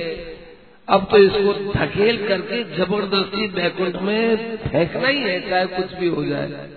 अब 0.88 1.08
तो 1.12 1.18
इसको 1.20 1.54
धकेल 1.74 2.18
करके 2.28 2.64
ज़बरदस्ती 2.76 3.48
बैकुंठ 3.52 4.02
में 4.02 4.58
फेंकना 4.60 5.08
ही 5.08 5.20
है, 5.20 5.40
चाहे 5.50 5.66
कुछ 5.68 5.94
भी 5.94 6.08
हो 6.08 6.24
जाए। 6.26 6.70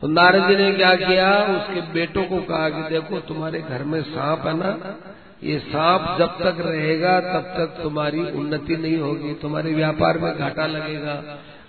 तो 0.00 0.06
नारद 0.06 0.48
जी 0.48 0.56
ने 0.56 0.72
क्या 0.72 0.94
किया? 0.94 1.44
उसके 1.44 1.80
बेटों 1.80 2.24
को 2.24 2.38
कहा 2.40 2.68
कि 2.68 2.90
देखो, 2.90 3.20
तुम्हारे 3.20 3.60
घर 3.60 3.82
में 3.82 4.02
सांप 4.02 4.46
है 4.46 4.56
ना? 4.56 4.96
ये 5.42 5.58
सांप 5.58 6.18
जब 6.18 6.38
तक 6.38 6.56
रहेगा, 6.60 7.20
तब 7.20 7.40
तक 7.40 7.82
तुम्हारी 7.82 8.20
उन्नति 8.20 8.76
नहीं 8.76 8.98
होगी। 8.98 9.34
तुम्हारे 9.34 9.74
व्यापार 9.74 10.18
में 10.18 10.38
घाटा 10.38 10.66
लगेगा। 10.66 11.14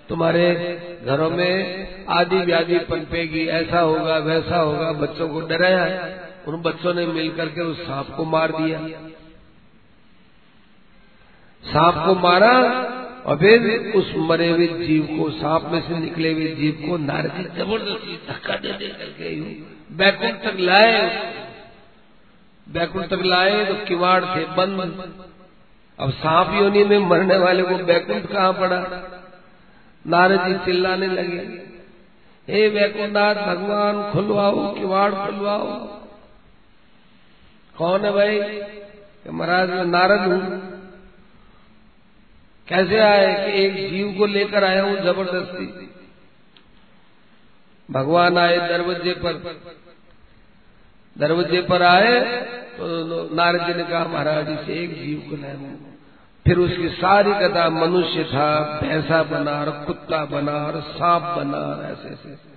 तुम्हारे 0.09 0.51
घरों 1.05 1.29
में 1.29 1.87
आदि 2.09 2.35
व्याधि 2.35 2.79
पनपेगी। 2.79 3.47
ऐसा 3.47 3.79
होगा, 3.79 4.17
वैसा 4.17 4.57
होगा। 4.57 4.91
बच्चों 4.91 5.29
को 5.29 5.41
डराया। 5.41 6.09
उन 6.47 6.61
बच्चों 6.61 6.93
ने 6.93 7.05
मिलकर 7.05 7.45
के 7.45 7.61
उस 7.61 7.87
सांप 7.87 8.09
को 8.09 8.25
मार 8.25 8.51
दिया। 8.51 8.79
सांप 11.63 12.05
को 12.05 12.15
मारा 12.15 12.61
और 13.25 13.37
फिर 13.37 13.93
उस 13.95 14.11
मरे 14.29 14.49
हुए 14.49 14.67
जीव 14.79 15.05
को, 15.09 15.29
सांप 15.31 15.63
में 15.71 15.81
से 15.81 15.99
निकले 15.99 16.31
हुए 16.33 16.47
जीव 16.55 16.83
को 16.87 16.97
नारदी 17.03 17.43
ज़बरदस्ती 17.55 18.17
धक्का 18.27 18.55
दे 18.55 18.71
दे 18.73 18.87
करके 18.89 19.29
बैकुंठ 19.95 20.35
तक 20.43 20.59
लाए। 20.61 20.99
बैकुंठ 22.67 23.05
तक 23.05 23.21
लाए 23.25 23.65
तो 23.65 23.73
किवाड़ 23.85 24.23
थे 24.25 24.45
बंद। 24.55 24.79
अब 25.99 26.11
सांप 26.13 26.53
योनि 26.53 26.83
में 26.83 26.97
मरने 26.99 27.37
वाले 27.37 27.63
को 27.63 27.77
बैकुंठ 27.85 28.25
कहाँ 28.31 28.53
पड़ा? 28.53 28.79
नारद 30.05 30.45
जी 30.47 30.53
चिल्लाने 30.65 31.07
लगे, 31.09 31.37
हे 32.47 32.67
वैकुंठनाथ 32.69 33.35
भगवान 33.45 34.01
खुलवाओ, 34.11 34.73
किवाड़ 34.75 35.11
खुलवाओ। 35.15 35.67
कौन 37.75 38.05
है 38.05 38.11
भाई? 38.11 38.39
महाराज 39.31 39.69
मैं 39.69 39.85
नारद 39.87 40.31
हूँ। 40.31 40.74
कैसे 42.67 42.99
आए 42.99 43.45
कि 43.45 43.65
एक 43.65 43.89
जीव 43.89 44.15
को 44.17 44.25
लेकर 44.25 44.63
आया 44.63 44.83
हूँ 44.83 44.97
ज़बरदस्ती? 44.97 45.89
भगवान 47.91 48.37
आए 48.37 48.57
दरवाजे 48.69 49.13
पर। 49.13 49.33
दरवाजे 51.17 51.61
पर 51.61 51.83
आए 51.83 52.21
तो 52.77 53.35
नारद 53.35 53.67
जी 53.67 53.73
ने 53.73 53.83
कहा, 53.83 54.05
महाराज, 54.05 54.49
इसे 54.49 54.73
एक 54.83 54.89
जीव 55.03 55.29
को 55.29 55.35
लाया 55.41 55.53
हूँ। 55.53 55.99
फिर 56.45 56.57
उसकी 56.57 56.89
सारी 56.89 57.33
कथा, 57.33 57.69
मनुष्य 57.69 58.23
था, 58.23 58.79
भैंसा 58.83 59.23
बना, 59.23 59.51
और 59.51 59.69
कुत्ता 59.85 60.25
बना, 60.25 60.51
और 60.51 60.81
सांप 60.81 61.21
बना, 61.21 61.57
और 61.57 61.85
ऐसे 61.85 62.09
ऐसे। 62.09 62.55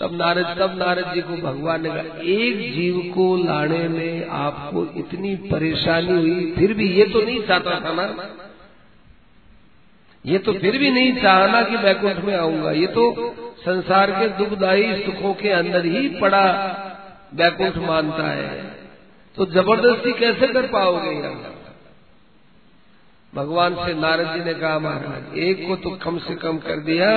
तब 0.00 0.14
नारद 0.14 0.56
तब 0.58 0.76
नारद 0.76 1.14
जी 1.14 1.20
को 1.20 1.36
भगवान 1.36 1.82
ने 1.82 1.88
कहा, 1.88 2.22
एक 2.22 2.72
जीव 2.74 3.12
को 3.14 3.36
लाने 3.36 3.88
में 3.88 4.28
आपको 4.28 4.84
इतनी 4.96 5.36
परेशानी 5.36 6.12
हुई, 6.12 6.54
फिर 6.58 6.74
भी 6.74 6.92
ये 6.92 7.04
तो 7.04 7.22
नहीं 7.22 7.42
चाहता 7.42 7.80
था 7.80 7.92
ना? 7.92 8.06
ये 10.28 10.38
तो 10.38 10.52
फिर 10.52 10.78
भी 10.78 10.90
नहीं 10.90 11.12
चाहना 11.16 11.62
कि 11.62 11.76
बैकुंठ 11.76 12.18
में 12.18 12.34
आऊँगा। 12.36 12.70
ये 12.72 12.86
तो 12.86 13.34
संसार 13.60 14.10
के 14.10 14.28
दुखदायी 14.38 14.94
सुखों 15.04 15.34
के 15.34 15.50
अंदर 15.50 15.86
ही 15.86 16.08
पड़ा 16.20 16.44
बैकुंठ 17.34 17.76
मानता 17.78 18.30
है। 18.30 18.48
तो 19.36 19.46
ज़बरदस्ती 19.46 20.12
कैसे 20.12 20.46
कर 20.46 20.66
पाओगे? 20.66 21.10
यहाँ? 21.10 21.54
भगवान 23.32 23.74
से 23.76 23.94
नारद 23.94 24.32
जी 24.34 24.44
ने 24.44 24.54
कहा 24.54 24.78
महाराज 24.78 25.38
एक 25.38 25.66
को 25.68 25.76
तो 25.76 25.90
कम 25.96 26.18
से 26.18 26.34
कम 26.36 26.58
कर 26.58 26.80
दिया। 26.82 27.10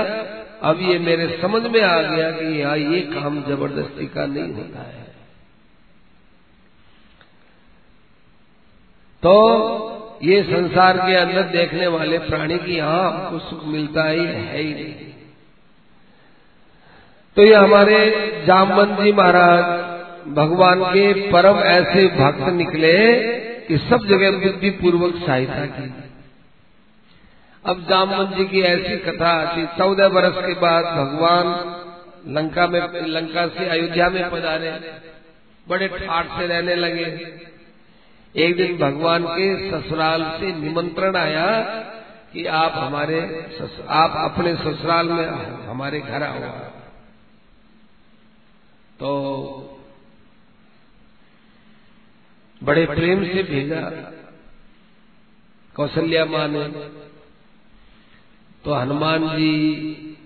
अब 0.61 0.81
ये 0.81 0.97
मेरे 0.99 1.27
समझ 1.41 1.61
में 1.63 1.81
आ 1.81 2.01
गया 2.01 2.31
कि 2.31 2.45
यहाँ 2.59 2.77
ये 2.77 2.99
काम 3.11 3.41
ज़बरदस्ती 3.43 4.05
का 4.07 4.25
नहीं 4.25 4.53
होता 4.53 4.81
है। 4.81 5.03
तो 9.23 9.90
ये 10.23 10.41
संसार 10.43 10.97
के 10.97 11.15
अंदर 11.15 11.43
देखने 11.51 11.87
वाले 11.87 12.17
प्राणी 12.19 12.57
की 12.57 12.75
यहाँ 12.75 13.11
हमको 13.11 13.39
सुख 13.39 13.65
मिलता 13.65 14.07
ही 14.09 14.25
है 14.25 14.57
ही 14.57 14.73
नहीं। 14.73 14.93
तो 17.37 17.41
ये 17.41 17.55
हमारे 17.55 17.97
जामवंत 18.47 18.99
जी 18.99 19.11
महाराज, 19.11 19.63
भगवान 20.27 20.83
के 20.83 21.31
परम 21.31 21.59
ऐसे 21.59 22.07
भक्त 22.07 22.53
निकले 22.53 22.95
कि 23.67 23.77
सब 23.77 24.07
जगह 24.07 24.31
बुद्धि 24.31 24.69
पूर्वक 24.69 25.15
सहायता 25.25 25.65
की। 25.65 25.93
अब 27.65 27.85
जामवंत 27.89 28.35
जी 28.37 28.45
की 28.45 28.61
ऐसी 28.61 28.97
कथा 28.97 29.29
आती, 29.29 29.65
चौदह 29.77 30.07
वर्ष 30.07 30.35
के 30.35 30.53
बाद 30.53 30.85
भगवान 30.85 31.47
लंका 32.27 32.67
में, 32.67 32.81
लंका 33.07 33.47
से 33.47 33.69
अयोध्या 33.69 34.09
में 34.09 34.29
पधारे, 34.29 34.71
बड़े 35.67 35.87
ठाट 35.87 36.25
से 36.25 36.47
रहने 36.47 36.75
लगे। 36.75 37.05
एक 38.35 38.55
दिन 38.55 38.77
भगवान 38.77 39.23
के 39.23 39.71
ससुराल 39.71 40.37
से 40.39 40.55
निमंत्रण 40.55 41.15
आया 41.15 41.61
कि 42.33 42.45
आप 42.45 42.71
हमारे 42.75 43.19
आप 43.87 44.31
अपने 44.31 44.55
ससुराल 44.55 45.09
में 45.09 45.27
हमारे 45.67 45.99
घर 45.99 46.23
आओ। 46.23 46.39
तो 48.99 49.79
बड़े 52.63 52.85
प्रेम 52.85 53.23
से 53.23 53.43
भेजा। 53.43 53.81
कौशल्या 55.75 56.25
माँ 56.25 56.47
ने। 56.47 56.67
तो 58.65 58.73
हनुमान 58.73 59.27
जी 59.27 60.17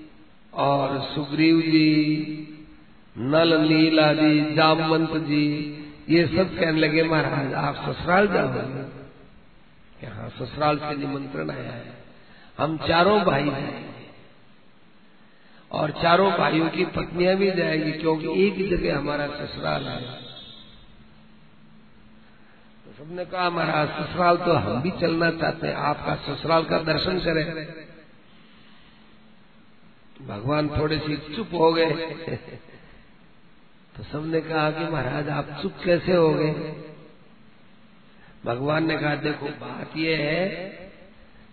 और 0.53 1.01
सुग्रीव 1.01 1.62
जी, 1.62 2.08
नल 3.18 3.53
नील 3.53 3.99
आदि, 3.99 4.53
जामवंत 4.56 5.12
जी 5.12 5.82
ये 6.10 6.28
सब 6.28 6.56
कहने 6.60 6.80
लगे, 6.80 7.03
महाराज, 7.03 7.53
आप 7.53 7.76
ससुराल 7.76 8.28
जाओ। 8.28 8.47
यहाँ 10.03 10.30
ससुराल 10.30 10.78
से 10.78 10.95
निमंत्रण 10.95 11.49
आया 11.49 11.72
है। 11.72 11.93
हम 12.58 12.78
चारों 12.78 13.22
भाई 13.22 13.49
हैं 13.49 13.95
और 15.72 15.91
चारों 15.91 16.32
भाइयों 16.32 16.70
की 16.70 16.86
पत्नियाँ 16.86 17.36
भी 17.36 17.51
जाएँगी, 17.51 17.91
क्योंकि 17.91 18.47
एक 18.47 18.53
ही 18.53 18.68
जगह 18.68 18.97
हमारा 18.97 19.28
ससुराल 19.28 19.84
है। 19.84 20.01
तो 22.86 22.91
सबने 22.97 23.26
कहा, 23.26 23.49
महाराज, 23.49 23.89
ससुराल 23.89 24.38
तो 24.38 24.53
हम 24.53 24.82
भी 24.82 24.91
चलना 24.91 25.32
चाहते 25.32 25.68
हैं। 25.68 25.76
आपका 25.76 26.16
ससुराल 26.16 26.64
का 26.64 26.80
दर्शन 26.80 27.20
करें। 27.20 27.45
भगवान 30.28 30.70
थोड़े 30.70 30.99
से 30.99 31.36
चुप 31.36 31.49
हो 31.53 31.74
गए। 31.74 31.93
तो 33.98 34.04
सबने 34.04 34.41
कहा 34.41 34.72
कि 34.72 34.91
महाराज, 34.91 35.30
आप 35.30 35.60
चुप 35.62 35.74
कैसे 35.86 36.14
हो 36.14 36.30
गए? 36.34 36.54
भगवान 38.46 38.88
ने 38.88 38.98
कहा, 38.98 39.16
देखो, 39.16 39.46
बात 39.46 39.98
यह 39.98 40.18
है, 40.18 40.46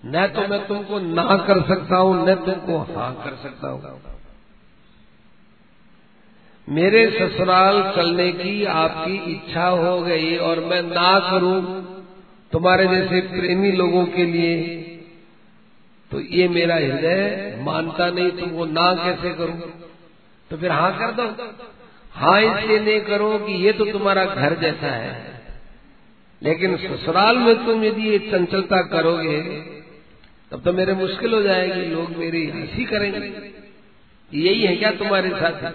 न 0.06 0.26
तो 0.26 0.48
मैं 0.48 0.66
तुमको 0.66 0.98
ना 0.98 1.36
कर 1.46 1.62
सकता 1.62 1.96
हूँ, 1.96 2.28
न 2.28 2.34
तुमको 2.34 2.78
हाँ 2.78 3.14
कर 3.24 3.36
सकता 3.36 3.68
हूँ। 3.68 4.00
मेरे 6.68 7.10
ससुराल 7.10 7.92
चलने 7.96 8.32
की 8.32 8.64
आपकी 8.64 9.16
इच्छा 9.32 9.66
हो 9.66 10.02
गई 10.02 10.36
और 10.36 10.60
मैं 10.60 10.82
ना 10.82 11.18
करूँ 11.30 11.82
तुम्हारे 12.52 12.86
जैसे 12.86 13.20
प्रेमी 13.20 13.72
लोगों 13.72 14.06
के 14.06 14.24
लिए 14.24 14.76
तो 16.10 16.20
ये 16.20 16.48
मेरा 16.48 16.74
हृदय 16.74 17.58
मानता 17.62 18.10
नहीं 18.10 18.30
तुमको 18.30 18.64
ना 18.64 18.94
कैसे 18.94 19.32
करूँ। 19.34 19.60
तो 20.50 20.56
फिर 20.56 20.70
हाँ 20.70 20.98
कर 20.98 21.12
दो। 21.12 21.26
हाँ 22.14 22.40
इसलिए 22.40 22.78
नहीं 22.80 23.00
करो 23.00 23.38
कि 23.38 23.52
ये 23.64 23.72
तो 23.72 23.84
तुम्हारा 23.84 24.24
घर 24.24 24.54
जैसा 24.54 24.86
है। 24.86 25.40
लेकिन 26.42 26.76
ससुराल 26.76 27.38
में 27.38 27.64
तुम 27.66 27.84
यदि 27.84 28.08
ये 28.08 28.18
चंचलता 28.30 28.82
करोगे, 28.88 29.40
तब 30.52 30.62
तो 30.62 30.72
मेरे 30.72 30.94
मुश्किल 30.94 31.34
हो 31.34 31.42
जाएगी, 31.42 31.84
लोग 31.86 32.16
मेरी 32.16 32.44
हँसी 32.50 32.84
करेंगे। 32.84 33.50
यही 34.30 34.62
है 34.62 34.76
क्या 34.76 34.90
तुम्हारे 34.92 35.30
साथ? 35.30 35.70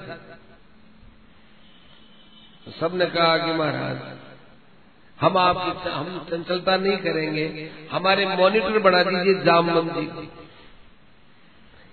तो 2.65 2.71
सबने 2.71 3.05
कहा 3.05 3.37
कि 3.37 3.51
महाराज, 3.53 3.97
हम 5.19 5.37
आप 5.37 5.57
हम 5.87 6.25
चंचलता 6.31 6.75
नहीं 6.77 6.97
करेंगे, 6.97 7.69
हमारे 7.91 8.25
मॉनिटर 8.27 8.79
बना 8.79 9.03
दीजिए 9.03 9.43
जामवन 9.43 9.89
जी 9.89 10.07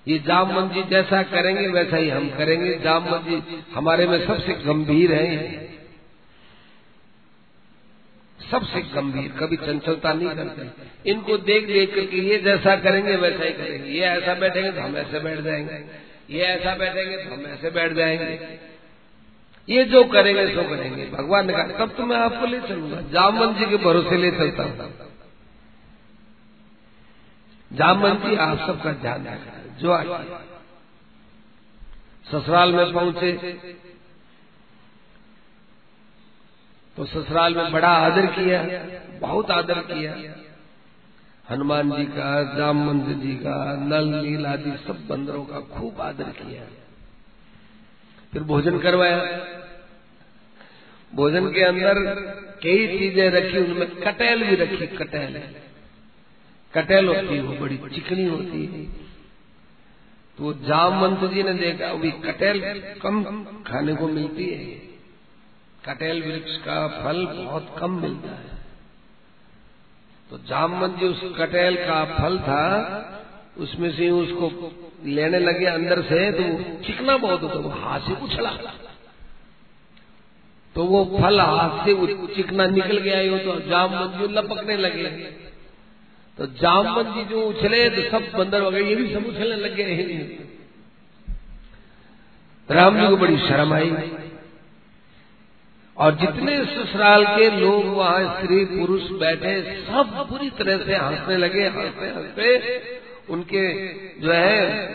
ये 0.08 0.18
जामवन 0.18 0.68
जी 0.68 0.82
जैसा 0.82 1.22
करेंगे, 1.22 1.66
वैसा 1.68 1.96
ही 1.96 2.08
हम 2.08 2.28
करेंगे। 2.30 2.78
जामवन 2.78 3.18
जी 3.18 3.62
हमारे 3.74 4.06
में 4.06 4.26
सबसे 4.26 4.52
गंभीर 4.52 5.12
है 5.12 5.62
सबसे 8.40 8.80
गंभीर, 8.80 9.30
कभी 9.32 9.56
चंचलता 9.56 10.12
नहीं 10.12 10.28
करते। 10.28 11.10
इनको 11.10 11.36
देख 11.38 11.66
देख 11.66 11.94
करके 11.94 12.18
ये 12.18 12.38
जैसा 12.38 12.76
करेंगे, 12.76 13.16
वैसा 13.16 13.44
ही 13.44 13.52
करेंगे। 13.52 13.90
ये 13.90 14.00
ऐसा 14.00 14.34
बैठेंगे 14.34 14.72
तो 14.72 14.80
हम 14.80 14.96
ऐसे 14.96 15.20
बैठ 15.20 15.40
जाएँगे। 15.40 15.84
ये 16.30 16.42
ऐसा 16.42 16.74
बैठेंगे 16.74 17.16
तो 17.16 17.34
हम 17.34 17.46
ऐसे 17.46 17.70
बैठ 17.70 17.92
जाएँगे। 17.92 18.58
ये 19.68 19.84
जो 19.84 20.04
करेंगे, 20.04 20.46
सो 20.54 20.62
करेंगे। 20.62 21.06
भगवान 21.06 21.46
ने 21.46 21.52
कहा, 21.52 21.62
तब 21.62 21.94
तो 21.96 22.06
मैं 22.06 22.16
आपको 22.16 22.46
ले 22.46 22.60
चलूँगा। 22.60 23.00
जामन 23.00 23.54
जी 23.54 23.66
के 23.66 23.76
भरोसे 23.76 24.16
ले 24.16 24.30
चलता 24.30 24.62
हूँ। 24.62 24.94
जामन 27.70 28.14
जी 28.14 28.36
आप 28.36 28.58
सबका 28.66 28.92
ध्यान 28.92 29.26
रखा 29.26 29.63
जो 29.78 29.92
आए। 29.92 30.26
ससुराल 32.32 32.72
में 32.72 32.92
पहुँचे। 32.92 33.32
तो 36.96 37.04
ससुराल 37.04 37.54
में 37.54 37.72
बड़ा 37.72 37.88
आदर 37.88 38.26
किया, 38.26 38.62
बहुत 39.20 39.50
आदर 39.50 39.78
किया। 39.78 40.34
हनुमान 41.50 41.90
जी 41.90 42.04
का, 42.04 42.56
राम 42.56 42.88
मंदिर 42.88 43.16
जी 43.16 43.34
का 43.34 43.76
नल 43.76 44.04
नील 44.04 44.46
आदि 44.46 44.70
सब 44.86 45.06
बंदरों 45.06 45.44
का 45.44 45.60
खूब 45.60 46.00
आदर 46.00 46.24
किया। 46.24 46.62
फिर 48.32 48.42
भोजन 48.42 48.78
करवाया। 48.78 49.18
भोजन 51.14 51.52
के 51.52 51.62
अंदर 51.62 51.94
कई 52.62 52.98
चीज़ें 52.98 53.30
रखी, 53.30 53.58
उनमें 53.58 53.96
कटेल 53.96 54.44
भी 54.44 54.54
रखी 54.56 54.86
कटेल 54.86 55.42
कटेल 56.74 57.08
होती 57.08 57.34
है, 57.34 57.40
वो 57.40 57.56
बड़ी 57.56 57.76
चिकनी 57.76 58.24
होती 58.24 58.64
है। 58.66 59.03
तो 60.38 60.52
जामवंत 60.60 61.24
जी 61.32 61.42
ने 61.42 61.52
देखा, 61.54 61.88
अभी 61.88 62.10
कटेल 62.10 62.60
कम 63.02 63.22
खाने 63.66 63.94
को 63.94 64.08
मिलती 64.08 64.44
है। 64.44 64.64
कटेल 65.84 66.22
वृक्ष 66.22 66.56
का 66.56 66.86
फल 66.88 67.24
बहुत 67.26 67.74
कम 67.78 68.00
मिलता 68.02 68.30
है। 68.30 68.62
तो 70.30 70.38
जामवंत 70.48 70.98
जी 70.98 71.06
उस 71.06 71.20
कटेल 71.38 71.76
का 71.76 72.04
फल 72.04 72.38
था, 72.38 72.64
उसमें 73.58 73.90
से 73.92 74.10
उसको 74.10 74.70
लेने 75.04 75.38
लगे 75.38 75.66
अंदर 75.66 76.02
से 76.02 76.30
तो 76.32 76.44
चिकना 76.84 77.16
बहुत 77.16 77.42
होता, 77.42 77.58
वो 77.58 77.70
हाथ 77.70 78.00
से 78.00 78.14
उछला। 78.24 78.50
तो 80.74 80.84
वो 80.84 81.04
फल 81.18 81.40
हाथ 81.40 81.84
से 81.86 82.34
चिकना 82.34 82.66
निकल 82.66 82.98
गया 82.98 83.18
हो 83.30 83.38
तो 83.38 83.60
जामवंत 83.68 84.20
जी 84.20 84.34
लपकने 84.34 84.76
लगे। 84.76 85.04
तो 86.38 86.46
जामवंत 86.46 87.14
जी 87.14 87.24
जो 87.24 87.40
उछले 87.42 87.88
तो 87.90 88.02
सब 88.10 88.38
बंदर 88.38 88.62
वगैरह 88.62 88.88
ये 88.88 88.94
भी 88.96 89.12
सब 89.14 89.26
उछलने 89.26 89.56
लग 89.56 89.74
गए 89.74 89.94
राम 92.68 93.00
जी 93.00 93.08
को 93.08 93.16
बड़ी 93.16 93.36
शर्म 93.38 93.72
आई। 93.74 93.90
और 95.96 96.14
जितने 96.14 96.56
ससुराल 96.64 97.24
के 97.26 97.48
लोग 97.50 97.86
वहाँ 97.86 98.40
स्त्री 98.40 98.64
पुरुष 98.64 99.02
बैठे, 99.10 99.60
सब 99.82 100.26
पूरी 100.30 100.50
तरह 100.50 100.84
से 100.84 100.94
हंसने 100.94 101.36
लगे, 101.36 101.66
हँसते 101.68 102.06
हँसते 102.06 102.98
उनके 103.30 103.62
जो 104.20 104.32
है, 104.32 104.86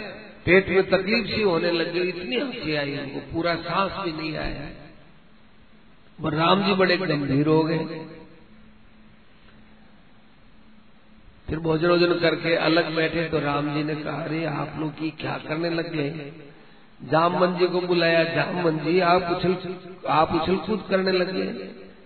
पेट 0.46 0.70
में 0.70 0.84
तकलीफ़ 0.90 1.28
सी 1.28 1.42
होने 1.42 1.72
लग 1.72 1.98
इतनी 1.98 2.36
हँसी 2.36 2.76
आई 2.76 2.98
उनको, 2.98 3.20
पूरा 3.34 3.56
सांस 3.56 3.92
भी 4.06 4.12
नहीं 4.12 4.36
आया। 4.38 4.68
राम 6.20 6.64
जी 6.66 6.74
बड़े 6.74 6.98
गंभीर 6.98 7.48
हो 7.48 7.64
गए। 7.64 7.78
फिर 11.50 11.60
भोजन 11.60 11.88
वोजन 11.88 12.14
करके 12.14 12.56
अलग 12.56 12.96
बैठे 12.96 13.24
तो 13.24 13.40
राम 13.40 13.74
जी 13.74 13.84
ने 13.84 13.96
कहा, 13.96 14.22
अरे, 14.22 14.46
आप 14.46 14.74
लोग 14.80 14.92
की 14.92 15.10
क्या 15.10 15.40
करने 15.48 15.70
लग 15.70 15.94
गए? 15.94 16.32
जामन 17.12 17.58
जी 17.60 17.68
को 17.68 17.82
बुलाया 17.82 18.24
जामन 18.24 18.78
जी, 18.78 19.00
आप 19.00 19.24
उछल 19.24 19.76
आप 20.10 20.34
उछल 20.34 20.56
कूद 20.56 20.84
करने 20.90 21.12
लग 21.12 21.32
गए? 21.32 21.54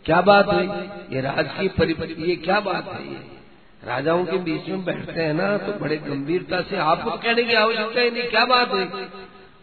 क्या 0.06 0.22
बात 0.22 0.48
हुई? 0.48 0.68
ये 1.16 1.22
राज 1.22 1.50
की 1.60 1.68
परिपति, 1.68 2.24
ये 2.30 2.36
क्या 2.36 2.60
बात 2.60 2.94
है 2.94 3.08
ये? 3.08 3.20
राजाओं 3.88 4.26
के 4.26 4.38
बीच 4.38 4.70
में 4.70 4.86
बैठते 4.86 5.22
हैं 5.22 5.34
ना 5.34 5.58
तो 5.58 5.80
बड़े 5.80 5.98
गंभीरता 5.98 6.62
से 6.62 6.78
आपको 6.78 7.10
कहने 7.10 7.44
की 7.44 7.54
आवश्यकता 7.54 8.02
ही 8.02 8.12
नहीं, 8.12 8.24
क्या 8.24 8.46
बात 8.46 8.72
हुई? 8.72 8.86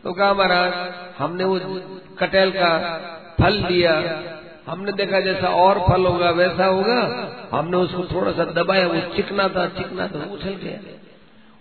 तो 0.04 0.12
कहा, 0.12 0.34
महाराज, 0.34 0.72
हमने 1.18 1.44
वो 1.44 1.60
कटेल 2.18 2.50
का 2.50 2.72
फल 3.40 3.52
लिया 3.52 3.92
हमने 4.66 4.92
देखा 4.92 5.20
जैसा 5.20 5.48
और 5.58 5.78
फल 5.80 6.06
होगा, 6.06 6.30
वैसा 6.32 6.66
होगा। 6.66 7.00
हमने 7.52 7.76
उसको 7.76 8.04
थोड़ा 8.06 8.32
सा 8.32 8.44
दबाया, 8.52 8.86
वो 8.86 9.00
चिकना 9.16 9.48
था 9.48 9.66
चिकना 9.78 10.06
था 10.06 10.24
उछल 10.32 10.56
गया। 10.56 10.78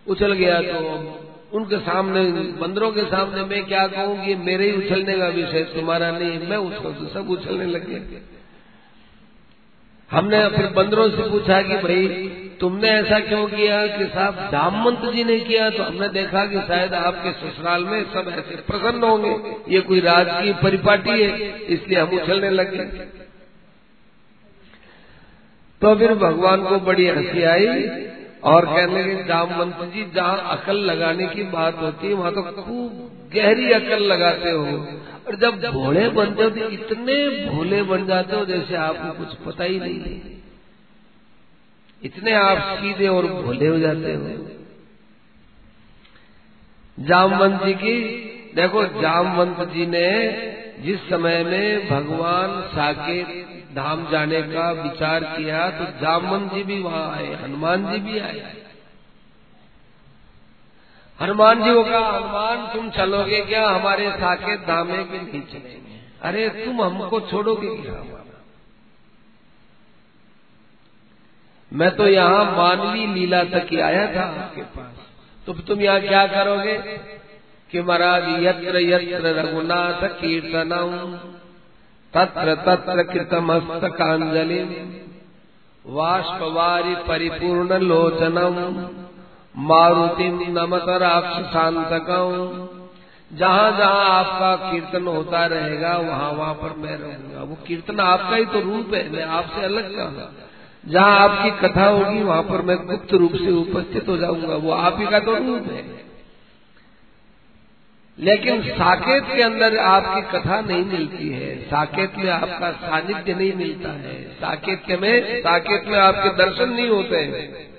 उछल 0.08 0.34
गया 0.34 0.62
तो 0.64 0.80
उनके 1.54 1.78
सामने, 1.80 2.24
बंदरों 2.60 2.92
के 2.92 3.04
सामने 3.06 3.44
मैं 3.46 3.64
क्या 3.66 3.86
कहूँ 3.88 4.26
कि 4.26 4.36
मेरे 4.42 4.66
ही 4.66 4.76
उछलने 4.78 5.18
का 5.18 5.28
विषय 5.30 5.64
तुम्हारा 5.76 6.12
नहीं, 6.12 6.40
मैं 6.50 6.58
उसको 6.58 6.92
तो 6.92 7.08
सब 7.14 7.30
उछलने 7.30 7.66
लगे 7.68 8.02
हमने 10.10 10.38
फिर 10.50 10.68
बंदरों 10.74 11.10
से 11.10 11.30
पूछा 11.30 11.62
कि 11.62 11.76
भाई 11.78 12.06
तुमने 12.60 12.90
ऐसा 12.90 13.20
क्यों 13.20 13.46
किया 13.48 13.76
कि 13.88 14.06
साहब 14.06 14.40
दामवंत 14.52 15.06
जी 15.14 15.24
ने 15.24 15.40
किया? 15.40 15.70
तो 15.70 15.84
हमने 15.84 16.08
देखा 16.10 16.46
कि 16.46 16.60
शायद 16.68 16.94
आपके 16.94 17.32
ससुराल 17.32 17.84
में 17.84 18.04
सब 18.04 18.30
ऐसे 18.30 18.56
प्रसन्न 18.62 19.04
होंगे। 19.04 19.36
ये 19.76 19.80
कोई 19.82 20.00
राज 20.00 20.28
की 20.30 20.54
परिपाटी 20.54 21.22
है, 21.22 21.50
इसलिए 21.68 22.00
हम 22.00 22.10
उछलने 22.10 22.50
लगे। 22.50 22.86
तो 25.82 25.96
फिर 25.96 26.14
भगवान 26.16 26.64
को 26.64 26.80
बड़ी 26.80 27.08
हँसी 27.08 27.44
आई 27.44 27.68
और 28.44 28.66
कहने 28.66 29.02
लगे 29.04 29.24
जामवंत 29.24 29.82
जी, 29.94 30.04
जहाँ 30.16 30.58
अकल 30.58 30.78
लगाने 30.78 31.28
की 31.28 31.44
बात 31.44 31.78
होती 31.78 32.08
है, 32.08 32.14
वहाँ 32.14 32.32
तो 32.34 32.42
खूब 32.42 33.30
गहरी 33.36 33.72
अकल 33.72 34.04
लगाते 34.04 34.52
हो। 34.52 34.66
और 35.28 35.36
जब 35.36 35.72
भोले 35.74 36.10
बनते 36.10 36.44
हो 36.44 36.50
तो 36.50 36.70
इतने 36.70 37.16
भोले 37.46 37.82
बन 37.84 38.06
जाते 38.08 38.36
हो 38.36 38.46
जैसे 38.46 38.76
आपको 38.76 39.18
कुछ 39.18 39.34
पता 39.46 39.64
ही 39.64 39.80
नहीं 39.80 40.00
है। 40.00 40.39
इतने 42.04 42.34
आप 42.34 42.58
सीधे 42.58 43.08
और 43.08 43.26
भोले 43.26 43.68
हो 43.68 43.80
जाते 43.80 44.14
हो। 44.14 44.50
जामवंत 47.06 47.64
जी 47.64 47.74
की, 47.74 48.02
देखो, 48.56 49.02
जामवंत 49.02 49.70
जी 49.70 49.86
ने 49.86 50.28
जिस 50.80 51.10
समय 51.10 51.44
में 51.44 51.90
भगवान 51.90 52.62
साकेत 52.62 53.46
धाम 53.76 54.12
जाने 54.12 54.42
का 54.42 54.72
विचार 54.72 55.24
किया 55.24 55.70
तो 55.70 55.86
जामवंत 56.02 56.54
जी 56.54 56.64
भी 56.64 56.80
वहाँ 56.80 57.16
आए, 57.16 57.44
हनुमान 57.44 57.92
जी 57.92 58.00
भी 58.00 58.20
आए। 58.20 58.56
हनुमान 61.22 61.64
जी 61.64 61.74
को 61.74 61.84
कहा, 61.84 62.18
हनुमान, 62.18 62.74
तुम 62.74 62.90
चलोगे 62.90 63.42
क्या? 63.42 63.70
हमारे 63.70 64.12
साकेत 64.12 64.60
धाम 64.60 64.88
कि 64.88 65.18
नहीं 65.18 65.42
चलेंगे। 65.42 66.00
अरे, 66.22 66.50
तुम 66.50 66.82
हमको 66.82 67.20
छोड़ोगे 67.20 67.76
क्या? 67.76 68.19
मैं 71.74 71.96
तो 71.96 72.08
यहाँ 72.08 72.46
मानवी 72.58 73.08
लीला 73.08 73.44
तक 73.44 73.68
ही 73.72 73.80
आया 73.80 74.16
था 74.16 74.22
आपके 74.22 74.62
पास। 74.62 74.96
तो 75.48 75.54
तुम 75.54 75.82
यहाँ 75.82 76.02
क्या 76.02 76.28
करोगे? 76.28 76.78
कि 77.72 77.82
महाराज, 77.82 78.24
यत्र 78.44 78.78
यत्र 78.78 79.28
रघुनाथ 79.28 80.08
कीर्तनम, 80.08 81.18
तत्र 82.14 82.56
तत्र 82.56 83.04
कृतमस्तकांजलि 83.04 84.60
वाष्पवारी 85.86 86.96
परिपूर्ण 86.96 87.78
लोचनम, 87.78 88.58
मारुति 89.56 90.30
नमत 90.30 90.86
राक्षसांतकम 90.88 92.68
जहाँ 93.38 93.72
जहाँ 93.78 94.06
आपका 94.10 94.72
कीर्तन 94.72 95.08
होता 95.08 95.46
रहेगा, 95.46 95.98
वहाँ 95.98 96.32
वहाँ 96.32 96.54
पर 96.54 96.74
मैं 96.78 96.98
रहूँगा। 96.98 97.44
वो 97.44 97.58
कीर्तन 97.68 98.00
आपका 98.00 98.36
ही 98.36 98.46
तो 98.46 98.60
रूप 98.60 98.94
है, 98.94 99.12
मैं 99.12 99.24
आपसे 99.24 99.62
अलग 99.62 99.96
कहा। 99.96 100.34
जहाँ 100.88 101.20
आपकी 101.20 101.68
कथा 101.68 101.86
होगी, 101.86 102.24
वहाँ 102.24 102.44
पर 102.44 102.62
मैं 102.62 102.78
गुप्त 102.78 103.14
रूप 103.14 103.36
से 103.36 103.52
उपस्थित 103.52 104.08
हो 104.08 104.18
जाऊँगा। 104.18 104.56
वो 104.56 104.72
आप 104.72 105.00
ही 105.00 105.08
का 105.08 105.20
तो 105.20 105.36
रूप 105.36 105.72
है। 105.72 106.00
लेकिन 108.20 108.62
साकेत 108.62 109.24
के 109.36 109.42
अंदर 109.42 109.78
आपकी 109.78 110.40
कथा 110.40 110.62
नहीं 110.62 110.86
मिलती 110.86 111.30
है। 111.30 111.56
साकेत 111.56 112.12
में 112.18 112.32
आपका 112.32 112.72
सानिध्य 112.72 113.34
नहीं 113.34 113.54
मिलता 113.54 113.90
है। 113.90 114.24
साकेत 114.24 114.84
में 115.02 115.40
साकेत 115.40 115.88
में 115.88 116.00
आपके 116.00 116.30
दर्शन 116.30 116.70
नहीं 116.70 116.90
होते 116.90 117.18
हैं। 117.18 117.70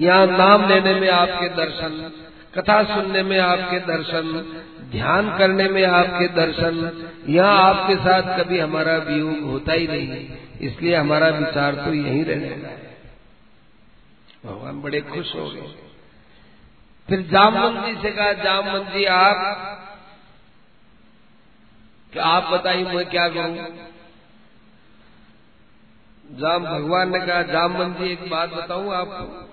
यहाँ 0.00 0.26
नाम 0.26 0.68
लेने 0.68 0.94
में 0.94 1.08
आपके 1.08 1.48
दर्शन, 1.48 2.12
कथा 2.54 2.82
सुनने 2.82 3.22
में 3.22 3.38
आपके 3.38 3.78
दर्शन, 3.78 4.54
ध्यान 4.90 5.38
करने 5.38 5.68
में 5.68 5.84
आपके 5.84 6.28
दर्शन, 6.28 7.02
यहाँ 7.28 7.74
आपके 7.74 7.96
साथ 7.96 8.38
कभी 8.38 8.58
हमारा 8.58 8.96
वियोग 8.96 9.40
होता 9.40 9.72
ही 9.72 9.86
नहीं। 9.86 10.26
इसलिए 10.60 10.94
हमारा 10.96 11.28
विचार 11.28 11.74
तो 11.74 11.94
यही 11.94 12.22
रहने 12.22 12.46
है 12.46 12.78
भगवान 14.46 14.80
बड़े 14.80 15.00
खुश 15.00 15.34
हो 15.34 15.50
गए। 15.50 15.74
फिर 17.08 17.22
जामवंत 17.22 17.84
जी 17.86 17.94
से 18.02 18.10
कहा 18.10 18.32
जामवंत 18.32 18.92
जी 18.92 19.04
आप 19.04 19.36
क्या, 22.12 22.24
आप 22.24 22.52
बताइए 22.52 22.84
मैं 22.84 23.06
क्या 23.06 23.28
करूँ? 23.28 23.56
जाम, 26.38 26.64
भगवान 26.64 27.12
ने 27.12 27.20
कहा 27.26 27.42
जामवंत 27.42 27.98
जी 27.98 28.04
एक 28.04 28.30
बात 28.30 28.52
बताऊँ 28.52 28.94
आपको? 28.94 29.48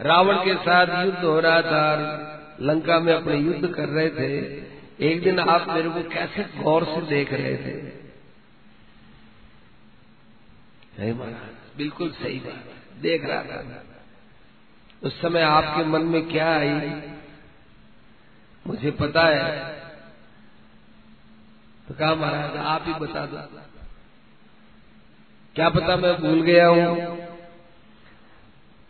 रावण 0.00 0.36
के 0.36 0.54
साथ 0.54 1.04
युद्ध 1.06 1.24
हो 1.24 1.40
रहा 1.40 1.62
था, 1.62 1.84
लंका 2.60 2.98
में 3.00 3.14
अपने 3.14 3.36
युद्ध 3.36 3.74
कर 3.74 3.88
रहे 3.88 4.08
थे। 4.10 4.30
एक 5.08 5.22
दिन 5.22 5.38
आप 5.38 5.68
मेरे 5.68 5.88
को 5.88 6.02
कैसे 6.08 6.42
गौर 6.62 6.84
से 6.84 7.00
देख 7.00 7.32
रहे 7.32 7.56
थे? 7.56 8.01
नहीं 10.98 11.12
महाराज 11.12 11.76
बिल्कुल 11.76 12.10
सही 12.10 12.38
बात 12.38 13.00
देख 13.00 13.24
रहा 13.24 13.42
था। 13.42 13.84
उस 15.02 15.20
समय 15.20 15.42
आपके 15.42 15.84
मन 15.84 16.02
में 16.02 16.28
क्या 16.28 16.54
आई? 16.56 17.02
मुझे 18.66 18.90
पता 18.90 19.22
है। 19.26 19.72
तो 21.88 21.94
कहा 21.94 22.14
महाराज 22.14 22.56
आप 22.56 22.84
ही 22.86 22.94
बता 22.94 23.26
दो। 23.26 23.36
क्या 25.54 25.68
पता 25.68 25.96
मैं 25.96 26.14
भूल 26.20 26.42
गया 26.42 26.68
हूँ? 26.68 27.18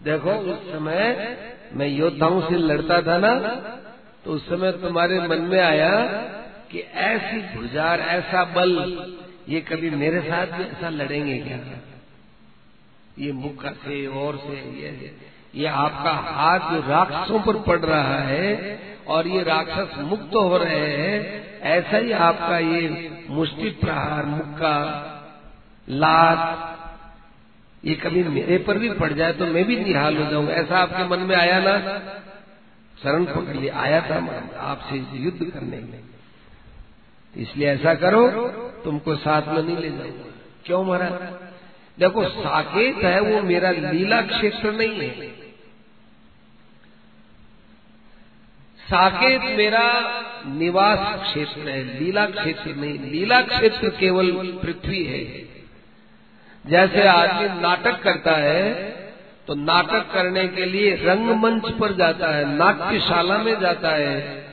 देखो 0.03 0.33
उस 0.33 0.73
समय 0.73 1.37
मैं 1.73 1.89
योद्धाओं 1.89 2.41
से 2.41 2.59
लड़ता 2.59 3.03
था 3.03 3.19
ना 3.19 3.39
तो 4.25 4.33
उस 4.33 4.49
समय 4.49 4.73
तुम्हारे 4.73 5.21
मन 5.29 5.43
में 5.43 5.61
आया 5.61 6.07
कि 6.71 6.79
ऐसी 6.79 7.59
गुजार 7.59 8.01
ऐसा 8.01 8.45
बल 8.45 8.73
ये 9.49 9.61
कभी 9.61 9.91
मेरे 9.91 10.21
साथ 10.21 10.47
भी 10.47 10.65
ऐसा 10.65 10.89
लड़ेंगे 10.89 11.39
क्या? 11.39 11.59
ये 13.19 13.33
मुख 13.35 13.65
से, 13.67 14.07
और 14.07 14.37
से, 14.37 14.57
ये 14.81 15.17
ये 15.55 15.67
आपका 15.69 16.13
हाथ 16.27 16.59
जो 16.71 16.81
राक्षसों 16.89 17.41
पर 17.41 17.57
पड़ 17.63 17.79
रहा 17.81 18.19
है 18.19 18.79
और 19.07 19.27
ये 19.29 19.43
राक्षस 19.43 19.99
मुक्त 20.01 20.35
हो 20.35 20.57
रहे 20.57 20.79
हैं, 20.79 21.61
ऐसा 21.71 21.97
ही 21.97 22.13
आपका 22.21 22.59
ये 22.59 23.11
मुष्टि 23.31 23.71
प्रहार 23.81 24.25
मुक्का 24.27 24.79
लात, 25.89 26.69
ये 27.85 27.95
कभी 27.97 28.23
मेरे 28.25 28.59
पर 28.59 28.79
भी 28.79 28.91
पड़ 28.95 29.13
जाए 29.13 29.33
तो 29.33 29.47
मैं 29.47 29.65
भी 29.65 29.77
निहाल 29.77 30.17
हो 30.17 30.31
जाऊँगा। 30.31 30.53
ऐसा 30.55 30.79
आपके 30.79 31.05
मन 31.09 31.21
में 31.21 31.37
आया 31.37 31.61
ना? 31.61 31.79
शरण 33.03 33.25
पकड़ 33.27 33.57
लिया। 33.57 33.79
आया 33.79 34.01
था 34.01 34.17
आपसे 34.63 34.97
युद्ध 35.15 35.45
करने 35.45 35.77
में 35.79 36.01
इसलिए 37.35 37.69
ऐसा 37.69 37.95
करो, 37.95 38.29
तुमको 38.85 39.17
साथ 39.17 39.43
में 39.49 39.63
नहीं 39.63 39.77
ले 39.77 39.91
जाऊँगा। 39.91 40.31
क्यों 40.65 40.85
महाराज? 40.85 41.52
देखो, 41.99 42.25
साकेत 42.25 43.03
है 43.05 43.21
वो 43.21 43.43
मेरा 43.43 43.71
लीला 43.71 44.21
क्षेत्र 44.23 44.73
नहीं 44.73 44.99
है। 44.99 45.29
साकेत 48.81 49.43
मेरा 49.57 49.85
निवास 50.49 50.99
क्षेत्र 51.23 51.69
है, 51.69 51.83
लीला 51.99 52.27
क्षेत्र 52.29 52.75
नहीं। 52.77 52.99
लीला 53.11 53.41
क्षेत्र 53.43 53.89
केवल 53.91 54.31
पृथ्वी 54.63 55.05
है। 55.05 55.25
जैसे 56.65 57.07
आदमी 57.09 57.49
नाटक 57.61 58.03
करता 58.03 58.37
है 58.39 58.73
तो 59.49 59.55
नाटक 59.55 60.13
करने 60.13 60.47
के 60.49 60.65
लिए 60.67 60.95
रंगमंच 60.97 61.71
पर 61.73 61.93
जाता 61.93 62.35
है, 62.35 62.45
नाट्यशाला 62.49 63.39
में 63.39 63.59
जाता 63.61 63.91
है, 63.91 64.47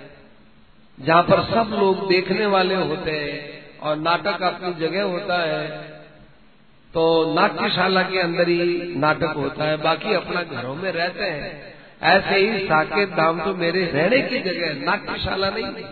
जहाँ 0.97 1.21
पर 1.23 1.43
सब 1.45 1.75
लोग 1.75 2.07
देखने 2.09 2.45
वाले 2.45 2.75
होते 2.75 3.11
हैं 3.11 3.79
और 3.79 3.97
नाटक 3.97 4.41
अपनी 4.43 4.73
जगह 4.79 5.03
होता 5.03 5.37
है। 5.43 5.88
तो 6.93 7.01
नाट्यशाला 7.33 8.01
के 8.03 8.19
अंदर 8.19 8.47
ही 8.49 8.95
नाटक 8.95 9.33
होता 9.35 9.63
है, 9.63 9.77
बाकी 9.77 10.13
अपना 10.13 10.43
घरों 10.43 10.75
में 10.75 10.91
रहते 10.91 11.23
हैं। 11.23 11.49
ऐसे 12.09 12.35
ही 12.35 12.65
साकेत 12.65 13.09
धाम 13.09 13.43
तो 13.43 13.53
मेरे 13.55 13.83
रहने 13.85 14.21
की 14.21 14.39
जगह 14.39 14.65
है, 14.65 14.85
नाट्यशाला 14.85 15.49
नहीं। 15.49 15.83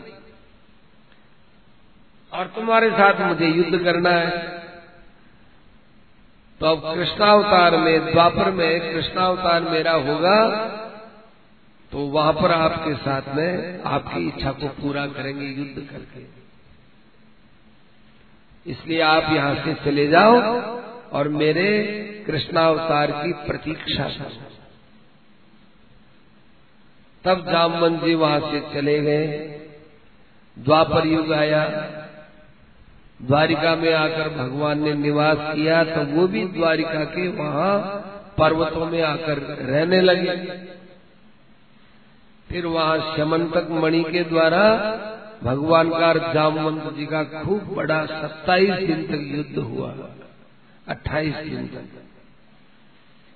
और 2.32 2.48
तुम्हारे 2.48 2.90
साथ 2.92 3.22
मुझे 3.22 3.48
युद्ध 3.48 3.84
करना 3.84 4.10
है। 4.12 4.30
तो 6.62 6.66
अब 6.66 6.96
कृष्णावतार 6.96 7.78
में, 7.78 8.12
द्वापर 8.12 8.52
में 8.52 8.94
कृष्णावतार 8.94 9.62
मेरा 9.62 9.92
होगा 9.92 10.40
तो 11.92 11.98
वहाँ 12.08 12.34
पर 12.34 12.52
आपके 12.52 12.94
साथ 12.96 13.36
में 13.36 13.84
आपकी 13.88 14.28
इच्छा 14.28 14.52
को 14.52 14.68
पूरा 14.78 15.06
करेंगे 15.08 15.46
युद्ध 15.48 15.88
करके। 15.92 16.24
इसलिए 18.66 19.02
आप 19.02 19.32
यहाँ 19.34 19.56
से 19.56 19.74
चले 19.86 20.08
जाओ। 20.08 20.42
और 21.18 21.28
मेरे 21.36 21.70
कृष्णावतार 22.28 23.12
की 23.14 23.34
प्रतीक्षा 23.46 24.08
करो 24.10 24.46
तब 27.24 27.46
जामवन 27.52 27.98
जी 27.98 28.14
वहाँ 28.16 28.40
से 28.42 28.60
चले 28.74 29.00
गए। 29.02 29.26
द्वापर 30.58 31.08
युग 31.08 31.32
आया। 31.34 31.64
द्वारिका 33.20 33.76
में 33.76 33.94
आकर 33.94 34.30
भगवान 34.30 34.84
ने 34.84 34.94
निवास 34.94 35.38
किया 35.40 35.84
तो 35.84 36.04
वो 36.08 36.28
भी 36.28 36.44
द्वारिका 36.50 37.04
के 37.06 37.28
वहाँ 37.38 37.74
पर्वतों 38.38 38.86
में 38.86 39.02
आकर 39.02 39.38
रहने 39.62 40.02
लगे। 40.02 40.36
फिर 42.50 42.66
वहाँ 42.66 43.16
शमंतक 43.18 43.68
मणि 43.76 44.04
के 44.04 44.24
द्वारा 44.24 44.64
भगवान 45.44 45.90
का 45.90 46.14
जामवंत 46.34 46.94
जी 46.94 47.06
का 47.06 47.24
खूब 47.24 47.74
बड़ा 47.76 48.06
सत्ताईस 48.06 48.88
दिन 48.88 49.04
तक 49.08 49.22
युद्ध 49.36 49.58
हुआ। 49.60 49.92
अट्ठाईस 50.88 51.36
दिन 51.36 51.68
तक 51.68 52.04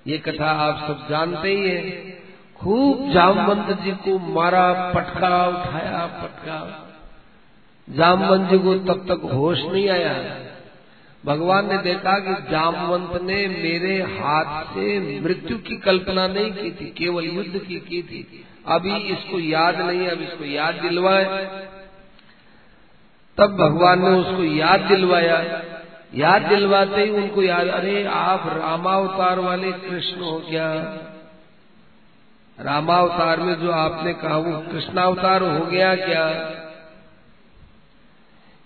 ये 0.06 0.18
कथा 0.18 0.50
आप 0.50 0.88
सब 0.88 1.10
जानते 1.10 1.48
ही 1.48 1.68
है। 1.68 2.10
खूब 2.56 3.10
जामवंत 3.10 3.80
जी 3.80 3.90
को 3.90 4.18
मारा, 4.18 4.92
पटका, 4.94 5.46
उठाया, 5.46 6.06
पटका। 6.06 6.88
जामवंत 7.90 8.50
जी 8.50 8.58
को 8.58 8.74
तब 8.74 9.06
तक 9.08 9.20
होश 9.34 9.58
नहीं 9.60 9.88
आया। 9.88 10.38
भगवान 11.24 11.68
ने 11.68 11.78
देखा 11.78 12.18
कि 12.18 12.50
जामवंत 12.50 13.22
ने 13.22 13.46
मेरे 13.46 14.02
हाथ 14.02 14.64
से 14.64 15.20
मृत्यु 15.20 15.58
की 15.58 15.76
कल्पना 15.76 16.26
नहीं 16.26 16.52
की 16.52 16.70
थी, 16.70 16.94
केवल 16.96 17.24
युद्ध 17.24 17.58
की 17.58 17.80
की 17.80 18.02
थी। 18.02 18.44
अभी 18.66 18.96
इसको 18.96 19.40
याद 19.40 19.80
नहीं, 19.80 20.06
अब 20.06 20.20
इसको 20.20 20.44
याद 20.44 20.74
दिलवाए। 20.74 21.24
तब 23.38 23.56
भगवान 23.56 24.00
ने 24.00 24.08
उसको 24.08 24.44
याद 24.44 24.80
दिलवाया। 24.80 25.64
याद 26.12 26.42
दिलवाते 26.42 27.02
ही 27.02 27.10
उनको 27.10 27.42
याद, 27.42 27.68
अरे 27.68 28.04
आप 28.06 28.46
रामावतार 28.46 29.38
वाले 29.38 29.72
कृष्ण 29.72 30.20
हो 30.20 30.38
क्या? 30.50 30.68
रामावतार 32.58 33.40
में 33.40 33.54
जो 33.54 33.70
आपने 33.72 34.12
कहा 34.14 34.36
वो 34.38 34.58
कृष्णावतार 34.72 35.42
हो 35.42 35.64
गया 35.66 35.94
क्या? 35.96 36.26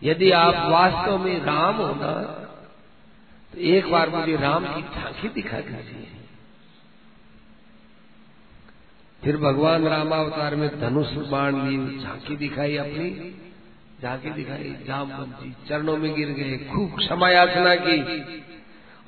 यदि 0.03 0.31
आप 0.31 0.55
वास्तव 0.71 1.19
में 1.19 1.39
राम 1.45 1.75
हो 1.75 1.89
ना 1.95 2.13
तो 3.53 3.61
एक 3.69 3.91
बार 3.91 4.11
मुझे 4.11 4.37
राम 4.37 4.65
की 4.67 4.83
झांकी 4.83 5.29
दिखा 5.29 5.61
दीजिए। 5.61 6.09
फिर 9.23 9.37
भगवान 9.37 9.87
रामावतार 9.89 10.55
में 10.55 10.69
धनुष 10.81 11.13
बाण 11.31 11.67
ली 11.67 11.77
झांकी 12.01 12.37
दिखाई 12.37 12.77
अपनी। 12.77 13.11
झांकी 14.03 14.31
दिखाई 14.31 14.77
जामवंत 14.87 15.41
जी 15.43 15.55
चरणों 15.69 15.97
में 15.97 16.15
गिर 16.15 16.29
गए 16.29 16.57
खूब 16.57 16.99
क्षमा 16.99 17.31
याचना 17.31 17.75
की 17.75 18.03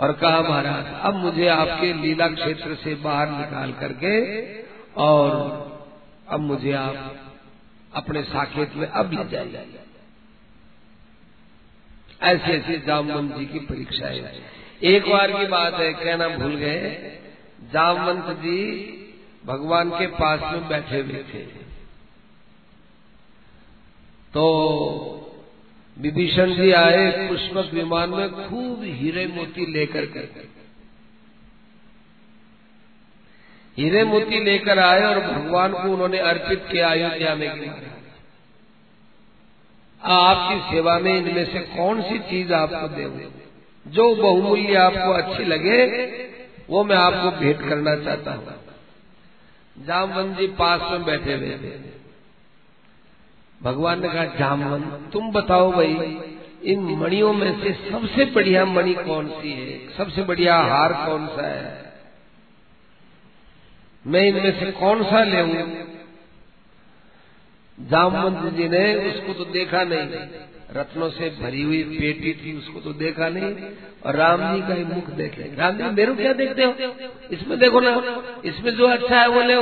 और 0.01 0.13
कहा 0.13 0.41
महाराज 0.43 0.87
अब 1.01 1.15
मुझे 1.15 1.49
आपके 1.49 1.93
लीला 1.93 2.29
क्षेत्र 2.29 2.75
से 2.75 2.95
बाहर 2.95 3.31
निकाल 3.31 3.73
करके 3.73 4.15
और 4.97 5.31
अब 6.29 6.41
मुझे 6.41 6.73
आप 6.73 7.17
अपने 7.95 8.23
साकेत 8.23 8.77
में 8.77 8.87
अब 8.87 9.13
ले 9.13 9.25
जाइए। 9.25 9.81
ऐसे 12.23 12.53
ऐसी 12.53 12.87
जामवंत 12.87 13.37
जी 13.37 13.47
की 13.47 13.59
परीक्षा 13.59 14.07
है। 14.07 14.43
एक 14.83 15.11
बार 15.11 15.33
की 15.33 15.47
बात 15.47 15.75
है 15.75 15.93
कहना 15.93 16.29
भूल 16.29 16.55
गए? 16.55 16.91
जामवंत 17.73 18.37
जी 18.39 18.61
भगवान 19.47 19.91
के 19.91 20.07
पास 20.07 20.41
में 20.43 20.69
बैठे 20.69 21.01
हुए 21.01 21.25
थे। 21.35 21.58
तो 24.39 24.49
विभीषण 25.99 26.55
जी 26.55 26.73
आए 26.73 27.29
पुष्पक 27.29 27.75
विमान 27.75 28.11
में 28.11 28.31
खूब 28.31 28.83
हीरे 28.83 29.27
मोती 29.27 29.73
लेकर 29.73 30.07
के। 30.07 30.19
हीरे 33.83 34.05
मोती 34.05 34.45
लेकर 34.45 34.79
आए 34.79 35.01
और 35.01 35.21
भगवान 35.21 35.73
को 35.73 35.79
उन्होंने 35.79 36.19
अर्पित 36.19 36.65
किया 36.73 36.91
अयोध्या 36.91 37.35
में। 37.35 37.73
आपकी 40.03 40.75
सेवा 40.75 40.99
में 40.99 41.19
इनमें 41.19 41.45
से 41.53 41.59
कौन 41.59 42.03
सी 42.03 42.19
चीज़ 42.19 42.53
आपको 42.53 42.89
दे? 42.89 43.29
जो 43.87 44.15
बहुमूल्य 44.15 44.75
आपको 44.75 45.13
अच्छी 45.13 45.45
लगे, 45.45 45.87
वो 46.71 46.85
मैं 46.85 46.97
आपको 46.97 47.31
भेंट 47.31 47.69
करना 47.69 47.97
चाहता 47.97 48.33
हूँ। 48.33 48.47
जामवन 49.87 50.35
जी 50.35 50.47
पास 50.47 50.81
में 50.83 51.05
बैठे 51.05 51.35
हुए 51.35 51.51
थे। 51.51 51.98
भगवान 53.63 54.03
ने 54.03 54.09
कहा, 54.09 54.25
जामवन, 54.25 54.81
तुम 55.13 55.33
बताओ 55.33 55.73
भाई, 55.73 56.21
इन 56.65 56.81
मणियों 56.81 57.33
में 57.33 57.61
से 57.63 57.73
सबसे 57.91 58.25
बढ़िया 58.25 58.65
मणि 58.65 58.95
कौन 58.95 59.29
सी 59.29 59.53
है? 59.53 59.97
सबसे 59.97 60.23
बढ़िया 60.23 60.57
हार 60.57 60.93
कौन 60.93 61.27
सा 61.27 61.47
है? 61.47 61.93
मैं 64.07 64.21
इनमें 64.21 64.61
से 64.61 64.71
कौन 64.73 65.05
सा 65.05 65.25
ले 65.25 65.43
जामवंत 67.79 68.55
जी 68.55 68.69
ने 68.69 68.95
उसको 68.95 69.33
तो 69.33 69.45
देखा 69.45 69.85
नहीं। 69.85 70.07
रत्नों 70.73 71.11
से 71.11 71.31
भरी 71.31 71.63
हुई 71.63 71.83
पेटी 71.83 72.33
थी, 72.35 72.59
उसको 72.59 72.81
तो 72.81 72.93
देखा 72.93 73.29
नहीं। 73.29 73.55
और 74.07 74.17
राम 74.17 74.55
जी 74.55 74.61
का 74.61 74.75
ही 74.75 74.85
मुख 74.85 75.11
देखे 75.11 75.55
राम 75.57 75.77
जी, 75.77 75.83
मेरे 75.83 76.15
क्या 76.15 76.33
देखते 76.33 76.65
हो? 76.65 76.75
इसमें 77.31 77.59
देखो 77.59 77.81
ना, 77.81 78.23
इसमें 78.45 78.75
जो 78.75 78.87
अच्छा 78.87 79.21
है 79.21 79.29
वो 79.29 79.41
ले 79.43 79.55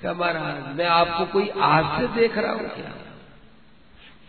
क्या 0.00 0.12
महाराज 0.12 0.76
मैं 0.76 0.86
आपको 0.86 1.24
कोई 1.24 1.48
आज 1.60 2.00
से 2.00 2.20
देख 2.20 2.38
रहा 2.38 2.52
हूँ 2.52 2.68
क्या? 2.68 2.92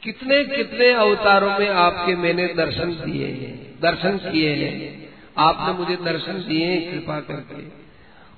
कितने 0.04 0.44
कितने 0.44 0.92
अवतारों 0.92 1.60
में 1.60 1.70
आपके 1.70 2.16
मैंने 2.16 2.48
दर्शन 2.48 2.92
दिए 2.92 3.28
हैं, 3.28 3.80
दर्शन 3.82 4.18
किए 4.18 4.54
हैं। 4.54 5.10
आपने 5.38 5.74
मुझे 5.74 5.96
दर्शन 5.96 6.34
दिए 6.34 6.66
हैं, 6.66 6.92
कृपा 6.92 7.20
करके। 7.20 7.64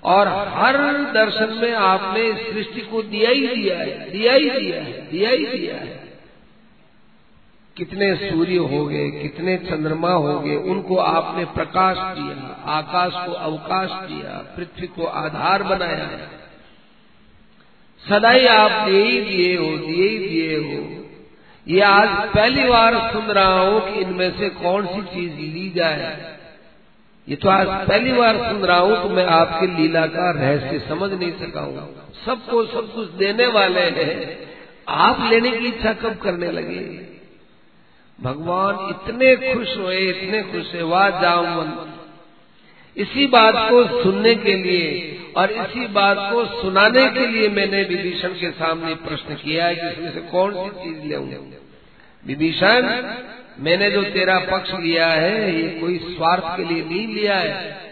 और 0.03 0.27
हर 0.27 0.77
दर्शन 1.13 1.53
में 1.53 1.73
आपने 1.73 2.53
सृष्टि 2.53 2.81
को 2.81 3.03
दिया 3.03 3.29
ही 3.29 3.47
दिया 3.47 3.77
है, 3.77 4.11
दिया 4.11 4.33
ही 4.33 4.49
दिया 4.49 4.83
है, 4.83 5.11
दिया 5.11 5.29
ही 5.29 5.45
दिया 5.45 5.75
है। 5.75 6.17
कितने 7.77 8.15
सूर्य 8.15 8.57
हो 8.57 8.85
गए, 8.85 9.11
कितने 9.11 9.57
चंद्रमा 9.57 10.11
हो 10.11 10.39
गए, 10.39 10.55
उनको 10.55 10.97
आपने 10.97 11.45
प्रकाश 11.45 11.97
दिया, 11.97 12.63
आकाश 12.65 13.13
को 13.13 13.31
अवकाश 13.31 13.89
दिया, 13.89 14.53
पृथ्वी 14.57 14.87
को 14.87 15.05
आधार 15.05 15.63
बनाया 15.63 16.07
सदाई 18.05 18.45
आप 18.45 18.71
दिए 18.87 19.03
ही 19.03 19.19
दिए 19.21 19.55
हो, 19.57 19.77
दिए 19.77 20.07
ही 20.09 20.17
दिए 20.17 20.57
हो। 20.57 20.79
ये 21.67 21.81
आज 21.81 22.09
पहली 22.29 22.63
बार 22.63 22.95
सुन 23.13 23.25
रहा 23.25 23.59
हूँ 23.59 23.79
कि 23.81 23.99
इनमें 23.99 24.31
से 24.39 24.49
कौन 24.49 24.85
सी 24.85 25.01
चीज़ 25.01 25.33
ली 25.33 25.69
जाए 25.69 26.29
ये 27.27 27.35
तो 27.35 27.49
आज 27.49 27.67
पहली 27.87 28.11
बार 28.11 28.37
सुन 28.37 28.61
रहा 28.61 28.77
हूँ 28.77 29.01
तो 29.03 29.09
मैं 29.09 29.25
आपके 29.25 29.67
लीला 29.67 30.05
का 30.07 30.31
रहस्य 30.31 30.79
समझ 30.79 31.11
नहीं 31.11 31.31
सका 31.31 31.61
हूँ। 31.61 31.87
सबको 32.25 32.65
सब 32.65 32.93
कुछ 32.93 33.09
देने 33.09 33.47
वाले 33.47 33.81
हैं। 33.81 34.15
आप 34.87 35.27
लेने 35.31 35.51
की 35.51 35.67
इच्छा 35.67 35.93
कब 35.93 36.17
करने 36.17 36.51
लगे? 36.51 36.79
भगवान 38.19 38.89
इतने 38.89 39.35
खुश 39.35 39.77
हुए, 39.77 39.97
इतने 39.97 40.41
खुश 40.43 40.73
हुए। 40.73 40.81
वाह 40.83 41.09
जामवन 41.21 41.71
इसी 42.97 43.27
बात 43.27 43.55
को 43.69 44.03
सुनने 44.03 44.35
के 44.35 44.55
लिए 44.55 44.89
और 45.37 45.51
इसी 45.53 45.85
बात 45.93 46.17
को 46.31 46.45
सुनाने 46.53 47.07
के 47.09 47.25
लिए 47.27 47.47
मैंने 47.49 47.83
विभीषण 47.85 48.33
के 48.35 48.49
सामने 48.53 48.93
प्रश्न 49.03 49.35
किया 49.35 49.65
है 49.65 49.75
कि 49.75 49.87
इसमें 49.87 50.11
से 50.13 50.21
कौन 50.31 50.53
सी 50.55 50.69
चीज़ 50.79 51.05
ले 51.05 51.17
विभीषण, 52.23 52.87
मैंने 53.59 53.89
जो 53.91 54.01
तेरा 54.11 54.37
पक्ष 54.47 54.73
लिया 54.79 55.07
है, 55.07 55.35
ये 55.53 55.67
कोई 55.79 55.97
स्वार्थ 55.99 56.43
के 56.57 56.63
लिए 56.63 56.83
नहीं 56.83 57.07
लिया 57.07 57.37
है 57.37 57.51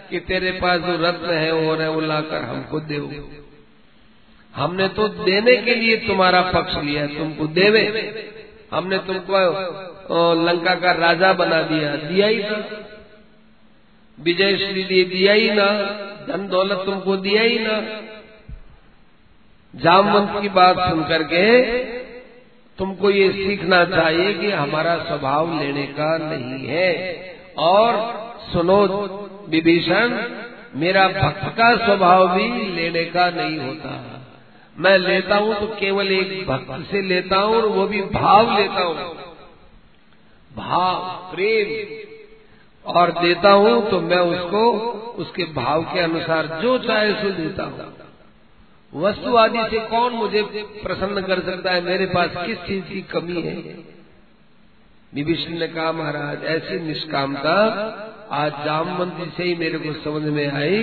कि 0.09 0.19
तेरे 0.27 0.51
पास 0.61 0.79
जो 0.81 0.95
रत्न 0.99 1.33
है 1.33 1.51
वो 1.53 1.75
है, 1.75 1.89
वो 1.89 2.01
लाकर 2.03 2.43
हमको 2.43 2.79
दे 2.81 2.99
हमने 4.53 4.87
तो 4.89 5.07
देने 5.07 5.55
के 5.57 5.75
लिए 5.75 5.95
तुम्हारा 5.97 6.41
पक्ष 6.51 6.75
लिया 6.83 7.05
तुमको 7.09 7.47
देवे। 7.55 7.83
हमने 8.71 8.97
तुमको 9.07 9.39
लंका 10.43 10.73
का 10.75 10.91
राजा 10.97 11.31
बना 11.33 11.61
दिया 11.63 11.95
दिया 11.97 12.27
ही 12.27 12.39
ना 12.39 12.57
विजय 14.23 14.57
श्री 14.57 14.83
लिए 14.83 15.03
दिया 15.03 15.33
ही 15.33 15.51
ना, 15.51 15.65
धन 16.27 16.47
दौलत 16.47 16.81
तुमको 16.85 17.17
दिया 17.17 17.41
ही 17.41 17.59
ना। 17.59 17.81
जामवंत 19.75 20.41
की 20.41 20.49
बात 20.49 20.89
सुन 20.89 21.03
करके 21.03 21.71
तुमको 22.77 23.09
ये 23.09 23.31
सीखना 23.31 23.85
चाहिए 23.85 24.33
कि 24.33 24.51
हमारा 24.51 24.95
स्वभाव 24.97 25.59
लेने 25.59 25.83
का 25.83 26.17
नहीं 26.17 26.67
है। 26.67 26.93
और 27.57 27.95
सुनो, 28.53 28.85
विभीषण, 29.49 30.21
मेरा 30.75 31.07
भक्त 31.07 31.57
का 31.57 31.75
स्वभाव 31.85 32.27
भी 32.27 32.71
लेने 32.75 33.05
का 33.05 33.29
नहीं 33.29 33.59
होता। 33.59 34.15
मैं 34.77 34.97
लेता 34.97 35.35
हूँ 35.35 35.59
तो 35.59 35.67
केवल 35.67 36.11
एक 36.11 36.47
भक्त 36.47 36.91
से 36.91 37.01
लेता 37.01 37.37
हूँ 37.37 37.55
और 37.55 37.65
वो 37.65 37.87
भी 37.87 38.01
भाव 38.01 38.57
लेता 38.59 38.81
हूँ। 38.81 38.95
भाव, 40.55 40.95
प्रेम 41.35 41.98
और 42.89 43.11
देता 43.11 43.51
हूँ 43.51 43.89
तो 43.89 44.01
मैं 44.01 44.17
उसको 44.17 44.71
उसके 45.17 45.43
भाव 45.43 45.83
के 45.83 45.99
अनुसार 45.99 46.59
जो 46.61 46.77
चाहे 46.77 47.13
सो 47.13 47.29
देता 47.29 47.63
हूँ। 47.63 47.93
वस्तु 48.95 49.35
आदि 49.35 49.57
से 49.57 49.79
कौन 49.79 50.13
मुझे 50.13 50.43
प्रसन्न 50.83 51.21
कर 51.21 51.39
सकता 51.39 51.71
है? 51.71 51.81
मेरे 51.81 52.05
पास 52.05 52.29
किस 52.45 52.57
चीज़ 52.57 52.85
की 52.85 53.01
कमी 53.01 53.41
है? 53.41 53.77
विभीषण 55.13 55.59
ने 55.59 55.67
कहा, 55.67 55.91
महाराज, 55.91 56.43
ऐसी 56.43 56.79
निष्कामता 56.79 57.55
आज 58.31 58.51
जामवंती 58.65 59.31
से 59.37 59.43
ही 59.43 59.55
मेरे 59.55 59.77
को 59.77 59.93
समझ 59.93 60.23
में 60.23 60.51
आई। 60.51 60.77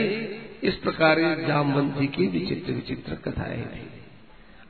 इस 0.62 0.74
प्रकार 0.74 1.44
जामवंती 1.48 2.06
की 2.06 2.26
विचित्र 2.26 2.72
विचित्र 2.72 3.30
कथाएँ 3.30 3.90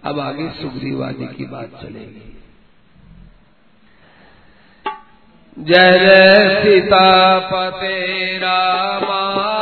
अब 0.05 0.21
आगे 0.21 0.49
सुग्रीवादी 0.49 1.27
की 1.27 1.45
बात 1.45 1.71
चलेगी। 1.83 2.36
जय 5.59 6.61
सीतापते 6.63 7.95
रामा। 8.39 9.56